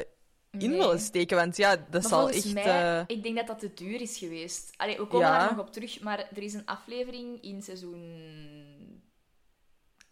[0.51, 0.79] in Nee.
[0.79, 1.37] willen steken.
[1.37, 2.53] Want ja, dat Maar zal echt...
[2.53, 4.73] mij, eh, ik denk dat dat te duur is geweest.
[4.77, 5.39] Allee, we komen Ja.
[5.39, 8.03] daar nog op terug, maar er is een aflevering in seizoen...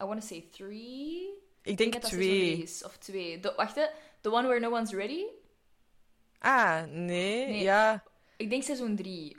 [0.01, 1.27] I want to say three?
[1.61, 2.57] ik denk dat drie twee.
[2.57, 3.39] is, of twee.
[3.39, 3.85] De, wacht, hè.
[4.21, 5.23] The one where no one's ready?
[6.39, 7.47] Ah, nee.
[7.47, 7.61] Nee.
[7.61, 8.03] Ja.
[8.37, 9.37] Ik denk seizoen 3.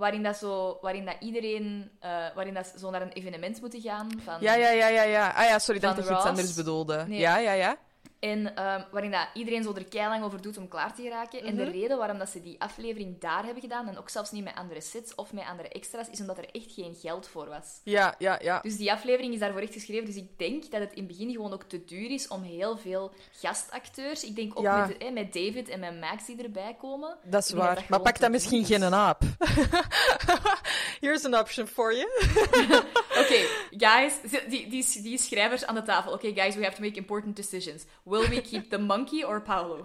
[0.00, 4.08] Waarin dat, zo, waarin dat iedereen eh, waarin dat zo naar een evenement moeten gaan.
[4.24, 5.28] Van, Ja, ja, ja, ja, ja.
[5.30, 7.04] Ah ja, sorry, ik dat je iets anders bedoelde.
[7.08, 7.18] Nee.
[7.18, 7.76] Ja, ja, ja.
[8.20, 11.42] En ehm, waarin dat iedereen zo er keilang over doet om klaar te geraken.
[11.42, 11.70] En de Mhm.
[11.72, 14.80] reden waarom dat ze die aflevering daar hebben gedaan, en ook zelfs niet met andere
[14.80, 17.80] sets of met andere extra's, is omdat er echt geen geld voor was.
[17.84, 18.60] Ja, ja, ja.
[18.60, 20.04] Dus die aflevering is daarvoor echt geschreven.
[20.06, 22.76] Dus ik denk dat het in het begin gewoon ook te duur is om heel
[22.76, 24.24] veel gastacteurs.
[24.24, 24.86] Ik denk ook Ja.
[24.86, 27.16] met, eh, met David en met Max die erbij komen.
[27.24, 27.74] Dat is waar.
[27.74, 28.66] dat maar pak dan misschien is.
[28.66, 29.22] geen aap.
[31.00, 32.08] Here's an option for you.
[33.22, 34.12] Oké, guys,
[34.48, 36.12] die, die, die schrijvers aan de tafel.
[36.12, 37.84] Oké, guys, we have to make important decisions.
[38.10, 39.82] Will we keep the monkey or Paolo?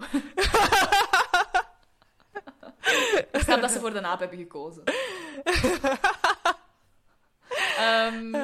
[3.32, 4.82] Ik snap dat ze voor de naap hebben gekozen.
[7.76, 8.34] Ehm,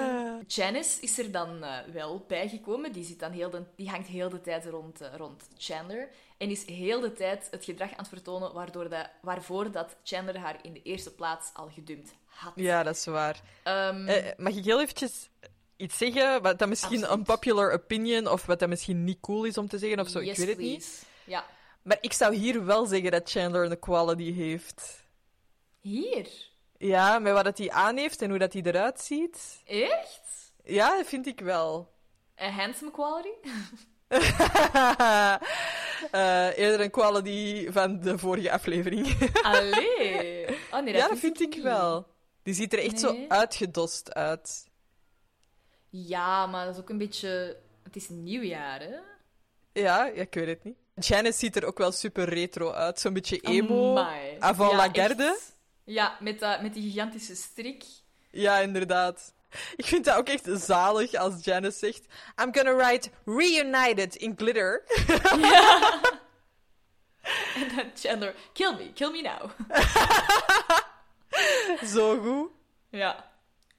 [0.47, 2.93] Janice is er dan eh, wel bijgekomen.
[2.93, 6.09] Die, zit dan heel de, die hangt heel de tijd rond, eh, rond Chandler.
[6.39, 10.39] En is heel de tijd het gedrag aan het vertonen waardoor dat, waarvoor dat Chandler
[10.39, 12.53] haar in de eerste plaats al gedumpt had.
[12.55, 13.41] Ja, dat is waar.
[13.63, 15.31] Ehm, Eh, mag ik heel eventjes
[15.83, 16.43] iets zeggen?
[16.43, 17.19] Wat dat misschien Absoluut.
[17.19, 20.23] een popular opinion of wat dat misschien niet cool is om te zeggen of zo,
[20.23, 21.03] yes, ik weet het niet.
[21.25, 21.45] Ja.
[21.83, 25.05] Maar ik zou hier wel zeggen dat Chandler een quality heeft.
[25.81, 26.29] Hier?
[26.79, 29.61] Ja, met wat dat hij aan heeft en hoe dat hij eruit ziet.
[29.65, 30.21] Echt?
[30.65, 31.93] Ja, dat vind ik wel.
[32.37, 33.29] Een handsome quality?
[36.11, 39.07] Eh, eerder een quality van de vorige aflevering.
[39.43, 40.47] Allee.
[40.71, 41.63] Oh, nee, ja, dat vind ik niet.
[41.63, 42.07] wel.
[42.43, 44.65] Die ziet er echt zo uitgedost uit.
[45.95, 47.57] Ja, maar dat is ook een beetje...
[47.83, 48.97] Het is nieuwjaar, hè?
[49.73, 50.77] Ja, ja, ik weet het niet.
[50.95, 53.01] Janice ziet er ook wel super retro uit.
[53.01, 53.91] Zo'n beetje emo.
[53.91, 54.37] Amai.
[54.39, 54.97] Avant Ja, la echt.
[54.97, 55.39] garde.
[55.85, 57.85] Ja, met, dat, met die gigantische strik.
[58.31, 59.35] Ja, inderdaad.
[59.77, 62.05] Ik vind dat ook echt zalig als Janice zegt:
[62.43, 64.83] I'm gonna write reunited in glitter.
[67.55, 69.51] En dan Chandler, kill me, kill me now.
[71.95, 72.51] Zo goed.
[72.91, 73.32] Ja.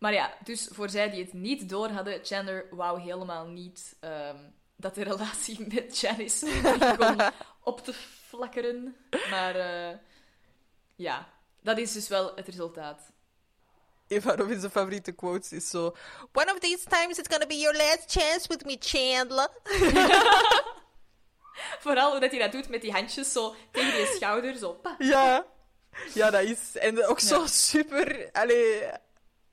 [0.04, 4.38] Maar ja, dus voor zij die het niet door hadden, Chandler wou helemaal niet ehm,
[4.76, 6.46] dat de relatie met Janice
[6.80, 7.22] begon
[7.72, 7.94] op te
[8.28, 8.96] flakkeren.
[9.30, 9.98] Maar eh,
[10.96, 11.30] ja,
[11.62, 13.02] dat is dus wel het resultaat.
[14.08, 15.96] Een van Robin's favoriete quotes is zo:
[16.34, 19.50] One of these times it's gonna be your last chance with me, Chandler.
[21.80, 24.74] Vooral hoe dat hij dat doet met die handjes zo tegen je schouder, zo.
[24.74, 24.96] pa.
[25.00, 25.46] Ja.
[26.14, 26.78] Ja, dat is.
[26.78, 27.48] En ook zo Ja.
[27.48, 28.30] super.
[28.32, 28.82] Allee.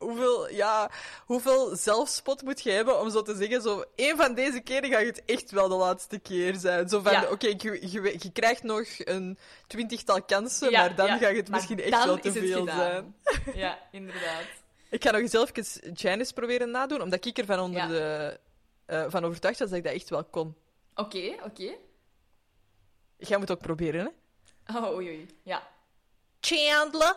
[0.01, 0.91] Hoeveel, ja,
[1.27, 5.03] hoeveel zelfspot moet je hebben om zo te zeggen, zo, één van deze keren gaat
[5.05, 6.89] het echt wel de laatste keer zijn.
[6.89, 7.31] Zo van, Ja.
[7.31, 11.17] oké, je, je, je krijgt nog een twintigtal kansen, Ja, maar dan ja.
[11.19, 13.15] gaat het Maar misschien echt wel te veel zijn.
[13.55, 14.45] Ja, inderdaad.
[14.91, 18.39] Ik ga nog eens even Janice proberen nadoen, omdat ik er van, onder de,
[18.87, 20.55] eh, van overtuigd was dat ik dat echt wel kon.
[20.95, 21.75] Oké, oké.
[23.17, 24.13] Jij moet ook proberen,
[24.67, 24.79] hè?
[24.79, 25.27] Oh, oei, oei.
[25.43, 25.63] Ja.
[26.41, 27.17] Chandler.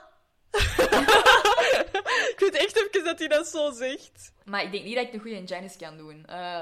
[2.33, 4.31] Ik weet echt even dat hij dat zo zegt.
[4.45, 6.25] Maar ik denk niet dat ik een goede Janice kan doen.
[6.25, 6.61] Eh,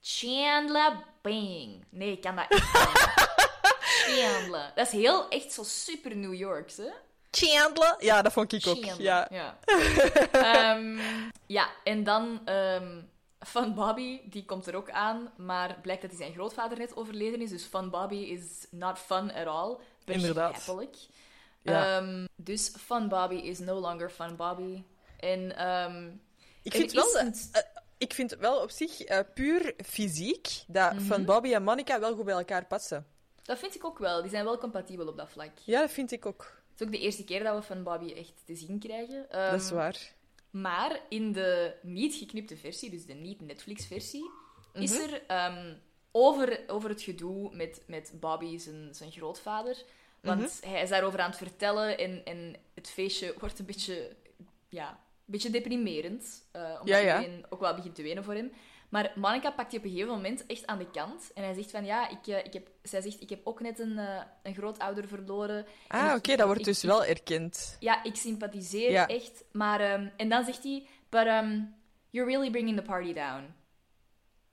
[0.00, 1.84] Chandler Bing.
[1.90, 3.24] Nee, ik kan dat echt niet.
[4.18, 4.72] Chandler.
[4.74, 6.90] Dat is heel, echt zo super New Yorks, hè?
[7.30, 7.94] Chandler?
[7.98, 8.84] Ja, dat vond ik ook.
[8.84, 9.26] Ja.
[9.30, 9.58] Ja,
[10.32, 10.98] Ehm,
[11.46, 13.00] ja en dan ehm
[13.46, 17.40] Fun Bobby, die komt er ook aan, maar blijkt dat hij zijn grootvader net overleden
[17.42, 17.50] is.
[17.50, 19.76] Dus Fun Bobby is not fun at all.
[20.04, 20.52] Inderdaad.
[20.52, 20.96] Begrijpelijk.
[21.66, 21.96] Ja.
[21.98, 24.82] Ehm, dus Fun Bobby is no longer Fun Bobby.
[25.20, 26.10] En ehm,
[26.62, 27.62] Ik vind wel, een- eh,
[27.98, 31.02] ik vind wel op zich eh, puur fysiek dat Mhm.
[31.02, 33.06] van Bobby en Monica wel goed bij elkaar passen.
[33.42, 34.20] dat vind ik ook wel.
[34.22, 35.50] Die zijn wel compatibel op dat vlak.
[35.64, 36.42] Ja, dat vind ik ook.
[36.70, 39.30] Het is ook de eerste keer dat we Fun Bobby echt te zien krijgen.
[39.30, 40.14] Ehm, dat is waar.
[40.50, 44.30] Maar in de niet geknipte versie, dus de niet-Netflix-versie,
[44.72, 45.00] is Mhm.
[45.00, 45.22] er
[46.10, 49.84] over, over het gedoe met, met Bobby, zijn, zijn grootvader.
[50.26, 50.70] Want Mhm.
[50.72, 54.16] hij is daarover aan het vertellen en, en het feestje wordt een beetje,
[54.68, 54.96] ja, een
[55.32, 56.44] beetje deprimerend.
[56.52, 57.18] eh, omdat Ja, ja.
[57.20, 58.52] iedereen ook wel begint te wenen voor hem.
[58.88, 61.30] Maar Monica pakt die op een gegeven moment echt aan de kant.
[61.34, 63.78] En hij zegt van, ja, ik, eh, ik heb, zij zegt, ik heb ook net
[63.78, 65.66] een, eh, een grootouder verloren.
[65.88, 67.76] En Ah, oké, dat wordt ik- dus wel erkend.
[67.80, 69.06] ja, ik sympathiseer Ja.
[69.08, 69.44] echt.
[69.52, 71.74] Maar, ehm, en dan zegt hij, but um,
[72.10, 73.54] you're really bringing the party down.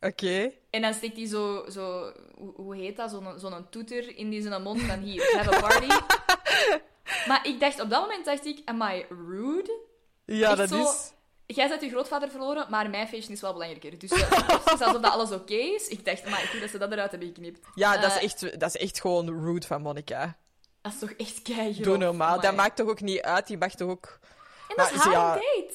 [0.02, 0.52] Oké.
[0.74, 4.42] En dan steekt hij zo, zo hoe, hoe heet dat, zo'n zo'n toeter in die
[4.42, 5.88] zijn mond van hier, have a party.
[7.30, 9.80] maar ik dacht, op dat moment dacht ik, am I rude?
[10.26, 11.12] Ja, Echt dat zo- is...
[11.46, 14.00] Jij bent je grootvader verloren, maar mijn feestje is wel belangrijker.
[14.00, 15.88] Dus eh, het is alsof dat alles oké is.
[15.88, 17.60] Ik dacht, maar goed dat ze dat eruit hebben geknipt.
[17.76, 20.38] Ja, dat, Eh, is echt, dat is echt gewoon rude van Monica.
[20.82, 21.86] Dat is toch echt keigrof.
[21.86, 22.40] Doe normaal.
[22.42, 23.48] Dat maakt toch ook niet uit?
[23.48, 24.20] Die mag toch ook...
[24.68, 25.74] En dat is Maar haar ja, date.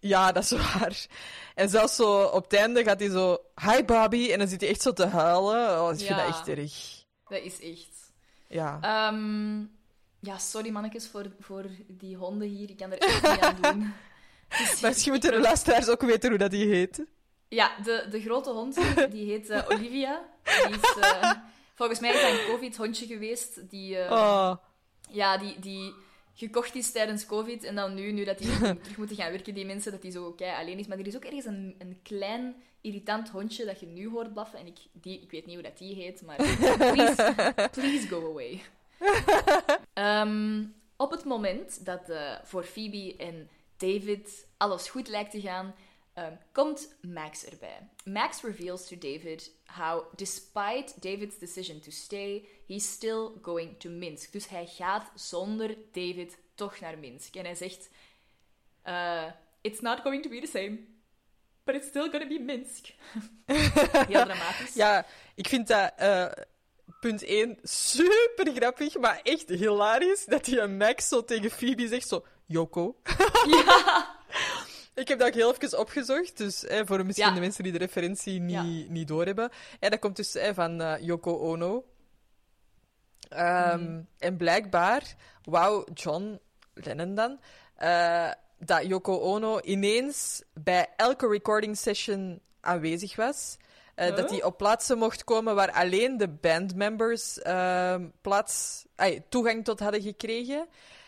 [0.00, 1.06] Ja, dat is waar.
[1.54, 3.38] En zelfs zo op het einde gaat hij zo...
[3.62, 4.30] Hi, Bobby.
[4.32, 5.82] En dan zit hij echt zo te huilen.
[5.82, 7.04] Oh, ik vind dat echt erg.
[7.28, 8.12] Dat is echt...
[8.48, 8.78] Ja.
[8.80, 9.58] Ehm,
[10.20, 12.70] ja, sorry mannetjes voor, voor die honden hier.
[12.70, 13.94] Ik kan er echt niet aan doen.
[14.48, 17.04] Dus- Maar misschien moeten de luisteraars ook weten hoe dat die heet.
[17.48, 18.74] Ja, de, de grote hond
[19.10, 20.22] die heet eh, Olivia.
[20.44, 21.30] Die is, eh,
[21.74, 23.70] volgens mij is dat een covid-hondje geweest.
[23.70, 24.54] Die, eh, Oh.
[25.10, 25.94] ja, die, die
[26.38, 27.64] gekocht is tijdens covid.
[27.64, 30.32] En dan nu, nu dat die terug moeten gaan werken, die mensen, dat die zo
[30.32, 30.86] kei alleen is.
[30.86, 34.58] Maar er is ook ergens een, een klein, irritant hondje dat je nu hoort blaffen.
[34.58, 36.36] En ik, die, ik weet niet hoe dat die heet, maar
[36.76, 37.34] please,
[37.80, 38.62] please go away.
[39.92, 40.64] Ehm,
[40.96, 45.74] op het moment dat eh, voor Phoebe en David alles goed lijkt te gaan,
[46.12, 47.88] ehm, komt Max erbij.
[48.04, 54.32] Max reveals to David how, despite David's decision to stay, he's still going to Minsk.
[54.32, 57.34] Dus hij gaat zonder David toch naar Minsk.
[57.34, 57.88] En hij zegt:
[58.82, 59.24] eh,
[59.60, 60.78] It's not going to be the same,
[61.64, 62.86] but it's still gonna be Minsk.
[64.08, 64.74] Heel dramatisch.
[64.74, 65.92] Ja, ik vind dat...
[65.96, 66.26] eh,
[67.00, 70.24] punt 1 super grappig, maar echt hilarisch.
[70.24, 72.24] Dat die aan Max zo tegen Phoebe zegt zo...
[72.46, 72.96] Yoko.
[73.64, 74.16] Ja.
[74.94, 77.34] Ik heb dat ook heel even opgezocht, dus voor misschien Ja.
[77.34, 78.62] de mensen die de referentie niet, Ja.
[78.88, 79.50] niet doorhebben.
[79.80, 81.84] En dat komt dus van eh, Yoko Ono.
[83.28, 84.00] Ehm, Mhm.
[84.18, 85.14] En blijkbaar
[85.44, 86.40] wou John
[86.74, 87.40] Lennon dan
[87.76, 93.56] eh, dat Yoko Ono ineens bij elke recording session aanwezig was.
[93.94, 98.84] Eh, Dat hij op plaatsen mocht komen waar alleen de bandmembers ehm, plaats,
[99.28, 100.66] toegang tot hadden gekregen.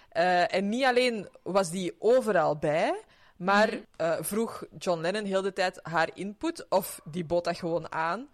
[0.09, 3.03] Eh, en niet alleen was die overal bij,
[3.37, 3.79] maar Mhm.
[3.97, 8.29] eh, vroeg John Lennon heel de tijd haar input, of die bood dat gewoon aan.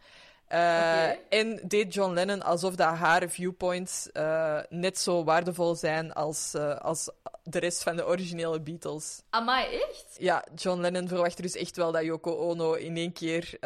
[0.49, 1.09] Eh.
[1.29, 6.77] En deed John Lennon alsof dat haar viewpoints eh, net zo waardevol zijn als, eh,
[6.79, 7.11] als
[7.43, 9.23] de rest van de originele Beatles.
[9.31, 10.07] Amai, echt?
[10.19, 13.57] Ja, John Lennon verwachtte dus echt wel dat Yoko Ono in één keer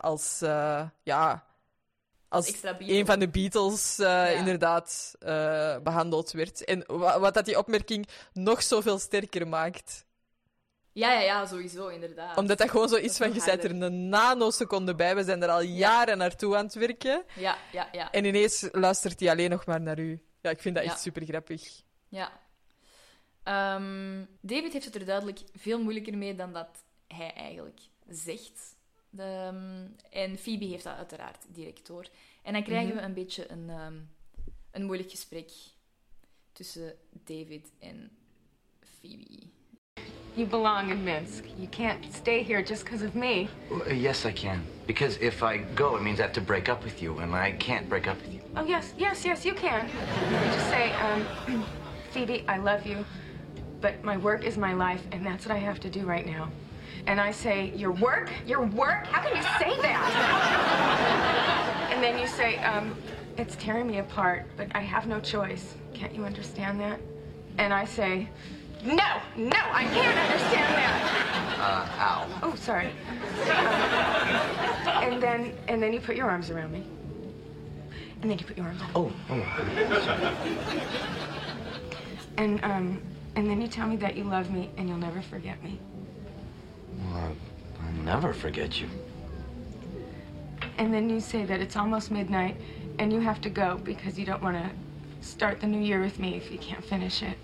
[0.00, 0.38] als,
[1.02, 1.44] ja,
[2.28, 2.46] als
[2.98, 3.98] een van de Beatles
[4.38, 6.64] inderdaad eh, behandeld werd.
[6.64, 10.04] En wa- wat dat die opmerking nog zoveel sterker maakt.
[10.92, 12.36] Ja, ja, ja, sowieso, inderdaad.
[12.36, 15.48] Omdat dat gewoon zo is van, je bent er een nanoseconde bij, we zijn er
[15.48, 17.24] al jaren naartoe aan het werken.
[17.36, 18.12] Ja, ja, ja.
[18.12, 20.22] En ineens luistert hij alleen nog maar naar u.
[20.40, 21.82] Ja, ik vind dat echt super grappig.
[22.08, 22.40] Ja.
[23.42, 26.68] Ehm, David heeft het er duidelijk veel moeilijker mee dan dat
[27.08, 28.76] hij eigenlijk zegt.
[29.10, 29.86] De, ehm,
[30.22, 32.06] en Phoebe heeft dat uiteraard direct door.
[32.42, 32.96] En dan krijgen Mhm.
[32.96, 33.94] we een beetje een, ehm,
[34.70, 35.50] een moeilijk gesprek
[36.52, 36.94] tussen
[37.24, 38.10] David en
[39.00, 39.38] Phoebe.
[40.36, 41.44] You belong in Minsk.
[41.58, 43.48] You can't stay here just because of me.
[43.70, 44.62] Uh, yes, I can.
[44.86, 47.52] Because if I go, it means I have to break up with you, and I
[47.52, 48.40] can't break up with you.
[48.56, 49.88] Oh, yes, yes, yes, you can.
[49.88, 51.64] You just say, um,
[52.12, 53.04] Phoebe, I love you,
[53.80, 56.50] but my work is my life, and that's what I have to do right now.
[57.06, 58.30] And I say, Your work?
[58.46, 59.06] Your work?
[59.06, 61.90] How can you say that?
[61.92, 62.96] and then you say, um,
[63.36, 65.74] It's tearing me apart, but I have no choice.
[65.92, 67.00] Can't you understand that?
[67.58, 68.28] And I say,
[68.84, 71.56] No, no, I can't understand that.
[71.58, 72.40] Uh, ow.
[72.42, 72.86] Oh, sorry.
[72.86, 72.94] Um,
[75.04, 76.82] and then, and then you put your arms around me.
[78.22, 78.80] And then you put your arms.
[78.94, 79.42] Oh, oh.
[82.38, 83.02] And um,
[83.36, 85.78] and then you tell me that you love me and you'll never forget me.
[87.04, 87.36] Well,
[87.82, 88.88] I'll never forget you.
[90.78, 92.56] And then you say that it's almost midnight
[92.98, 94.70] and you have to go because you don't want to
[95.26, 97.36] start the new year with me if you can't finish it.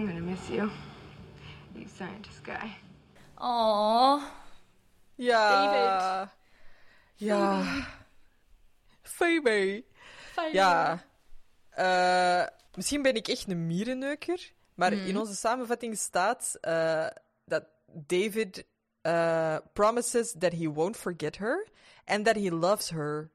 [0.00, 0.70] I'm gonna miss you,
[1.74, 2.74] you scientist guy.
[3.36, 4.22] Oh,
[5.14, 6.32] Ja.
[7.14, 7.62] Ja.
[9.02, 9.84] Phoebe.
[10.52, 11.04] Ja.
[11.70, 17.06] Eh, misschien ben ik echt een mierenneuker, maar in onze samenvatting staat eh,
[17.44, 18.64] dat David
[19.00, 21.68] eh, promises that he won't forget her
[22.04, 23.30] and that he loves her.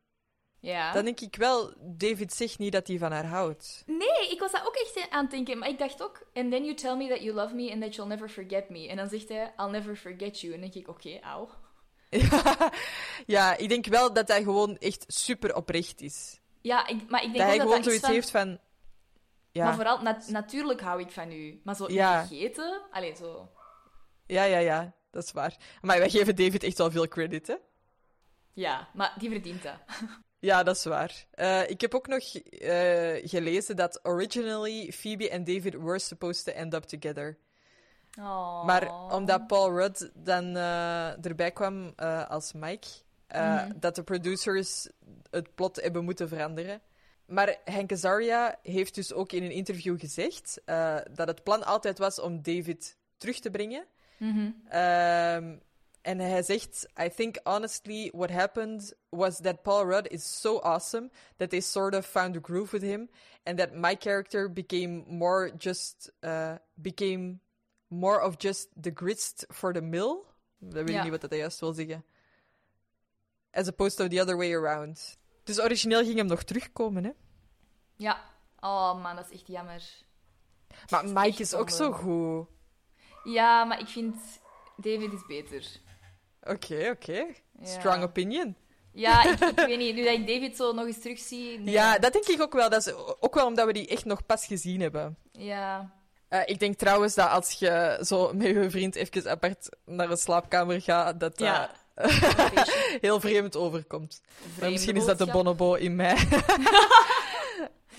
[0.66, 0.92] Ja.
[0.94, 3.84] Dan denk ik wel, David zegt niet dat hij van haar houdt.
[3.86, 5.58] Nee, ik was daar ook echt aan het denken.
[5.58, 6.28] Maar ik dacht ook...
[6.34, 8.88] And then you tell me that you love me and that you'll never forget me.
[8.90, 10.54] En dan zegt hij, I'll never forget you.
[10.54, 11.50] En dan denk ik, oké, auw.
[12.10, 12.72] Ja,
[13.36, 16.40] ja, ik denk wel dat hij gewoon echt super oprecht is.
[16.62, 18.42] Ja, ik, maar ik denk Dat hij gewoon dat dat zoiets iets heeft van...
[18.48, 18.60] van...
[19.52, 19.64] Ja.
[19.64, 21.62] Maar vooral, nat- natuurlijk hou ik van u.
[21.64, 22.26] Maar zo Ja.
[22.26, 22.82] vergeten...
[22.92, 23.50] Allee, zo...
[24.26, 25.56] Ja, ja, ja, dat is waar.
[25.82, 27.56] Maar wij geven David echt wel veel credit, hè?
[28.54, 29.76] Ja, maar die verdient dat.
[30.46, 31.26] Ja, dat is waar.
[31.32, 36.52] Eh, ik heb ook nog eh, gelezen dat originally Phoebe en David were supposed to
[36.52, 37.38] end up together.
[38.66, 41.94] Maar omdat Paul Rudd dan eh, erbij kwam
[42.28, 42.88] als Mike,
[43.28, 44.90] eh, dat de producers
[45.30, 46.82] het plot hebben moeten veranderen.
[47.26, 50.62] Maar Henk Azaria heeft dus ook in een interview gezegd
[51.14, 53.86] dat het plan altijd was om David terug te brengen.
[54.70, 55.56] Ehm,
[56.06, 61.10] en hij zegt: I think honestly, what happened was that Paul Rudd is so awesome
[61.38, 63.10] that they sort of found a groove with him,
[63.44, 67.40] and that my character became more just uh, became
[67.88, 70.26] more of just the grist for the mill.
[70.60, 72.06] Dat weet ik niet wat dat juist wil zeggen.
[73.52, 75.18] As opposed to the other way around.
[75.44, 77.12] Dus origineel ging hem nog terugkomen, hè?
[77.96, 78.34] Ja.
[78.60, 79.84] Oh man, dat is echt jammer.
[80.90, 82.48] Maar Mike is ook zo goed.
[83.24, 84.16] Ja, maar ik vind...
[84.78, 85.84] David is beter.
[86.46, 87.26] Oké, oké.
[87.60, 87.66] Ja.
[87.66, 88.56] Strong opinion.
[88.92, 89.96] Ja, ik, ik weet niet.
[89.96, 91.60] Nu dat ik David zo nog eens terugzie...
[91.60, 91.74] nee.
[91.74, 92.70] Ja, dat denk ik ook wel.
[92.70, 95.18] Dat is ook wel omdat we die echt nog pas gezien hebben.
[95.32, 95.94] Ja.
[96.28, 100.18] Eh, ik denk trouwens dat als je zo met je vriend even apart naar een
[100.18, 101.72] slaapkamer gaat, dat dat Ja.
[103.02, 104.22] heel vreemd overkomt.
[104.60, 106.18] Maar misschien is dat de bonobo in mij.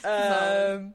[0.03, 0.87] Ehm,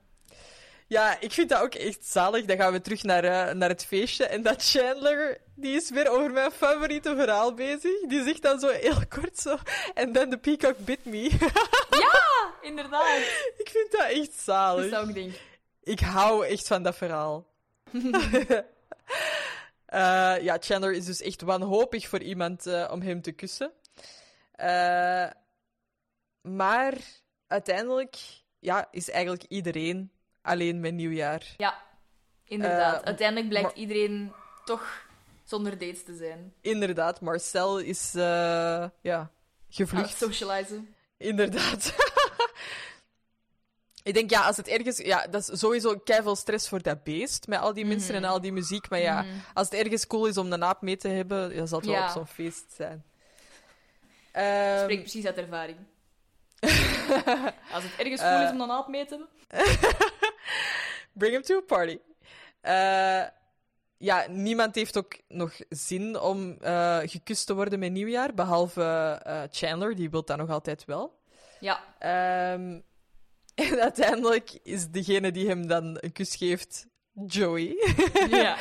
[0.92, 2.46] ja, ik vind dat ook echt zalig.
[2.46, 4.26] Dan gaan we terug naar, eh, naar het feestje.
[4.26, 8.08] En dat Chandler, die is weer over mijn favoriete verhaal bezig.
[8.08, 9.58] Die zegt dan zo heel kort zo...
[9.94, 11.30] And then the peacock bit me.
[12.62, 13.18] Inderdaad.
[13.58, 14.90] ik vind dat echt zalig.
[14.90, 15.34] Dat is ook denk.
[15.84, 17.48] Ik hou echt van dat verhaal.
[19.86, 23.72] Eh, ja, Chandler is dus echt wanhopig voor iemand eh, om hem te kussen.
[26.42, 26.94] Maar
[27.48, 28.18] uiteindelijk
[28.60, 30.12] ja, is eigenlijk iedereen
[30.42, 31.54] alleen met nieuwjaar.
[31.58, 31.82] Ja,
[32.46, 33.00] inderdaad.
[33.02, 34.32] Eh, Uiteindelijk blijkt maar- iedereen
[34.66, 35.06] toch
[35.44, 36.54] zonder dates te zijn.
[36.62, 39.32] Inderdaad, Marcel is eh, ja,
[39.70, 40.18] gevlucht.
[40.18, 40.96] Socializen.
[41.18, 41.94] Inderdaad.
[44.04, 44.98] Ik denk, ja, als het ergens...
[44.98, 48.24] Ja, dat is sowieso keiveel stress voor dat beest, met al die mensen Mhm.
[48.24, 48.90] en al die muziek.
[48.90, 51.80] Maar ja, als het ergens cool is om een aap mee te hebben, ja, zal
[51.80, 53.04] het wel op zo'n feest zijn.
[54.32, 55.78] Ehm, Ik spreek precies uit ervaring.
[57.74, 59.30] Als het ergens cool is om een aap mee te hebben.
[61.14, 61.99] bring him to a party.
[62.61, 63.23] Eh,
[63.98, 68.84] ja, niemand heeft ook nog zin om eh, gekust te worden met nieuwjaar, behalve
[69.23, 71.19] eh, Chandler, die wil dat nog altijd wel.
[71.60, 71.84] Ja.
[71.99, 72.80] Ehm,
[73.69, 76.88] en uiteindelijk is degene die hem dan een kus geeft
[77.28, 77.76] Joey.
[78.30, 78.57] ja.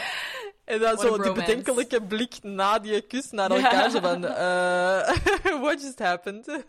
[0.64, 3.56] En dan zo die bedenkelijke blik na die kus naar Ja.
[3.56, 3.90] elkaar.
[3.90, 4.20] Zo van,
[5.62, 6.64] what just happened?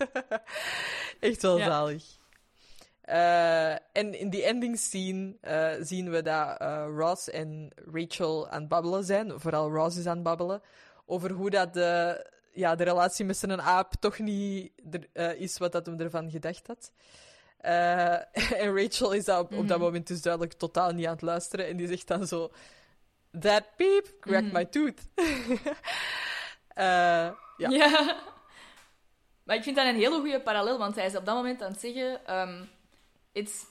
[1.19, 1.65] Echt wel Ja.
[1.65, 2.03] zalig.
[3.11, 8.59] Eh, en in die ending scene eh, zien we dat eh, Ross en Rachel aan
[8.59, 9.39] het babbelen zijn.
[9.39, 10.61] Vooral Ross is aan het babbelen.
[11.05, 14.71] Over hoe dat de, ja, de relatie met zijn aap toch niet
[15.13, 16.91] er, is wat dat hem ervan gedacht had.
[18.61, 21.67] En Rachel is dat op, op dat moment dus duidelijk totaal niet aan het luisteren.
[21.67, 22.51] En die zegt dan zo...
[23.39, 25.01] That beep cracked my tooth.
[26.75, 27.35] Ja.
[27.69, 28.17] Ja.
[29.43, 31.71] Maar ik vind dat een hele goede parallel, want hij is op dat moment aan
[31.71, 32.25] het zeggen...
[32.25, 32.63] ehm,
[33.31, 33.65] it's,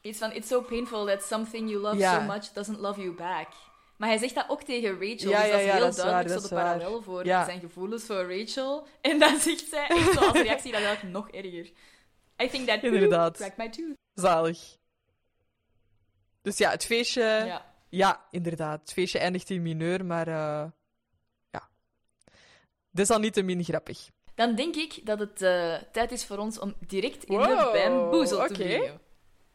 [0.00, 2.20] iets van, it's so painful that something you love Ja.
[2.20, 3.48] so much doesn't love you back.
[3.96, 6.28] Maar hij zegt dat ook tegen Rachel, Ja, dus dat is heel dat is duidelijk
[6.28, 8.86] waar, zo de parallel voor zijn gevoelens voor Rachel.
[9.00, 11.70] En dan zegt zij echt zo als reactie, dat is eigenlijk nog erger.
[12.42, 13.36] I think that Inderdaad.
[13.36, 13.96] cracked my tooth.
[14.14, 14.76] Zalig.
[16.42, 17.22] Dus ja, het feestje...
[17.22, 17.66] Ja.
[17.90, 18.80] Ja, inderdaad.
[18.80, 20.28] Het feestje eindigt in mineur, maar...
[20.28, 20.66] eh,
[21.50, 21.68] ja.
[22.90, 24.08] Desalniettemin grappig.
[24.38, 27.78] Dan denk ik dat het eh, tijd is voor ons om direct in Wow, de
[27.78, 28.54] bamboezel te oké.
[28.54, 29.00] vliegen.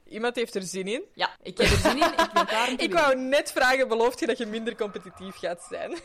[0.05, 1.03] Iemand heeft er zin in.
[1.14, 2.03] Ja, ik heb er zin in.
[2.11, 2.45] Ik ben om
[2.77, 5.97] te Ik wou net vragen, belooft je dat je minder competitief gaat zijn?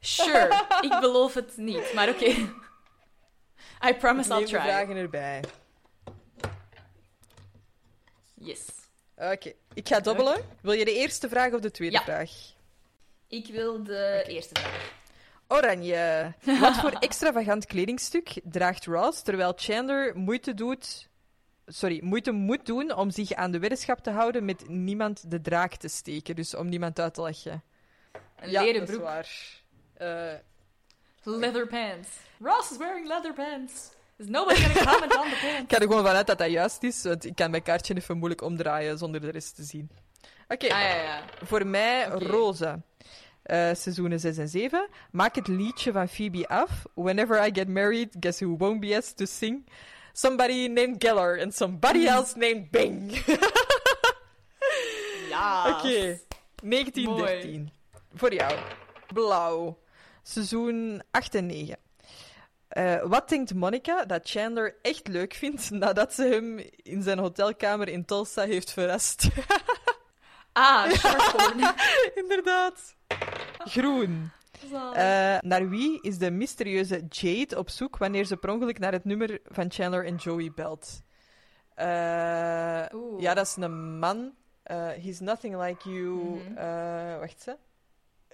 [0.00, 2.24] Sure, ik beloof het niet, maar oké.
[3.88, 4.60] I promise I'll try.
[4.60, 5.44] vragen erbij.
[8.34, 8.66] Yes.
[9.16, 10.44] Oké, ik ga dobbelen.
[10.62, 12.02] Wil je de eerste vraag of de tweede Ja.
[12.02, 12.30] vraag?
[13.28, 14.98] Ik wil de eerste vraag.
[15.52, 16.34] Oranje.
[16.60, 21.08] Wat voor extravagant kledingstuk draagt Ross terwijl Chandler moeite doet...
[21.66, 25.74] Sorry, moeite moet doen om zich aan de weddenschap te houden met niemand de draak
[25.74, 26.36] te steken.
[26.36, 27.62] Dus om niemand uit te leggen.
[28.36, 29.06] Een ja, leren dat is broek.
[29.06, 29.28] waar.
[29.96, 30.32] Eh,
[31.22, 32.08] Leather pants.
[32.40, 33.90] Ross is wearing leather pants.
[34.16, 35.74] Is nobody gonna comment on the ik pants?
[35.74, 38.42] ga er gewoon vanuit dat dat juist is, want ik kan mijn kaartje even moeilijk
[38.42, 39.90] omdraaien zonder de rest te zien.
[40.48, 41.22] Oké, Ah ja, ja.
[41.42, 42.24] voor mij Oké.
[42.26, 42.80] roze.
[43.50, 44.88] Eh, seizoenen 6 en 7.
[45.10, 46.70] Maak het liedje van Phoebe af.
[46.94, 49.66] Whenever I get married, guess who won't be asked to sing?
[50.12, 53.10] Somebody named Geller and somebody else named Bing.
[55.28, 55.68] Ja.
[55.68, 56.20] Oké,
[56.62, 57.70] 1913.
[58.14, 58.52] Voor jou.
[59.14, 59.78] Blauw.
[60.22, 61.76] Seizoen 8 en 9.
[62.68, 67.88] Eh, wat denkt Monica dat Chandler echt leuk vindt nadat ze hem in zijn hotelkamer
[67.88, 69.28] in Tulsa heeft verrast?
[70.52, 70.90] Ah.
[72.14, 72.96] Inderdaad.
[73.64, 74.30] Groen.
[74.70, 79.04] Eh, naar wie is de mysterieuze Jade op zoek wanneer ze per ongeluk naar het
[79.04, 81.02] nummer van Chandler en Joey belt?
[81.74, 81.86] Eh,
[83.18, 84.34] ja, dat is een man.
[84.62, 86.08] Eh, he's nothing like you.
[86.08, 87.18] Mhm.
[87.18, 87.56] wacht ze.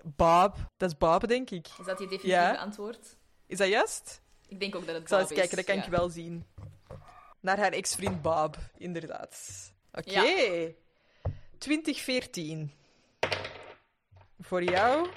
[0.02, 0.56] Bob.
[0.76, 1.66] Dat is Bob, denk ik.
[1.66, 2.54] Is dat je definitieve Ja.
[2.54, 3.16] antwoord?
[3.46, 4.22] Is dat juist?
[4.48, 5.90] Ik denk ook dat het Ik zal Bob eens kijken, is, dat kan ja.
[5.90, 6.46] ik wel zien.
[7.40, 9.38] Naar haar ex-vriend Bob, inderdaad.
[9.92, 10.20] Oké.
[10.20, 10.68] Ja.
[11.58, 12.72] 2014.
[14.40, 15.08] Voor jou.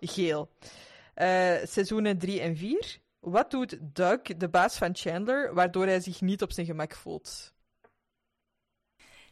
[0.00, 0.50] Geel.
[1.14, 2.98] Eh, seizoenen 3 en 4.
[3.18, 7.54] Wat doet Doug, de baas van Chandler, waardoor hij zich niet op zijn gemak voelt?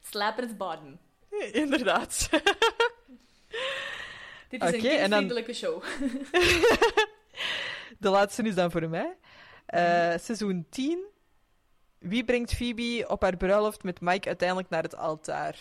[0.00, 0.98] Slap in het bottom.
[1.62, 2.28] Inderdaad.
[4.48, 5.82] Dit is een dan- kindvriendelijke show.
[7.98, 9.16] De laatste is dan voor mij.
[9.66, 11.04] Eh, seizoen 10.
[11.98, 15.58] Wie brengt Phoebe op haar bruiloft met Mike uiteindelijk naar het altaar?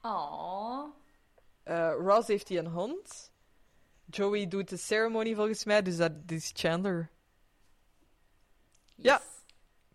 [0.00, 0.90] Aww.
[1.66, 3.30] Eh, Ross heeft hij een hond.
[4.04, 7.10] Joey doet de ceremony volgens mij, dus dat is Chandler.
[8.94, 9.22] Ja,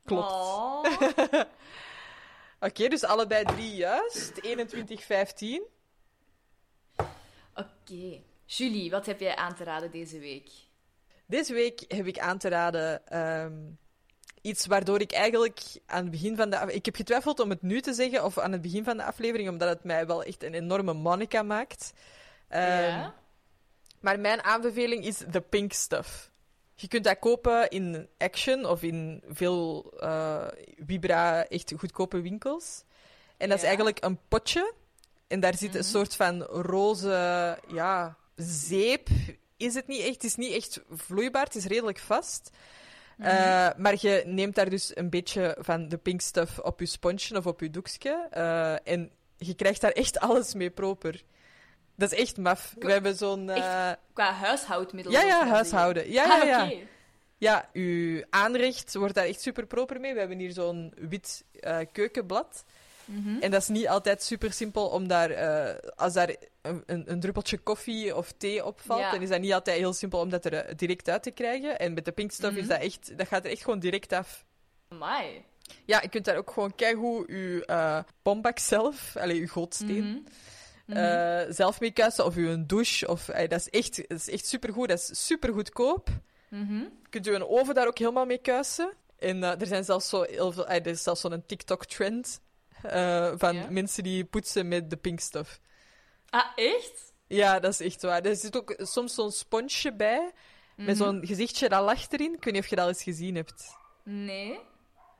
[0.05, 0.31] klopt.
[2.67, 4.41] Oké, dus allebei drie juist.
[4.47, 5.61] 21-15.
[7.55, 8.21] Oké.
[8.45, 10.49] Julie, wat heb jij aan te raden deze week?
[11.25, 13.59] Deze week heb ik aan te raden ehm,
[14.41, 16.59] iets waardoor ik eigenlijk aan het begin van de...
[16.59, 19.03] af- Ik heb getwijfeld om het nu te zeggen of aan het begin van de
[19.03, 21.93] aflevering, omdat het mij wel echt een enorme Monica maakt.
[22.47, 23.13] Ehm, ja?
[23.99, 26.29] Maar mijn aanbeveling is The Pink Stuff.
[26.75, 30.47] Je kunt dat kopen in Action of in veel eh
[30.85, 32.83] Vibra echt goedkope winkels.
[33.37, 34.73] En dat is eigenlijk een potje.
[35.27, 39.07] En daar zit een soort van roze ja, zeep.
[39.57, 40.13] Is het niet echt?
[40.13, 42.49] Het is niet echt vloeibaar, het is redelijk vast.
[43.21, 47.37] Eh, maar je neemt daar dus een beetje van de pink stuff op je sponsje
[47.37, 48.27] of op je doekje.
[48.31, 51.21] eh, en je krijgt daar echt alles mee proper.
[51.95, 52.73] Dat is echt maf.
[52.79, 53.49] We hebben zo'n...
[53.49, 55.19] eh, Qua huishoudmiddelen?
[55.21, 56.11] ja, ja, huishouden.
[56.11, 56.65] Ja, Ah, ja.
[56.65, 56.75] oké.
[57.37, 60.13] Ja, uw aanrecht wordt daar echt super proper mee.
[60.13, 61.77] We hebben hier zo'n wit eh,
[63.11, 63.37] Mhm.
[63.41, 67.19] En dat is niet altijd super simpel om daar, eh, als daar een, een, een
[67.19, 69.11] druppeltje koffie of thee opvalt, Ja.
[69.11, 71.79] dan is dat niet altijd heel simpel om dat er eh, direct uit te krijgen.
[71.79, 72.61] En met de pinkstuff Mhm.
[72.61, 74.45] is dat echt, dat gaat er echt gewoon direct af.
[74.87, 75.43] Amai.
[75.85, 80.27] Ja, je kunt daar ook gewoon keigoed je eh bombak zelf, allez, je gootsteen,
[80.85, 81.51] Mhm.
[81.51, 82.25] zelf mee kuisen.
[82.25, 83.07] Of je douche.
[83.07, 84.87] Of, eh, dat is echt, dat is echt supergoed.
[84.87, 86.09] Dat is super goedkoop.
[86.49, 86.73] Mhm.
[86.75, 88.93] Je kunt je een oven daar ook helemaal mee kuisen.
[89.19, 92.41] En er zijn zelfs zo heel veel, er is zelfs zo'n TikTok-trend
[92.83, 93.67] eh, van Ja?
[93.69, 95.59] mensen die poetsen met de pinkstuff.
[96.29, 97.13] Ah, echt?
[97.27, 98.21] Ja, dat is echt waar.
[98.21, 100.31] Er zit ook soms zo'n sponsje bij,
[100.75, 100.95] met Mhm.
[100.95, 102.33] zo'n gezichtje dat lacht erin.
[102.33, 103.75] Ik weet niet of je dat al eens gezien hebt.
[104.03, 104.59] Nee.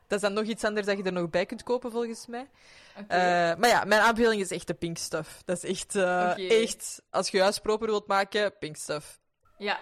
[0.08, 2.50] Dat is dan nog iets anders dat je er nog bij kunt kopen, volgens mij.
[2.98, 3.14] Oké.
[3.14, 3.20] Eh,
[3.58, 5.42] maar ja, mijn aanbeveling is echt de pink stuff.
[5.46, 9.20] Dat is echt, eh, echt als je huis proper wilt maken, pink stuff.
[9.58, 9.80] Ja,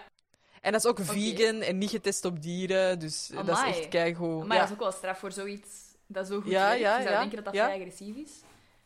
[0.60, 4.46] En dat is ook vegan en niet getest op dieren, dus dat is echt keigoed.
[4.46, 4.62] maar ja.
[4.62, 6.80] dat is ook wel straf voor zoiets dat zo goed Ja, werkt.
[6.80, 8.30] ja, je zou ja, denken dat dat vrij agressief is.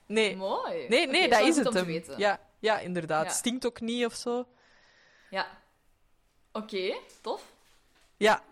[0.07, 0.89] Nee, Mooi.
[0.89, 1.87] nee, nee dat is het om te hem.
[1.87, 2.19] weten.
[2.19, 3.33] Ja, ja, inderdaad.
[3.33, 4.47] Stinkt ook niet of zo.
[5.31, 5.47] Ja.
[6.53, 7.53] Oké, tof.
[8.17, 8.43] Ja,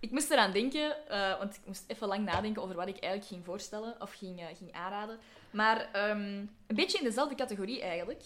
[0.00, 3.24] Ik moest eraan denken, eh, want ik moest even lang nadenken over wat ik eigenlijk
[3.32, 5.18] ging voorstellen of ging, eh, ging aanraden.
[5.50, 6.20] Maar ehm,
[6.66, 8.22] een beetje in dezelfde categorie eigenlijk.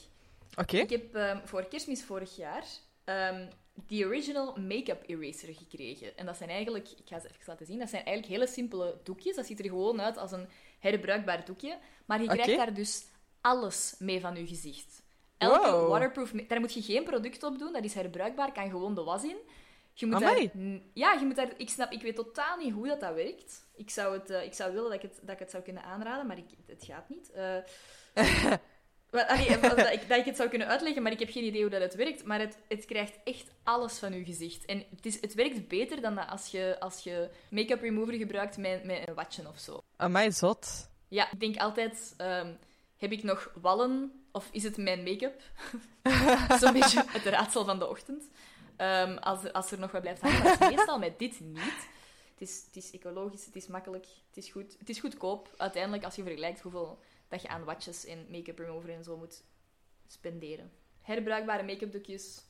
[0.56, 0.76] oké.
[0.76, 2.64] Ik heb ehm, voor kerstmis vorig jaar
[3.04, 6.16] ehm die original make-up eraser gekregen.
[6.16, 9.00] En dat zijn eigenlijk, ik ga ze even laten zien, dat zijn eigenlijk hele simpele
[9.04, 9.36] doekjes.
[9.36, 10.48] Dat ziet er gewoon uit als een
[10.78, 11.78] herbruikbaar doekje.
[12.06, 13.04] Maar je krijgt daar dus
[13.40, 15.02] alles mee van je gezicht.
[15.38, 15.88] Elke Wow.
[15.88, 16.30] waterproof...
[16.30, 19.36] Daar moet je geen product op doen, dat is herbruikbaar, kan gewoon de was in.
[19.92, 20.42] Je moet daar,
[20.94, 23.66] ja, je moet daar, ik snap, ik weet totaal niet hoe dat, dat werkt.
[23.76, 25.82] Ik zou, het, eh, ik zou willen dat ik, het, dat ik het zou kunnen
[25.82, 27.30] aanraden, maar ik, het gaat niet.
[27.30, 27.56] Eh,
[28.14, 28.24] Wel,
[29.10, 31.70] allee, dat, ik, dat ik het zou kunnen uitleggen, maar ik heb geen idee hoe
[31.70, 32.24] dat het werkt.
[32.24, 34.64] Maar het, het krijgt echt alles van je gezicht.
[34.64, 38.56] En het, is, het werkt beter dan dat als je, als je make-up remover gebruikt
[38.56, 39.80] met, met een watje of zo.
[39.96, 40.88] Amai, zot.
[41.08, 42.52] Ja, ik denk altijd, ehm,
[42.96, 45.42] heb ik nog wallen of is het mijn make-up?
[46.60, 48.24] Zo'n beetje het raadsel van de ochtend.
[48.76, 51.88] Ehm, als, er, als er nog wat blijft hangen, maar meestal met dit niet.
[52.38, 55.54] Het is, het is ecologisch, het is makkelijk, het is, goed, het is goedkoop.
[55.56, 56.98] Uiteindelijk, als je vergelijkt hoeveel
[57.30, 59.42] dat je aan watjes en make-up remover en zo moet
[60.06, 60.72] spenderen.
[61.02, 62.44] Herbruikbare make-up doekjes,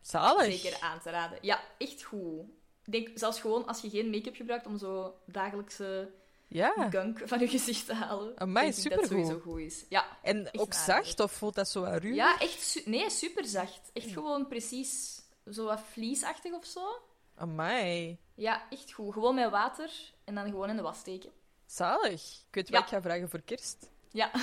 [0.00, 0.60] Zalig.
[0.60, 1.38] zeker aan te raden.
[1.42, 2.44] Ja, echt goed.
[2.84, 6.10] Ik denk zelfs gewoon als je geen make-up gebruikt om zo dagelijkse
[6.48, 6.88] Ja.
[6.90, 8.38] gunk van je gezicht te halen.
[8.40, 9.84] Amai, ik dat sowieso goed is.
[9.88, 12.14] Ja, En ook zacht, of voelt dat zo ruw?
[12.14, 13.90] ja echt su- nee, super zacht.
[13.92, 17.02] Echt gewoon precies zo wat vliesachtig of zo.
[17.34, 18.18] Amai.
[18.34, 19.12] Ja, echt goed.
[19.12, 21.30] Gewoon met water en dan gewoon in de was steken.
[21.66, 22.22] Zalig.
[22.48, 22.74] Ik weet Ja.
[22.74, 23.90] wat ik ga vragen voor kerst.
[24.10, 24.30] Ja.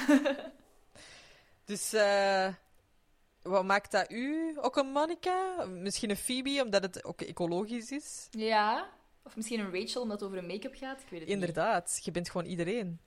[1.65, 2.48] Dus, eh,
[3.41, 4.57] wat maakt dat u?
[4.61, 5.65] Ook een Monica?
[5.65, 8.27] Misschien een Phoebe, omdat het ook ecologisch is?
[8.31, 8.89] ja.
[9.23, 11.02] Of misschien een Rachel, omdat het over een make-up gaat.
[11.02, 12.99] Ik weet het Inderdaad, je bent gewoon iedereen.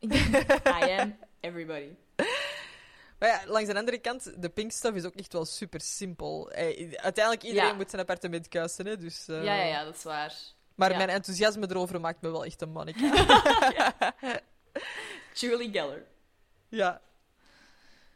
[0.84, 1.88] I am everybody.
[3.18, 6.50] Maar ja, langs de andere kant, de pink stuff is ook echt wel super simpel.
[6.50, 7.74] Eh, uiteindelijk, iedereen Ja.
[7.74, 9.28] moet zijn appartement kuisen, hè, dus...
[9.28, 10.34] eh, Ja, ja, ja, dat is waar.
[10.74, 10.96] Maar Ja.
[10.96, 13.12] mijn enthousiasme erover maakt me wel echt een Monica.
[15.40, 16.04] Julie Geller.
[16.68, 17.00] ja.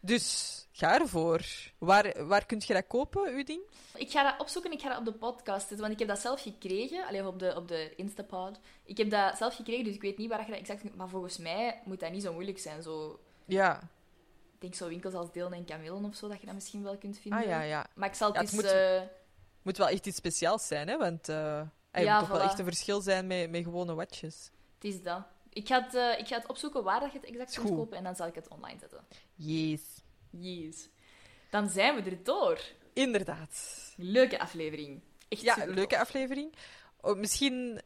[0.00, 1.40] Dus, ga ervoor.
[1.78, 3.60] Waar, waar kun je dat kopen, uw ding?
[3.94, 6.18] Ik ga dat opzoeken, ik ga dat op de podcast zetten, want ik heb dat
[6.18, 8.58] zelf gekregen, alleen op de, op de Instapod.
[8.84, 11.08] Ik heb dat zelf gekregen, dus ik weet niet waar je dat exact kunt- Maar
[11.08, 12.82] volgens mij moet dat niet zo moeilijk zijn.
[12.82, 13.76] Zo, Ja.
[14.54, 16.96] ik denk zo winkels als Deelen en Camillen of zo, dat je dat misschien wel
[16.98, 17.40] kunt vinden.
[17.40, 17.86] Ah, ja, ja.
[17.94, 18.62] Maar ik zal het Ja, het eens...
[18.62, 19.02] moet- eh,
[19.62, 20.96] moet wel echt iets speciaals zijn, hè?
[20.98, 21.58] Want eh
[21.90, 24.50] er Ja, moet toch wel echt een verschil zijn met, met gewone watches.
[24.74, 25.22] het is dat.
[25.54, 27.96] Ik ga het, eh, ik ga het opzoeken waar dat je het exact kunt kopen
[27.96, 29.04] en dan zal ik het online zetten.
[29.34, 29.82] Yes.
[30.30, 30.88] Yes.
[31.50, 32.60] Dan zijn we er door.
[32.92, 33.92] Inderdaad.
[33.96, 35.00] Leuke aflevering.
[35.28, 36.54] Echt Ja, leuke aflevering.
[37.00, 37.80] Oh, misschien,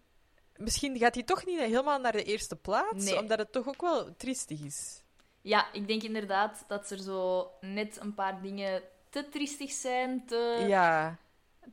[0.57, 3.19] misschien gaat hij toch niet helemaal naar de eerste plaats, Nee.
[3.19, 5.03] omdat het toch ook wel triestig is.
[5.41, 10.65] Ja, ik denk inderdaad dat er zo net een paar dingen te triestig zijn, te...
[10.69, 11.17] Ja,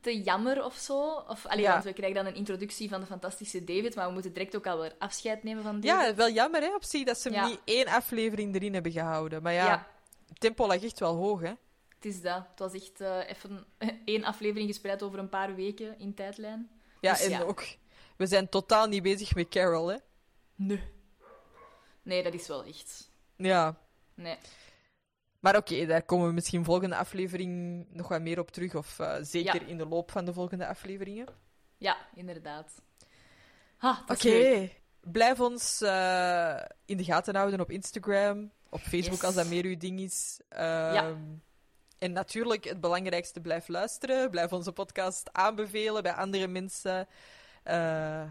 [0.00, 1.24] te jammer of zo.
[1.28, 1.72] Of, allee, Ja.
[1.72, 4.66] Want we krijgen dan een introductie van de fantastische David, maar we moeten direct ook
[4.66, 6.08] alweer afscheid nemen van David.
[6.08, 7.46] ja wel jammer hè, op zich dat ze hem Ja.
[7.46, 9.42] niet één aflevering erin hebben gehouden.
[9.42, 9.88] Maar ja, Ja.
[10.28, 11.52] het tempo lag echt wel hoog, hè?
[11.94, 12.44] Het is dat.
[12.50, 13.66] Het was echt eh, even
[14.04, 16.70] één aflevering gespreid over een paar weken in tijdlijn.
[17.00, 17.64] Ja, Dus en ook,
[18.16, 19.96] we zijn totaal niet bezig met Carol, hè?
[20.54, 20.82] Nee.
[22.02, 23.10] Nee, dat is wel echt.
[23.36, 23.78] Ja.
[24.14, 24.36] Nee.
[25.40, 28.74] Maar oké, daar komen we misschien volgende aflevering nog wat meer op terug.
[28.74, 29.66] Of eh, zeker Ja.
[29.66, 31.26] in de loop van de volgende afleveringen.
[31.78, 32.72] Ja, inderdaad.
[34.08, 34.68] Oké.
[35.00, 39.24] Blijf ons eh, in de gaten houden op Instagram, op Facebook Yes.
[39.24, 40.40] als dat meer uw ding is.
[40.48, 41.14] Ehm,
[41.98, 44.30] En natuurlijk, het belangrijkste, blijf luisteren.
[44.30, 47.08] Blijf onze podcast aanbevelen bij andere mensen.
[47.62, 48.22] Eh,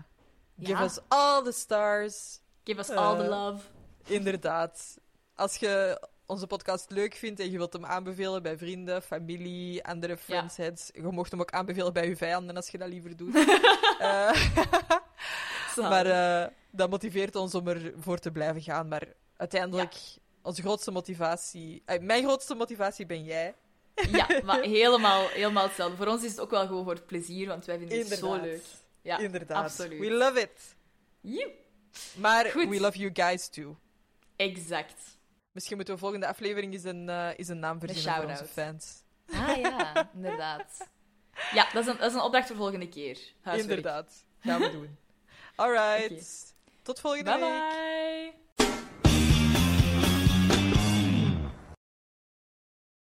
[0.59, 0.83] give Ja.
[0.83, 2.39] us all the stars.
[2.63, 3.63] Give us all the love.
[4.05, 4.97] Inderdaad.
[5.35, 10.17] Als je onze podcast leuk vindt en je wilt hem aanbevelen bij vrienden, familie, andere
[10.17, 13.33] friendsheads, je mocht hem ook aanbevelen bij je vijanden als je dat liever doet.
[13.99, 14.57] Eh,
[15.89, 18.87] maar eh, dat motiveert ons om ervoor te blijven gaan.
[18.87, 19.07] Maar
[19.37, 19.95] uiteindelijk,
[20.41, 21.81] onze grootste motivatie...
[21.85, 23.55] eh, mijn grootste motivatie ben jij.
[24.11, 25.97] Ja, maar helemaal, helemaal hetzelfde.
[25.97, 28.35] Voor ons is het ook wel gewoon voor het plezier, want wij vinden het zo
[28.35, 28.63] leuk.
[29.01, 29.63] Ja, Inderdaad.
[29.63, 29.99] absoluut.
[29.99, 30.75] We love it.
[31.21, 31.51] Joe.
[32.15, 32.69] Maar Goed.
[32.69, 33.75] we love you guys too.
[34.35, 35.17] Exact.
[35.55, 39.03] Misschien moeten we volgende aflevering eens een, eens een naam verzinnen voor onze fans.
[39.31, 40.87] Ah ja, inderdaad.
[41.53, 43.19] Ja, dat is een, dat is een opdracht voor volgende keer.
[43.41, 43.77] Huiswerk.
[43.77, 44.23] Inderdaad.
[44.39, 44.97] Gaan we doen.
[45.55, 46.53] Alright.
[46.81, 48.33] Tot volgende Bye week.
[48.33, 48.44] bye.